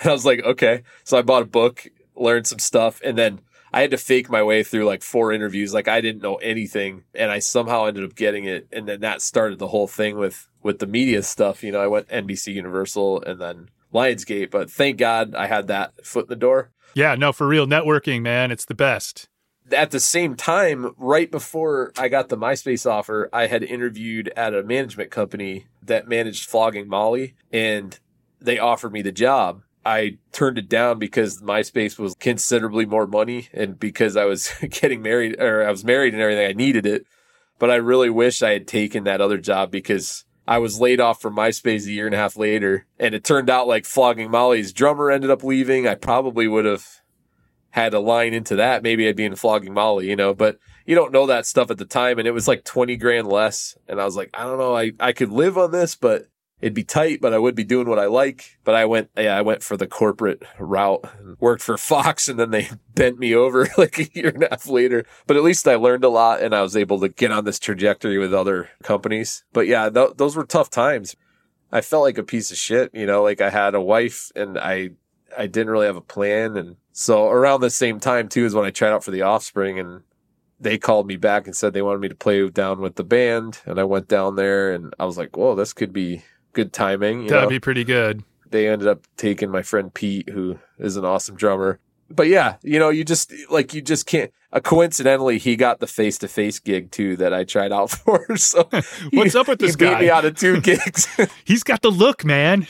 [0.00, 0.82] and I was like, okay.
[1.04, 3.40] So I bought a book, learned some stuff, and then
[3.72, 5.72] I had to fake my way through like four interviews.
[5.72, 8.68] Like I didn't know anything and I somehow ended up getting it.
[8.72, 11.62] And then that started the whole thing with, with the media stuff.
[11.62, 16.04] You know, I went NBC Universal and then Lionsgate, but thank God I had that
[16.04, 16.70] foot in the door.
[16.94, 19.28] Yeah, no, for real networking, man, it's the best.
[19.72, 24.54] At the same time, right before I got the MySpace offer, I had interviewed at
[24.54, 27.98] a management company that managed flogging Molly and
[28.40, 29.62] they offered me the job.
[29.84, 35.02] I turned it down because MySpace was considerably more money and because I was getting
[35.02, 37.06] married or I was married and everything, I needed it.
[37.58, 41.20] But I really wish I had taken that other job because I was laid off
[41.20, 42.86] from MySpace a year and a half later.
[42.98, 45.86] And it turned out like Flogging Molly's drummer ended up leaving.
[45.86, 46.86] I probably would have
[47.70, 48.82] had a line into that.
[48.82, 51.78] Maybe I'd be in Flogging Molly, you know, but you don't know that stuff at
[51.78, 52.18] the time.
[52.18, 53.76] And it was like 20 grand less.
[53.86, 56.28] And I was like, I don't know, I, I could live on this, but
[56.60, 58.58] it'd be tight, but I would be doing what I like.
[58.64, 62.38] But I went, yeah, I went for the corporate route and worked for Fox and
[62.38, 65.04] then they bent me over like a year and a half later.
[65.26, 67.58] But at least I learned a lot and I was able to get on this
[67.58, 69.44] trajectory with other companies.
[69.52, 71.16] But yeah, th- those were tough times.
[71.70, 74.58] I felt like a piece of shit, you know, like I had a wife and
[74.58, 74.90] I,
[75.36, 76.56] I didn't really have a plan.
[76.56, 79.78] And so around the same time too is when I tried out for the offspring
[79.78, 80.02] and
[80.58, 83.60] they called me back and said they wanted me to play down with the band.
[83.66, 86.22] And I went down there and I was like, whoa, this could be
[86.54, 87.22] good timing.
[87.22, 87.48] You That'd know?
[87.50, 88.24] be pretty good.
[88.50, 91.78] they ended up taking my friend Pete, who is an awesome drummer.
[92.10, 94.32] But yeah, you know, you just like you just can't.
[94.50, 98.34] Uh, coincidentally, he got the face to face gig too that I tried out for.
[98.38, 98.62] So
[99.12, 101.06] What's he- up with this He beat me out of two gigs.
[101.44, 102.66] He's got the look, man.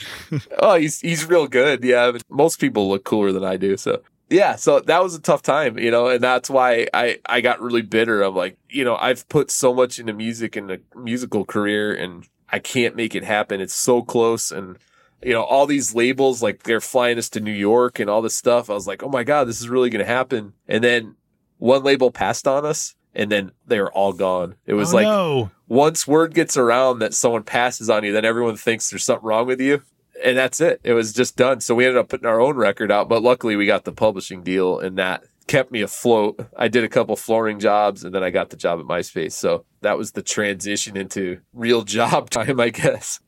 [0.59, 1.85] oh, he's he's real good.
[1.85, 3.77] Yeah, most people look cooler than I do.
[3.77, 7.41] So yeah, so that was a tough time, you know, and that's why I I
[7.41, 8.23] got really bitter.
[8.23, 12.27] I'm like, you know, I've put so much into music and a musical career, and
[12.51, 13.61] I can't make it happen.
[13.61, 14.77] It's so close, and
[15.23, 18.37] you know, all these labels like they're flying us to New York and all this
[18.37, 18.71] stuff.
[18.71, 20.53] I was like, oh my god, this is really going to happen.
[20.69, 21.17] And then
[21.57, 24.55] one label passed on us, and then they were all gone.
[24.67, 25.51] It was Oh, like no.
[25.67, 29.47] once word gets around that someone passes on you, then everyone thinks there's something wrong
[29.47, 29.83] with you.
[30.25, 30.81] And that's it.
[30.83, 31.61] It was just done.
[31.61, 34.43] So we ended up putting our own record out, but luckily we got the publishing
[34.43, 36.41] deal and that kept me afloat.
[36.57, 39.33] I did a couple flooring jobs and then I got the job at MySpace.
[39.33, 43.21] So that was the transition into real job time, I guess.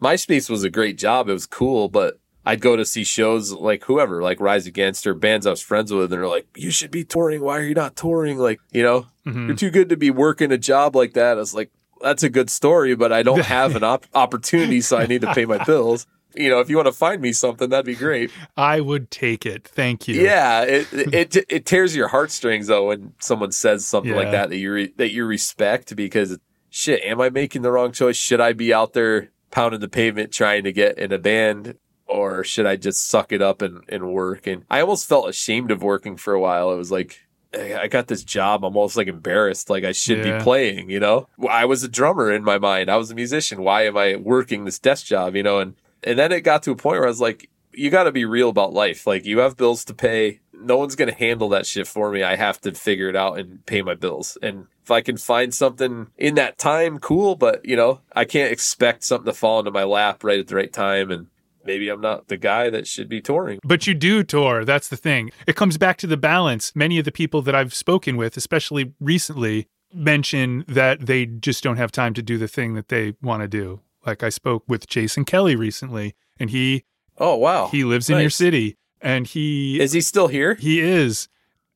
[0.00, 1.28] MySpace was a great job.
[1.28, 5.14] It was cool, but I'd go to see shows like whoever, like Rise Against or
[5.14, 7.42] bands I was friends with, and they're like, "You should be touring.
[7.42, 9.48] Why are you not touring?" Like, you know, Mhm.
[9.48, 11.32] you're too good to be working a job like that.
[11.36, 14.96] I was like, that's a good story, but I don't have an op- opportunity, so
[14.96, 16.06] I need to pay my bills.
[16.34, 18.30] You know, if you want to find me something, that'd be great.
[18.56, 19.66] I would take it.
[19.66, 20.20] Thank you.
[20.20, 24.58] Yeah, it, it it tears your heartstrings though when someone says something like that that
[24.58, 26.38] you re- that you respect because
[26.70, 28.16] shit, am I making the wrong choice?
[28.16, 31.76] Should I be out there pounding the pavement trying to get in a band?
[32.06, 34.46] Or should I just suck it up and, and work?
[34.46, 36.72] And I almost felt ashamed of working for a while.
[36.72, 37.18] It was like,
[37.54, 38.64] I got this job.
[38.64, 39.68] I'm almost like embarrassed.
[39.68, 40.38] Like I should Yeah.
[40.38, 41.28] be playing, you know?
[41.50, 42.90] I was a drummer in my mind.
[42.90, 43.60] I was a musician.
[43.62, 45.58] Why am I working this desk job, you know?
[45.58, 48.12] And, and then it got to a point where I was like, you got to
[48.12, 49.06] be real about life.
[49.06, 50.40] Like you have bills to pay.
[50.52, 52.22] No one's going to handle that shit for me.
[52.22, 54.36] I have to figure it out and pay my bills.
[54.42, 57.36] And if I can find something in that time, cool.
[57.36, 60.56] But you know, I can't expect something to fall into my lap right at the
[60.56, 61.10] right time.
[61.10, 61.28] And
[61.64, 63.60] maybe I'm not the guy that should be touring.
[63.62, 64.64] But you do tour.
[64.64, 65.30] That's the thing.
[65.46, 66.74] It comes back to the balance.
[66.74, 71.76] Many of the people that I've spoken with, especially recently, mention that they just don't
[71.76, 73.80] have time to do the thing that they want to do.
[74.06, 76.84] Like I spoke with Jason Kelly recently, and he
[77.18, 77.68] Oh, wow.
[77.68, 80.54] he lives in your city, and he Is he still here?
[80.54, 81.28] he is,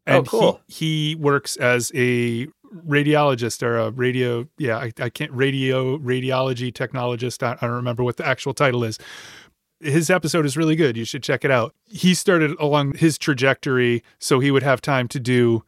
[0.07, 0.61] Oh, and cool.
[0.69, 2.47] he he works as a
[2.87, 8.03] radiologist or a radio yeah I, I can't radio radiology technologist I, I don't remember
[8.03, 8.99] what the actual title is
[9.81, 14.03] his episode is really good you should check it out he started along his trajectory
[14.19, 15.63] so he would have time to do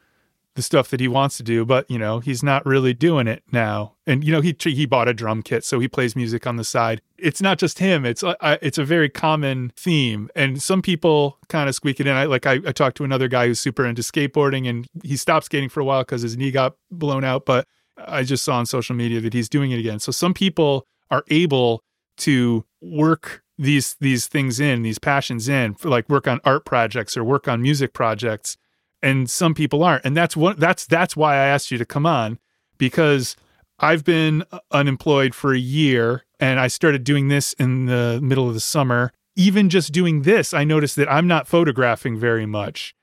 [0.55, 3.43] the stuff that he wants to do but you know he's not really doing it
[3.53, 3.95] now.
[4.07, 6.65] And you know he he bought a drum kit so he plays music on the
[6.65, 7.03] side.
[7.19, 10.31] It's not just him it's uh, it's a very common theme.
[10.35, 12.15] And some people kind of squeak it in.
[12.15, 15.47] I like I, I talked to another guy who's super into skateboarding and he stopped
[15.47, 17.67] skating for a while because his knee got blown out but
[17.97, 20.01] I just saw on social media that he's doing it again.
[20.01, 21.85] So some people are able
[22.19, 27.17] to work these these things in these passions in for like work on art projects
[27.17, 28.57] or work on music projects
[29.05, 30.05] and some people aren't.
[30.05, 32.39] And that's what that's that's why i asked you to come on
[32.79, 33.37] because
[33.79, 38.55] i've been unemployed for a year and i started doing this in the middle of
[38.55, 39.13] the summer.
[39.37, 42.95] Even just doing this i noticed that i'm not photographing very much.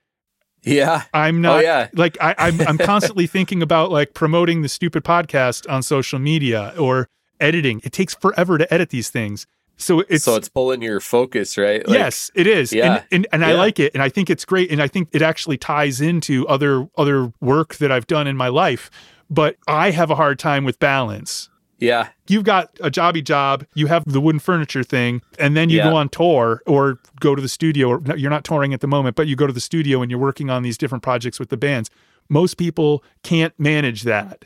[0.63, 1.03] Yeah.
[1.13, 1.87] i'm Oh, not yeah.
[1.93, 6.73] like I, I'm, I'm constantly thinking about like promoting the stupid podcast on social media
[6.77, 7.07] or
[7.39, 7.81] editing.
[7.83, 9.47] It takes forever to edit these things
[9.81, 11.85] so it's so it's pulling your focus, right?
[11.87, 12.71] Like, yes, it is.
[12.71, 12.95] Yeah.
[12.95, 15.21] And and, and I like it and I think it's great and I think it
[15.21, 18.89] actually ties into other other work that I've done in my life,
[19.29, 21.49] but I have a hard time with balance.
[21.79, 22.09] Yeah.
[22.27, 25.89] You've got a jobby job, you have the wooden furniture thing, and then you Yeah.
[25.89, 29.15] go on tour or go to the studio or you're not touring at the moment,
[29.15, 31.57] but you go to the studio and you're working on these different projects with the
[31.57, 31.89] bands.
[32.29, 34.45] Most people can't manage that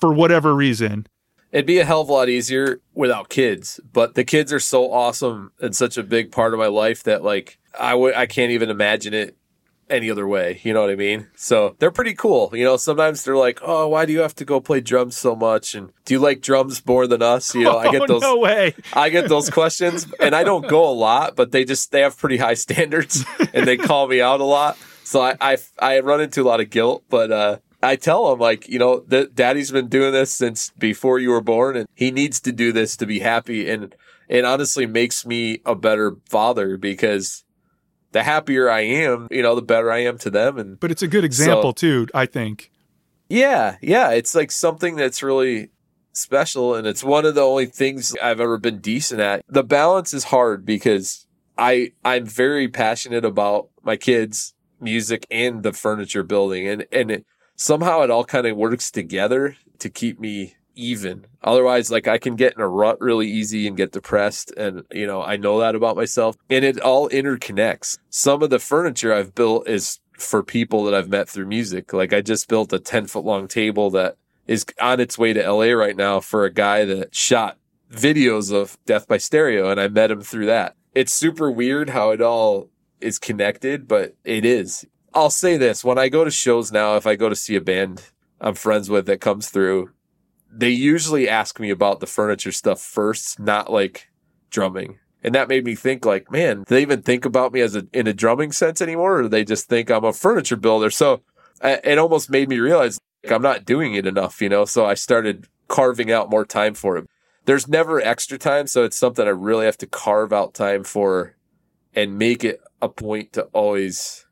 [0.00, 1.06] for whatever reason.
[1.52, 4.90] It'd be a hell of a lot easier without kids, but the kids are so
[4.90, 8.52] awesome and such a big part of my life that like I would I can't
[8.52, 9.36] even imagine it
[9.90, 10.60] any other way.
[10.62, 11.28] You know what I mean?
[11.36, 12.50] So they're pretty cool.
[12.54, 15.36] You know, sometimes they're like, "Oh, why do you have to go play drums so
[15.36, 17.54] much?" And do you like drums more than us?
[17.54, 18.74] You know, I oh, get those no way.
[18.94, 22.16] I get those questions, and I don't go a lot, but they just they have
[22.16, 24.78] pretty high standards, and they call me out a lot.
[25.04, 28.38] So I I, I run into a lot of guilt, but uh, I tell them
[28.38, 32.10] like you know that Daddy's been doing this since before you were born, and he
[32.10, 33.68] needs to do this to be happy.
[33.68, 33.94] And
[34.28, 37.44] it honestly makes me a better father because
[38.12, 40.58] the happier I am, you know, the better I am to them.
[40.58, 42.70] And But it's a good example too, I think.
[43.28, 45.70] yeah, yeah, it's like something that's really
[46.12, 46.74] special.
[46.74, 49.42] And it's one of the only things I've ever been decent at.
[49.48, 51.26] The balance is hard because
[51.56, 56.68] I, I'm very passionate about my kids, music and the furniture building.
[56.68, 57.26] And, and it,
[57.56, 61.26] somehow it all kind of works together to keep me even.
[61.42, 64.52] Otherwise, like I can get in a rut really easy and get depressed.
[64.56, 67.98] And, you know, I know that about myself and it all interconnects.
[68.10, 71.92] Some of the furniture I've built is for people that I've met through music.
[71.92, 74.16] Like I just built a 10 foot long table that
[74.46, 77.58] is on its way to LA right now for a guy that shot
[77.90, 79.70] videos of Death by Stereo.
[79.70, 80.76] And I met him through that.
[80.94, 82.68] It's super weird how it all
[83.00, 84.86] is connected, but it is.
[85.14, 87.60] I'll say this when I go to shows now, if I go to see a
[87.60, 88.02] band
[88.40, 89.90] I'm friends with that comes through,
[90.50, 94.10] they usually ask me about the furniture stuff first, not like
[94.50, 94.98] drumming.
[95.22, 97.86] And that made me think like, man, do they even think about me as a,
[97.92, 99.20] in a drumming sense anymore?
[99.20, 100.90] Or they just think I'm a furniture builder?
[100.90, 101.22] So
[101.62, 104.64] I, it almost made me realize like, I'm not doing it enough, you know?
[104.64, 107.06] So I started carving out more time for it.
[107.44, 108.66] There's never extra time.
[108.66, 111.36] So it's something I really have to carve out time for
[111.94, 114.26] and make it a point to always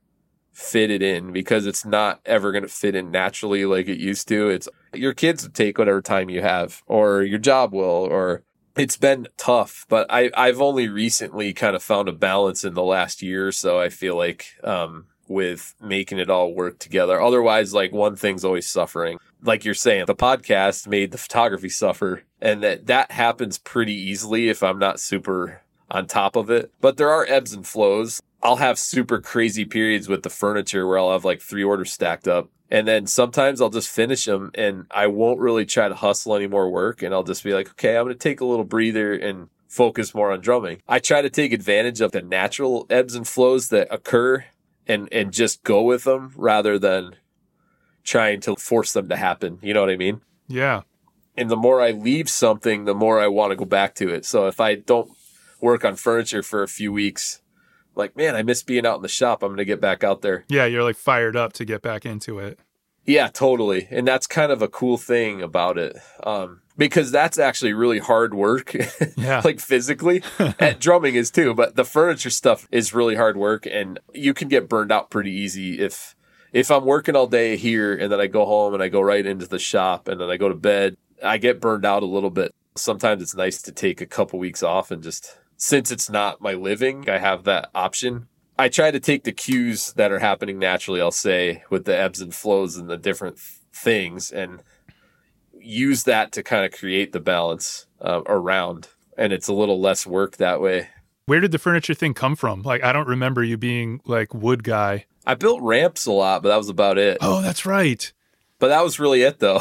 [0.61, 4.29] fit it in because it's not ever going to fit in naturally like it used
[4.29, 4.51] to.
[4.51, 8.43] It's your kids take whatever time you have or your job will or
[8.77, 12.83] it's been tough, but I, I've only recently kind of found a balance in the
[12.83, 13.81] last year or so.
[13.81, 17.21] I feel like, um, with making it all work together.
[17.21, 19.19] Otherwise, like one thing's always suffering.
[19.43, 24.49] Like you're saying, the podcast made the photography suffer and that that happens pretty easily
[24.49, 26.73] if I'm not super on top of it.
[26.81, 28.21] But there are ebbs and flows.
[28.43, 32.27] I'll have super crazy periods with the furniture where I'll have like three orders stacked
[32.27, 32.49] up.
[32.71, 36.47] And then sometimes I'll just finish them and I won't really try to hustle any
[36.47, 37.03] more work.
[37.03, 40.15] And I'll just be like, okay, I'm going to take a little breather and focus
[40.15, 40.81] more on drumming.
[40.89, 44.45] I try to take advantage of the natural ebbs and flows that occur
[44.87, 47.17] and, and just go with them rather than
[48.05, 49.59] trying to force them to happen.
[49.63, 50.21] You know what I mean?
[50.49, 50.83] Yeah.
[51.37, 54.25] And the more I leave something, the more I want to go back to it.
[54.25, 55.17] So if I don't
[55.63, 57.43] work on furniture for a few weeks,
[57.95, 59.43] like, man, I miss being out in the shop.
[59.43, 60.45] I'm going to get back out there.
[60.49, 62.59] Yeah, you're like fired up to get back into it.
[63.05, 63.89] Yeah, totally.
[63.91, 65.97] And that's kind of a cool thing about it.
[66.23, 68.75] Um, because that's actually really hard work,
[69.17, 69.43] Yeah.
[69.45, 70.23] like physically.
[70.59, 74.49] and drumming is too, but the furniture stuff is really hard work and you can
[74.49, 76.15] get burned out pretty easy if
[76.53, 79.25] if I'm working all day here and then I go home and I go right
[79.25, 82.31] into the shop and then I go to bed, I get burned out a little
[82.31, 82.53] bit.
[82.77, 86.55] Sometimes it's nice to take a couple weeks off and just since it's not my
[86.55, 88.29] living, I have that option.
[88.59, 92.23] I try to take the cues that are happening naturally, I'll say, with the ebbs
[92.23, 94.63] and flows and the different th- things and
[95.53, 98.89] use that to kind of create the balance uh, around.
[99.19, 100.89] And it's a little less work that way.
[101.27, 102.63] Where did the furniture thing come from?
[102.63, 105.05] Like, I don't remember you being like wood guy.
[105.27, 107.19] I built ramps a lot, but that was about it.
[107.21, 108.11] Oh, that's right.
[108.59, 109.61] But that was really it, though.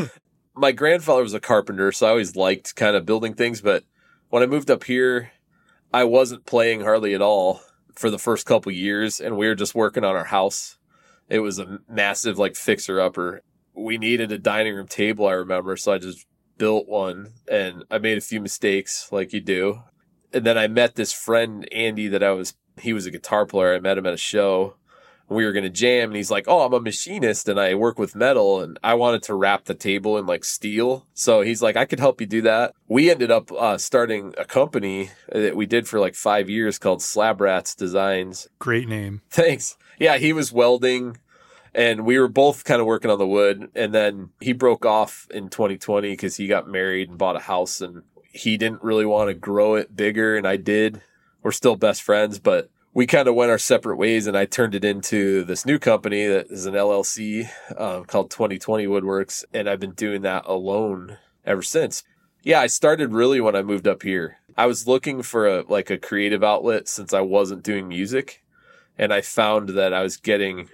[0.54, 3.60] My grandfather was a carpenter, so I always liked kind of building things.
[3.60, 3.82] But
[4.32, 5.30] when I moved up here,
[5.92, 7.60] I wasn't playing hardly at all
[7.94, 10.78] for the first couple years, and we were just working on our house.
[11.28, 13.42] It was a massive, like, fixer upper.
[13.74, 16.24] We needed a dining room table, I remember, so I just
[16.56, 19.82] built one, and I made a few mistakes, like you do.
[20.32, 23.74] And then I met this friend, Andy, that I was, he was a guitar player.
[23.74, 24.76] I met him at a show
[25.34, 27.98] we were going to jam and he's like, Oh, I'm a machinist and I work
[27.98, 31.06] with metal and I wanted to wrap the table in like steel.
[31.14, 32.74] So he's like, I could help you do that.
[32.88, 37.02] We ended up uh, starting a company that we did for like five years called
[37.02, 38.48] Slab Rats Designs.
[38.58, 39.22] Great name.
[39.30, 39.76] Thanks.
[39.98, 41.18] Yeah, he was welding
[41.74, 43.70] and we were both kind of working on the wood.
[43.74, 47.80] And then he broke off in 2020 because he got married and bought a house
[47.80, 48.02] and
[48.32, 50.36] he didn't really want to grow it bigger.
[50.36, 51.02] And I did.
[51.42, 54.74] We're still best friends, but we kind of went our separate ways and I turned
[54.74, 57.48] it into this new company that is an LLC
[57.78, 59.44] um, called 2020 Woodworks.
[59.52, 62.04] And I've been doing that alone ever since.
[62.42, 64.38] Yeah, I started really when I moved up here.
[64.56, 68.42] I was looking for a like a creative outlet since I wasn't doing music
[68.98, 70.68] and I found that I was getting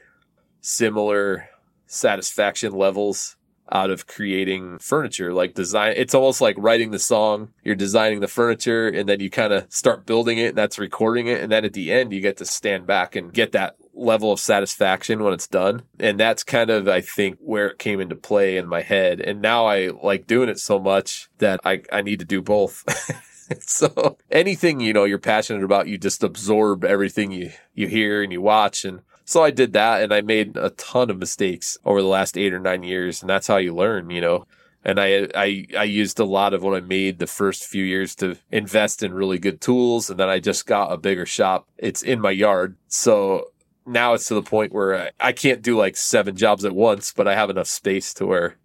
[0.60, 1.48] similar
[1.86, 3.36] satisfaction levels
[3.72, 7.52] out of creating furniture like design it's almost like writing the song.
[7.62, 11.26] You're designing the furniture and then you kind of start building it and that's recording
[11.26, 11.40] it.
[11.40, 14.40] And then at the end you get to stand back and get that level of
[14.40, 15.82] satisfaction when it's done.
[15.98, 19.20] And that's kind of i think where it came into play in my head.
[19.20, 22.84] And now i like doing it so much that i, I need to do both.
[23.60, 28.30] So anything you know you're passionate about you just absorb everything you you hear and
[28.30, 28.84] you watch.
[28.84, 32.38] And so I did that and I made a ton of mistakes over the last
[32.38, 33.20] eight or nine years.
[33.20, 34.46] And that's how you learn, you know.
[34.82, 38.14] And I, I I used a lot of what I made the first few years
[38.16, 41.68] to invest in really good tools, and then I just got a bigger shop.
[41.76, 43.50] It's in my yard, so
[43.84, 47.12] now it's to the point where I, I can't do like seven jobs at once,
[47.12, 48.56] but I have enough space to where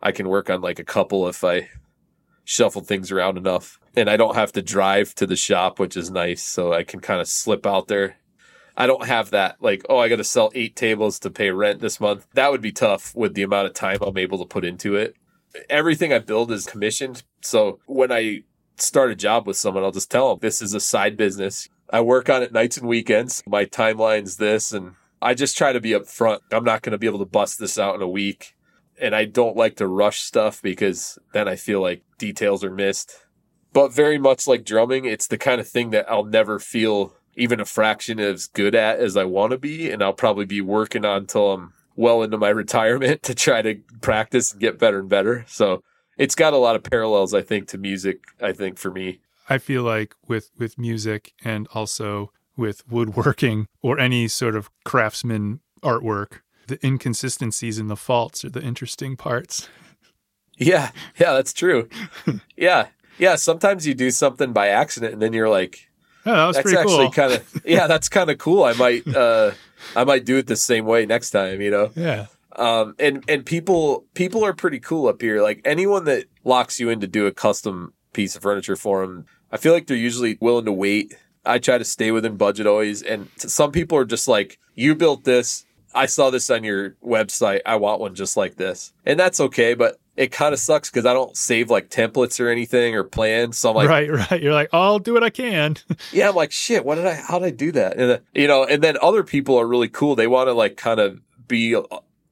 [0.00, 1.70] I can work on like a couple if I
[2.44, 3.80] shuffle things around enough.
[3.96, 6.42] And I don't have to drive to the shop, which is nice.
[6.44, 8.16] So I can kind of slip out there.
[8.76, 11.80] I don't have that like, oh, I got to sell eight tables to pay rent
[11.80, 12.26] this month.
[12.34, 15.16] That would be tough with the amount of time I'm able to put into it.
[15.70, 17.22] Everything I build is commissioned.
[17.40, 18.42] So when I
[18.76, 21.68] start a job with someone, I'll just tell them this is a side business.
[21.90, 23.42] I work on it nights and weekends.
[23.46, 26.40] My timeline's this, and I just try to be upfront.
[26.50, 28.56] I'm not going to be able to bust this out in a week.
[29.00, 33.26] And I don't like to rush stuff because then I feel like details are missed.
[33.72, 37.60] But very much like drumming, it's the kind of thing that I'll never feel even
[37.60, 39.90] a fraction as good at as I want to be.
[39.90, 43.76] And I'll probably be working on until I'm well into my retirement to try to
[44.00, 45.44] practice and get better and better.
[45.48, 45.82] So
[46.16, 49.20] it's got a lot of parallels, I think, to music, I think, for me.
[49.48, 55.60] I feel like with with music and also with woodworking or any sort of craftsman
[55.82, 59.68] artwork, the inconsistencies and the faults are the interesting parts.
[60.56, 61.88] Yeah, yeah, that's true.
[62.56, 62.88] yeah,
[63.18, 63.34] yeah.
[63.36, 65.90] Sometimes you do something by accident, and then you're like,
[66.26, 68.64] "Oh, that was that's pretty actually cool." kind of yeah, that's kind of cool.
[68.64, 69.52] I might uh,
[69.96, 71.60] I might do it the same way next time.
[71.60, 71.90] You know.
[71.94, 72.26] yeah,
[72.56, 75.42] Um, and and people people are pretty cool up here.
[75.42, 79.26] Like anyone that locks you in to do a custom piece of furniture for them,
[79.50, 81.14] I feel like they're usually willing to wait.
[81.46, 85.24] I try to stay within budget always, and some people are just like, "You built
[85.24, 85.66] this.
[85.94, 87.60] I saw this on your website.
[87.66, 89.74] I want one just like this," and that's okay.
[89.74, 93.58] But it kind of sucks because I don't save like templates or anything or plans.
[93.58, 94.42] So I'm like, right, right.
[94.42, 95.76] You're like, I'll do what I can.
[96.12, 97.96] yeah, I'm like, shit, what did I, how did I do that?
[97.96, 100.14] And, uh, you know, and then other people are really cool.
[100.14, 101.82] They want to like kind of be uh,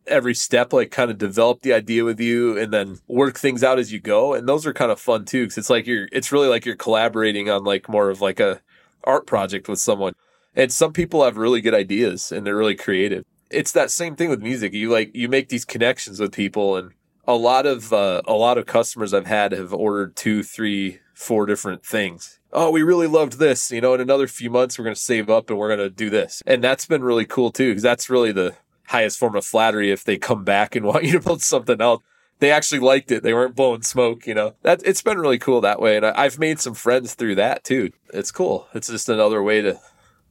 [0.06, 3.78] every step, like kind of develop the idea with you and then work things out
[3.78, 4.32] as you go.
[4.32, 5.46] And those are kind of fun too.
[5.46, 8.60] Cause it's like you're, it's really like you're collaborating on like more of like a
[9.04, 10.14] art project with someone.
[10.54, 13.24] And some people have really good ideas and they're really creative.
[13.50, 14.72] It's that same thing with music.
[14.72, 16.92] You like, you make these connections with people and
[17.26, 21.46] a lot of, uh, a lot of customers I've had have ordered two, three, four
[21.46, 22.40] different things.
[22.52, 23.70] Oh, we really loved this.
[23.70, 25.90] You know, in another few months, we're going to save up and we're going to
[25.90, 26.42] do this.
[26.46, 30.04] And that's been really cool too, because that's really the highest form of flattery if
[30.04, 32.02] they come back and want you to build something else.
[32.40, 33.22] They actually liked it.
[33.22, 34.56] They weren't blowing smoke, you know.
[34.62, 37.62] That it's been really cool that way, and I, I've made some friends through that
[37.62, 37.92] too.
[38.12, 38.66] It's cool.
[38.74, 39.78] It's just another way to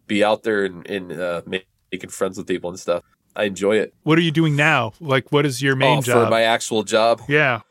[0.08, 3.04] be out there and, and uh, making friends with people and stuff.
[3.36, 3.94] I enjoy it.
[4.04, 4.94] what are you doing now?
[5.00, 6.26] Like, what is your main oh, job?
[6.26, 7.22] for my actual job.
[7.28, 7.62] yeah.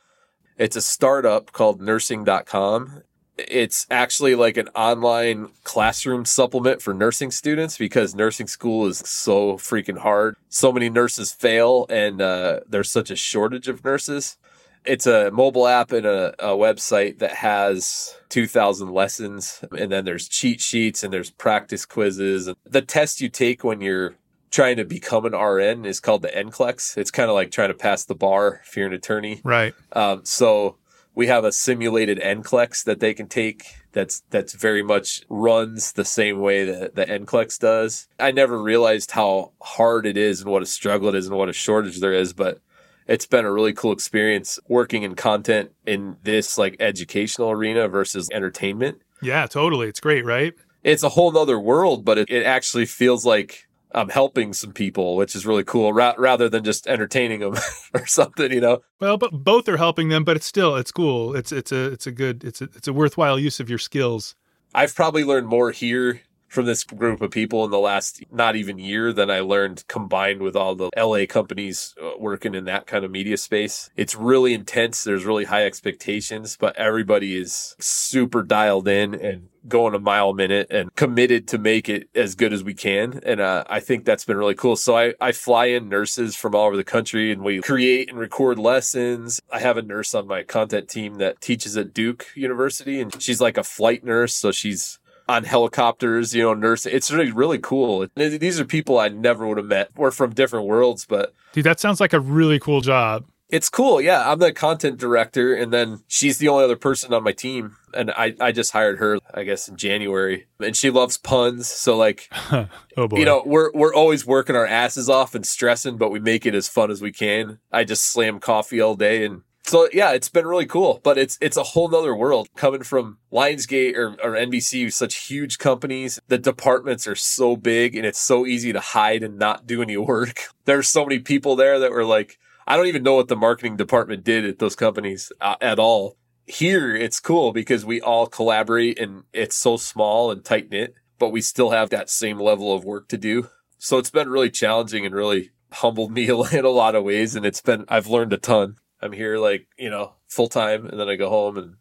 [0.57, 3.03] It's a startup called nursing.com.
[3.39, 9.55] It's actually like an online classroom supplement for nursing students because nursing school is so
[9.55, 10.37] freaking hard.
[10.51, 14.37] So many nurses fail, and uh, there's such a shortage of nurses.
[14.85, 20.28] It's a mobile app and a, a website that has 2,000 lessons, and then there's
[20.28, 22.49] cheat sheets and there's practice quizzes.
[22.49, 24.15] And the test you take when you're
[24.51, 26.97] trying to become an RN is called the NCLEX.
[26.97, 29.41] It's kind of like trying to pass the bar if you're an attorney.
[29.45, 29.75] Right.
[29.93, 30.77] Um, so
[31.15, 36.05] we have a simulated NCLEX that they can take that's that's very much runs the
[36.05, 38.09] same way that the NCLEX does.
[38.19, 41.49] I never realized how hard it is and what a struggle it is and what
[41.49, 42.61] a shortage there is, but
[43.07, 48.29] it's been a really cool experience working in content in this like educational arena versus
[48.33, 49.03] entertainment.
[49.21, 49.89] Yeah, totally.
[49.89, 50.55] It's great, right?
[50.85, 55.17] It's a whole nother world, but it, it actually feels like I'm helping some people,
[55.17, 57.57] which is really cool, ra- rather than just entertaining them
[57.95, 58.83] or something, you know.
[59.01, 61.35] Well, but both are helping them, but it's still it's cool.
[61.35, 64.35] It's it's a it's a good it's a it's a worthwhile use of your skills.
[64.75, 68.77] I've probably learned more here from this group of people in the last not even
[68.77, 73.05] year than I learned combined with all the LA companies uh, working in that kind
[73.05, 73.89] of media space.
[73.97, 75.05] It's really intense.
[75.05, 80.35] There's really high expectations, but everybody is super dialed in and going a mile a
[80.35, 83.20] minute and committed to make it as good as we can.
[83.24, 84.77] And uh, I think that's been really cool.
[84.77, 88.19] So I, I fly in nurses from all over the country and we create and
[88.19, 89.41] record lessons.
[89.51, 93.41] I have a nurse on my content team that teaches at Duke University and she's
[93.41, 94.35] like a flight nurse.
[94.35, 96.87] So she's on helicopters, you know, nurse.
[96.87, 98.07] It's really, really cool.
[98.16, 99.91] These are people I never would have met.
[99.97, 103.24] We're from different worlds, but Dude, that sounds like a really cool job.
[103.51, 104.01] It's cool.
[104.01, 104.31] Yeah.
[104.31, 107.77] I'm the content director and then she's the only other person on my team.
[107.93, 111.69] And I, I just hired her, I guess, in January and she loves puns.
[111.69, 113.19] So like, oh boy.
[113.19, 116.55] you know, we're, we're always working our asses off and stressing, but we make it
[116.55, 117.59] as fun as we can.
[117.73, 121.39] I just slam coffee all day and so yeah, it's been really cool, but it's
[121.41, 126.19] it's a whole nother world coming from Lionsgate or, or NBC, such huge companies.
[126.27, 129.97] The departments are so big and it's so easy to hide and not do any
[129.97, 130.47] work.
[130.65, 132.39] There's so many people there that were like,
[132.71, 136.17] I don't even know what the marketing department did at those companies uh, at all.
[136.47, 141.31] Here, it's cool because we all collaborate and it's so small and tight knit, but
[141.31, 143.49] we still have that same level of work to do.
[143.79, 147.35] So it's been really challenging and really humbled me in a lot of ways.
[147.35, 148.77] And it's been, I've learned a ton.
[149.03, 151.75] I'm here like, you know, full time and then I go home and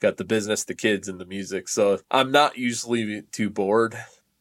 [0.00, 1.66] got the business, the kids and the music.
[1.66, 3.96] So I'm not usually too bored,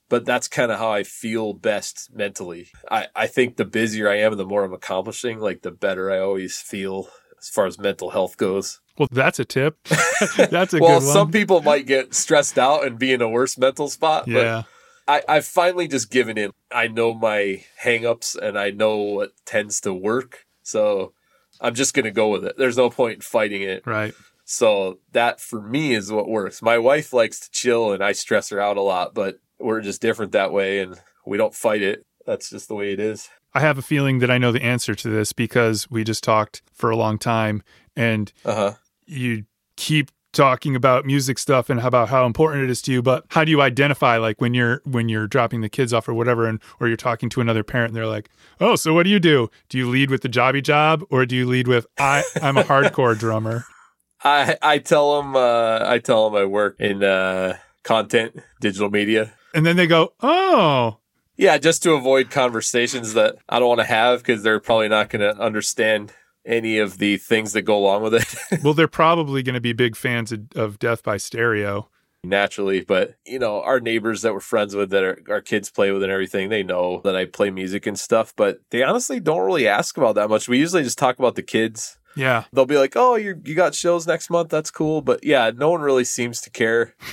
[0.09, 2.69] but that's kind of how I feel best mentally.
[2.89, 6.11] I, I think the busier I am, and the more I'm accomplishing, like the better
[6.11, 7.09] I always feel
[7.39, 8.81] as far as mental health goes.
[8.97, 9.77] Well, that's a tip.
[10.37, 11.13] that's a well, good one.
[11.13, 14.27] some people might get stressed out and be in a worse mental spot.
[14.27, 14.63] yeah.
[14.63, 14.65] But
[15.07, 16.51] I, I've finally just given in.
[16.71, 20.45] I know my hangups and I know what tends to work.
[20.63, 21.13] So
[21.61, 22.57] I'm just going to go with it.
[22.57, 23.85] There's no point in fighting it.
[23.85, 24.13] Right.
[24.45, 26.61] So that for me is what works.
[26.61, 30.01] My wife likes to chill and I stress her out a lot, but we're just
[30.01, 32.05] different that way and we don't fight it.
[32.25, 33.29] That's just the way it is.
[33.53, 36.61] I have a feeling that I know the answer to this because we just talked
[36.73, 37.63] for a long time
[37.95, 38.73] and Uh huh.
[39.05, 39.45] you
[39.77, 43.45] keep talking about music stuff and about how important it is to you but how
[43.45, 46.59] do you identify like when you're when you're dropping the kids off or whatever and
[46.81, 48.27] or you're talking to another parent and they're like
[48.59, 51.37] oh so what do you do do you lead with the jobby job or do
[51.37, 53.63] you lead with i i'm a hardcore drummer
[54.25, 59.33] I I tell them uh, I tell them I work in uh, content, digital media.
[59.55, 60.99] And then they go oh
[61.37, 65.09] Yeah, just to avoid conversations that I don't want to have because they're probably not
[65.09, 66.13] going to understand
[66.45, 69.73] any of the things that go along with it well they're probably going to be
[69.73, 71.89] big fans of, of death by stereo
[72.25, 72.81] naturally.
[72.81, 76.03] But you know, our neighbors that we're friends with, that our, our kids play with
[76.03, 78.33] and everything, they know that I play music and stuff.
[78.35, 80.49] But they honestly don't really ask about that much.
[80.49, 81.97] We usually just talk about the kids.
[82.15, 84.49] Yeah They'll be like, "Oh, you you got shows next month?
[84.49, 86.93] That's cool." But yeah, no one really seems to care.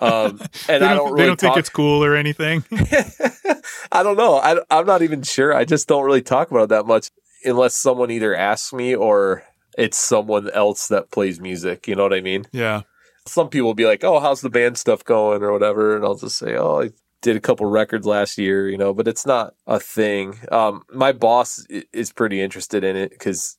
[0.00, 0.38] Um,
[0.68, 2.62] and they I don't, don't they don't think it's cool or anything
[3.92, 4.36] I don't know.
[4.38, 5.52] I, I'm not even sure.
[5.52, 7.10] I just don't really talk about it that much
[7.44, 9.42] unless someone either asks me or
[9.76, 11.88] it's someone else that plays music.
[11.88, 12.44] You know what I mean?
[12.52, 12.82] yeah
[13.26, 16.14] Some people will be like, "Oh, how's the band stuff going?" or whatever, and I'll
[16.14, 18.94] just say, "Oh, I did a couple records last year," you know.
[18.94, 20.38] But it's not a thing.
[20.52, 23.56] Um, my boss is pretty interested in it because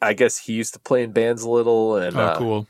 [0.00, 2.68] I guess he used to play in bands a little, and oh uh, cool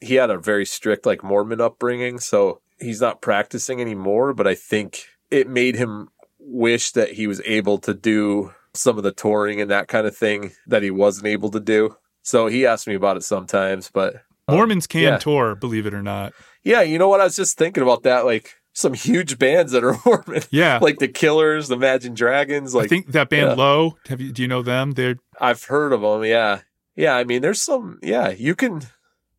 [0.00, 4.54] he had a very strict like Mormon upbringing, so he's not practicing anymore, but I
[4.54, 6.08] think it made him
[6.38, 10.16] wish that he was able to do some of the touring and that kind of
[10.16, 11.96] thing that he wasn't able to do.
[12.22, 14.16] So he asked me about it sometimes, but
[14.48, 15.18] um, mormons can yeah.
[15.18, 16.32] tour believe it or not
[16.66, 17.20] yeah, you know what?
[17.20, 18.24] I was just thinking about that.
[18.24, 22.74] Like some huge bands that are Mormon, yeah like the Killers, the Imagine Dragons.
[22.74, 23.54] Like i think that band yeah.
[23.54, 26.24] low have you do you know them they're I've heard of them.
[26.24, 26.62] Yeah,
[26.96, 27.14] yeah.
[27.14, 27.98] I mean, there's some.
[28.02, 28.82] Yeah, you can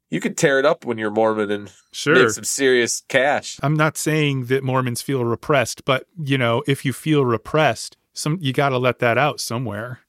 [0.10, 3.60] you can tear it up when you're Mormon and sure make some serious cash.
[3.62, 8.38] I'm not saying that Mormons feel repressed, but you know, if you feel repressed, some
[8.42, 10.00] you got to let that out somewhere.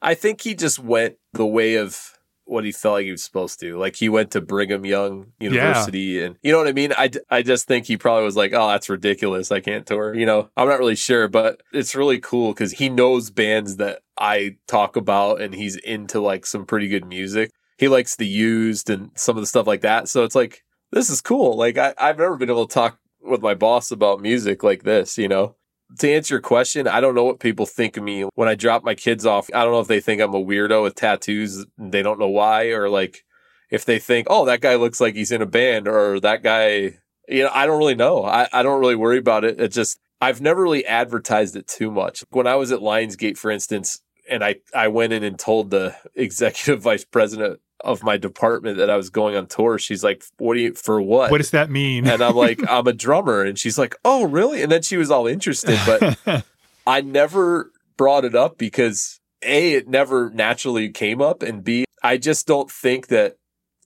[0.00, 3.58] I think he just went the way of what he felt like he was supposed
[3.60, 3.78] to.
[3.78, 6.92] Like he went to Brigham Young University and you know what I mean?
[6.96, 9.50] I, I just think he probably was like, oh, that's ridiculous.
[9.50, 10.14] I can't tour.
[10.14, 14.02] You know, I'm not really sure, but it's really cool because he knows bands that
[14.18, 17.50] I talk about and he's into like some pretty good music.
[17.78, 20.08] He likes the used and some of the stuff like that.
[20.08, 20.62] So it's like,
[20.92, 21.56] this is cool.
[21.56, 25.18] Like I, I've never been able to talk with my boss about music like this,
[25.18, 25.56] you know?
[25.98, 28.84] to answer your question, I don't know what people think of me when I drop
[28.84, 29.50] my kids off.
[29.54, 31.64] I don't know if they think I'm a weirdo with tattoos.
[31.78, 33.24] They don't know why, or like
[33.70, 36.98] if they think, oh, that guy looks like he's in a band, or that guy,
[37.28, 38.24] you know, I don't really know.
[38.24, 39.60] I, I don't really worry about it.
[39.60, 42.24] It just, I've never really advertised it too much.
[42.30, 45.94] When I was at Lionsgate, for instance, and I, I went in and told the
[46.14, 50.54] executive vice president of my department that I was going on tour, she's like, what
[50.54, 51.30] do you, for what?
[51.30, 52.06] What does that mean?
[52.06, 53.42] and I'm like, I'm a drummer.
[53.42, 54.62] And she's like, oh, really?
[54.62, 55.78] And then she was all interested.
[55.84, 56.42] But
[56.86, 61.42] I never brought it up because A, it never naturally came up.
[61.42, 63.36] And B, I just don't think that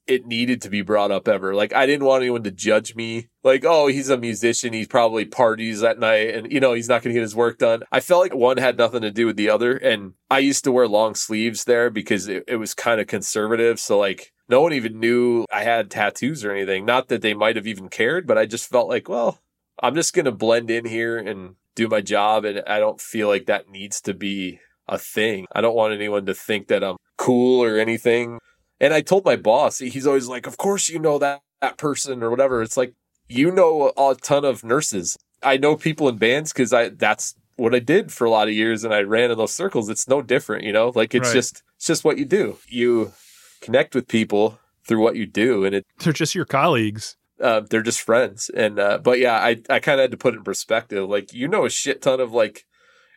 [0.06, 1.54] it needed to be brought up ever.
[1.54, 3.28] Like, I didn't want anyone to judge me.
[3.48, 4.74] Like, oh, he's a musician.
[4.74, 7.56] He probably parties at night and, you know, he's not going to get his work
[7.56, 7.82] done.
[7.90, 9.74] I felt like one had nothing to do with the other.
[9.74, 13.80] And I used to wear long sleeves there because it, it was kind of conservative.
[13.80, 16.84] So, like, no one even knew I had tattoos or anything.
[16.84, 19.40] Not that they might have even cared, but I just felt like, well,
[19.82, 22.44] I'm just going to blend in here and do my job.
[22.44, 25.46] And I don't feel like that needs to be a thing.
[25.52, 28.40] I don't want anyone to think that I'm cool or anything.
[28.78, 32.22] And I told my boss, he's always like, of course you know that, that person
[32.22, 32.62] or whatever.
[32.62, 32.92] It's like,
[33.28, 35.16] you know a ton of nurses.
[35.42, 38.54] I know people in bands because I that's what I did for a lot of
[38.54, 39.88] years and I ran in those circles.
[39.88, 40.92] It's no different, you know?
[40.94, 41.34] Like it's Right.
[41.34, 42.58] just it's just what you do.
[42.68, 43.12] You
[43.60, 47.16] connect with people through what you do and it They're just your colleagues.
[47.40, 48.48] uh, they're just friends.
[48.50, 51.08] And uh, but yeah, I I kind of had to put it in perspective.
[51.08, 52.64] Like you know a shit ton of like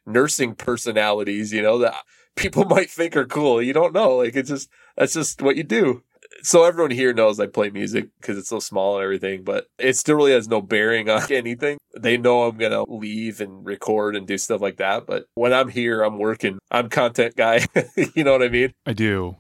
[0.05, 1.95] nursing personalities, you know that
[2.35, 3.61] people might think are cool.
[3.61, 4.17] You don't know.
[4.17, 6.03] Like it's just that's just what you do.
[6.43, 9.95] So everyone here knows I play music because it's so small and everything, but it
[9.95, 11.77] still really has no bearing on anything.
[11.97, 15.69] They know I'm gonna leave and record and do stuff like that, but when I'm
[15.69, 16.59] here, I'm working.
[16.71, 17.67] I'm content guy.
[18.15, 18.73] you know what I mean?
[18.85, 19.37] I do.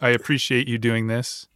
[0.00, 1.48] I appreciate you doing this.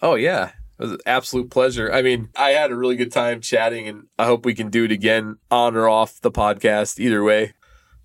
[0.00, 0.50] Oh yeah.
[0.78, 1.90] It was an absolute pleasure.
[1.90, 4.84] I mean, I had a really good time chatting and I hope we can do
[4.84, 7.00] it again on or off the podcast.
[7.00, 7.54] Either way.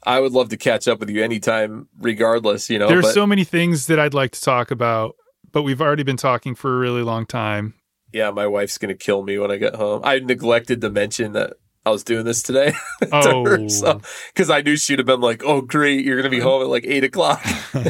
[0.03, 2.87] I would love to catch up with you anytime, regardless, you know.
[2.87, 5.15] There's but- so many things that I'd like to talk about,
[5.51, 7.73] but we've already been talking for a really long time.
[8.13, 10.01] yeah, my wife's gonna kill me when I get home.
[10.03, 11.53] I neglected to mention that
[11.85, 13.43] I was doing this today to Oh.
[13.45, 14.01] her, so
[14.33, 16.85] because I knew she'd have been like, "Oh, great, you're gonna be home at like
[16.85, 17.41] eight o'clock."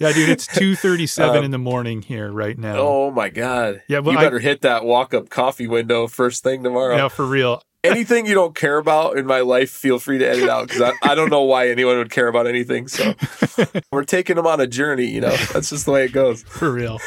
[0.00, 2.76] Yeah, dude, it's 2:37 Um, in the morning here right now.
[2.78, 3.82] oh my god!
[3.88, 6.96] Yeah, well, you I- better hit that walk-up coffee window first thing tomorrow.
[6.96, 7.62] Now for real.
[7.84, 10.92] Anything you don't care about in my life, feel free to edit out because I,
[11.02, 12.86] I don't know why anyone would care about anything.
[12.86, 13.14] So
[13.92, 15.06] we're taking them on a journey.
[15.06, 16.42] You know, that's just the way it goes.
[16.44, 16.98] For real.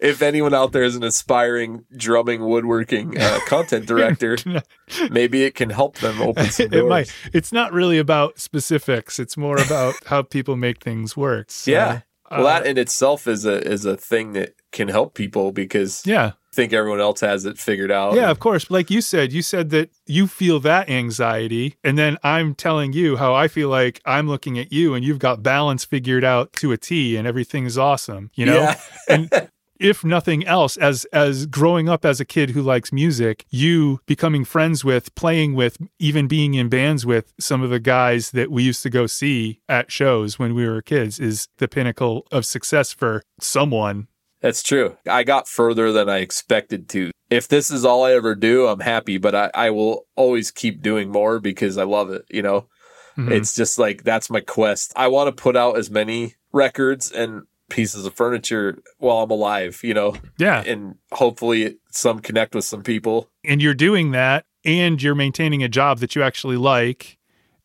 [0.00, 4.36] If anyone out there is an aspiring drumming, woodworking uh, content director,
[5.10, 6.84] maybe it can help them open some doors.
[6.84, 7.14] it might.
[7.32, 9.18] It's not really about specifics.
[9.18, 11.50] It's more about how people make things work.
[11.50, 12.00] So, Yeah.
[12.30, 16.02] Well, uh, that in itself is a is a thing that can help people because
[16.04, 16.32] yeah.
[16.54, 18.14] Think everyone else has it figured out.
[18.14, 18.70] Yeah, of course.
[18.70, 21.76] Like you said, you said that you feel that anxiety.
[21.82, 25.18] And then I'm telling you how I feel like I'm looking at you and you've
[25.18, 28.54] got balance figured out to a T and everything is awesome, you know?
[28.54, 28.80] Yeah.
[29.08, 29.50] and
[29.80, 34.44] if nothing else, as as growing up as a kid who likes music, you becoming
[34.44, 38.62] friends with, playing with, even being in bands with some of the guys that we
[38.62, 42.92] used to go see at shows when we were kids is the pinnacle of success
[42.92, 44.08] for someone.
[44.44, 44.98] That's true.
[45.08, 47.10] I got further than I expected to.
[47.30, 50.82] If this is all I ever do, I'm happy, but I, I will always keep
[50.82, 52.26] doing more because I love it.
[52.30, 52.68] You know,
[53.16, 53.30] Mhm.
[53.30, 54.92] it's just like that's my quest.
[54.96, 59.80] I want to put out as many records and pieces of furniture while I'm alive,
[59.82, 60.62] you know, yeah.
[60.66, 63.30] and hopefully some connect with some people.
[63.44, 67.16] and you're doing that and you're maintaining a job that you actually like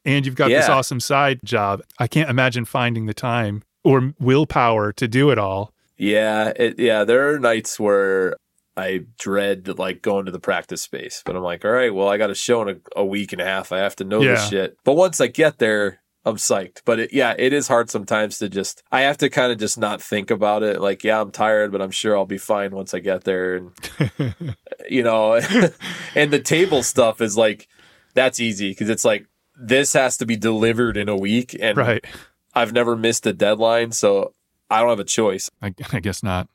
[0.05, 4.91] and you've got this awesome side job i can't imagine finding the time or willpower
[4.93, 7.03] to do it all Yeah, it, yeah.
[7.03, 8.35] There are nights where
[8.77, 12.17] I dread like going to the practice space, but I'm like, all right, well, I
[12.17, 13.71] got a show in a, a week and a half.
[13.71, 14.31] I have to know Yeah.
[14.35, 14.77] this shit.
[14.85, 16.81] But once I get there, I'm psyched.
[16.85, 18.81] But it, yeah, it is hard sometimes to just.
[18.91, 20.79] I have to kind of just not think about it.
[20.79, 23.55] Like, yeah, I'm tired, but I'm sure I'll be fine once I get there.
[23.55, 23.71] And
[24.19, 24.53] uh,
[24.89, 25.33] you know,
[26.15, 27.67] and the table stuff is like
[28.13, 29.25] that's easy because it's like
[29.61, 32.05] this has to be delivered in a week, and right
[32.53, 34.33] I've never missed a deadline, so
[34.69, 36.47] I don't have a choice I, I guess not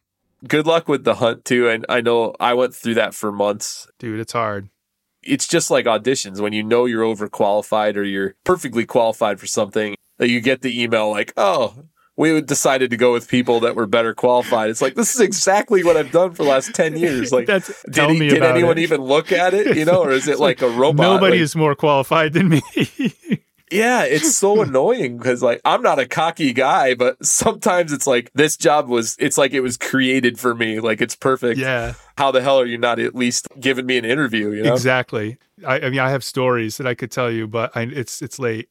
[0.46, 1.68] good luck with the hunt too.
[1.68, 3.86] And I know I went through that for months.
[3.98, 4.68] dude it's hard
[5.22, 9.94] It's just like auditions when you know you're overqualified or you're perfectly qualified for something.
[10.18, 11.74] That you get the email like, "Oh,
[12.16, 15.82] we decided to go with people that were better qualified." It's like this is exactly
[15.82, 17.32] what I've done for the last ten years.
[17.32, 18.82] Like, That's, did, tell he- me did about anyone it.
[18.82, 19.76] even look at it?
[19.76, 21.02] You know, or is it like a robot?
[21.02, 22.62] nobody Like, is more qualified than me
[23.72, 28.30] Yeah, it's so annoying because like I'm not a cocky guy, but sometimes it's like
[28.34, 30.80] this job was it's like it was created for me.
[30.80, 31.58] Like it's perfect.
[31.58, 34.74] yeah How the hell are you not at least giving me an interview, you know?
[34.74, 38.20] exactly I, I mean i have stories that i could tell you but I, it's
[38.22, 38.68] it's late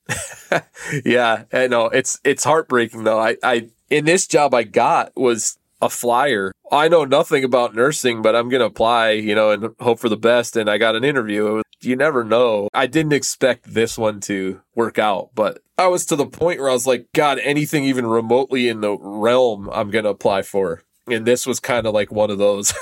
[1.05, 1.85] Yeah, I know.
[1.87, 3.19] It's it's heartbreaking though.
[3.19, 6.51] I, I in this job I got was a flyer.
[6.71, 10.17] I know nothing about nursing, but I'm gonna apply, you know, and hope for the
[10.17, 10.55] best.
[10.55, 11.47] And I got an interview.
[11.47, 12.69] It was, you never know.
[12.73, 16.69] I didn't expect this one to work out, but I was to the point where
[16.69, 20.83] I was like, God, anything even remotely in the realm, I'm gonna apply for.
[21.07, 22.73] And this was kind of like one of those.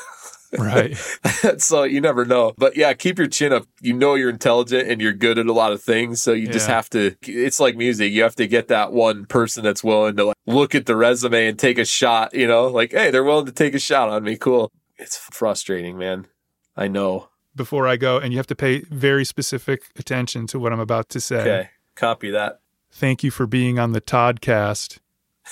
[0.57, 0.97] right
[1.57, 2.53] so you never know.
[2.57, 3.65] But yeah, keep your chin up.
[3.79, 6.21] You know you're intelligent and you're good at a lot of things.
[6.21, 8.11] So you just have to it's like music.
[8.11, 11.47] You have to get that one person that's willing to like look at the resume
[11.47, 12.67] and take a shot, you know?
[12.67, 14.35] Like, hey, they're willing to take a shot on me.
[14.35, 14.71] Cool.
[14.97, 16.27] It's frustrating, man.
[16.75, 17.29] I know.
[17.55, 21.09] Before i go and you have to pay very specific attention to what i'm about
[21.09, 21.69] to say Okay.
[21.95, 22.59] Copy that.
[22.91, 24.99] thank you for being on the toddcast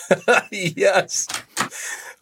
[0.52, 1.28] yes.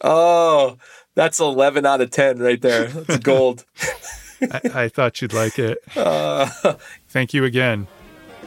[0.00, 0.78] Oh,
[1.14, 2.86] that's 11 out of 10 right there.
[2.86, 3.64] That's gold.
[4.40, 6.46] I, I thought you'd like it Uh,
[7.08, 7.86] thank you again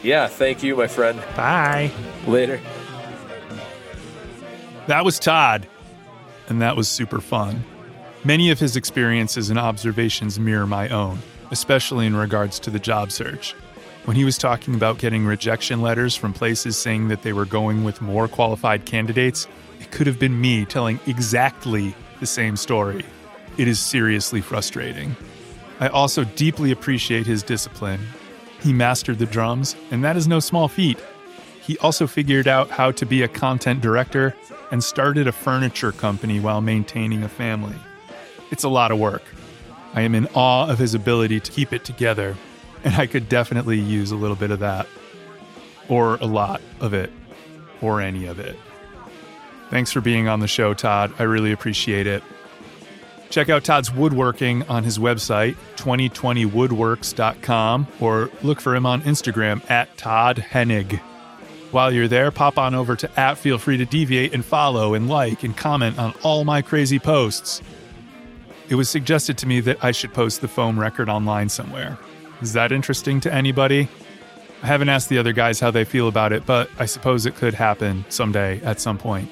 [0.04, 1.22] yeah, thank you, my friend.
[1.36, 1.92] bye
[2.28, 2.60] Later.
[4.88, 5.68] That was Todd,
[6.50, 7.64] and that was super fun.
[8.24, 11.18] Many of his experiences and observations mirror my own,
[11.50, 13.54] especially in regards to the job search.
[14.06, 17.84] When he was talking about getting rejection letters from places saying that they were going
[17.84, 19.48] with more qualified candidates,
[19.80, 23.04] it could have been me telling exactly the same story.
[23.58, 25.16] It is seriously frustrating.
[25.80, 28.02] I also deeply appreciate his discipline.
[28.62, 31.00] He mastered the drums, and that is no small feat.
[31.62, 34.36] he also figured out how to be a content director
[34.72, 37.76] and started a furniture company while maintaining a family.
[38.52, 39.24] It's a lot of work.
[39.94, 42.38] I am in awe of his ability to keep it together,
[42.84, 44.88] and I could definitely use a little bit of that.
[45.90, 47.12] Or a lot of it.
[47.82, 48.58] Or any of it.
[49.70, 51.14] Thanks for being on the show, Todd.
[51.18, 52.24] I really appreciate it.
[53.30, 59.96] Check out Todd's woodworking on his website, 2020woodworks.com, or look for him on Instagram at
[59.98, 61.00] Todd Hennig.
[61.72, 65.08] While you're there, pop on over to at Feel Free to Deviate and follow and
[65.08, 67.62] like and comment on all my crazy posts.
[68.72, 71.98] It was suggested to me that I should post the foam record online somewhere.
[72.42, 73.90] Is that interesting to anybody?
[74.64, 77.36] I haven't asked the other guys how they feel about it, but I suppose it
[77.36, 79.30] could happen someday at some point.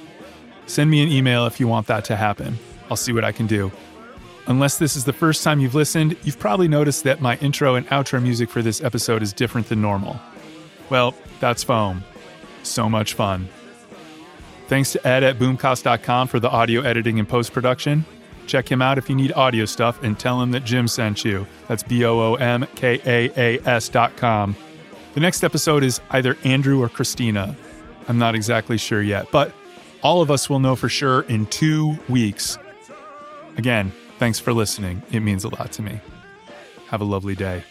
[0.65, 2.57] Send me an email if you want that to happen.
[2.91, 3.71] I'll see what I can do.
[4.47, 7.87] Unless this is the first time you've listened, you've probably noticed that my intro and
[7.87, 10.19] outro music for this episode is different than normal.
[10.89, 12.03] Well, that's foam.
[12.63, 13.47] So much fun.
[14.67, 18.03] Thanks to Ed at boomkaas.com for the audio editing and post production.
[18.49, 21.45] Check him out if you need audio stuff and tell him that Jim sent you.
[21.67, 24.55] That's B O O M K A A S dot com.
[25.13, 27.55] The next episode is either Andrew or Christina.
[28.07, 29.53] I'm not exactly sure yet, but
[30.01, 32.57] all of us will know for sure in two weeks.
[33.55, 35.03] Again, thanks for listening.
[35.11, 35.99] It means a lot to me.
[36.87, 37.63] Have a lovely day.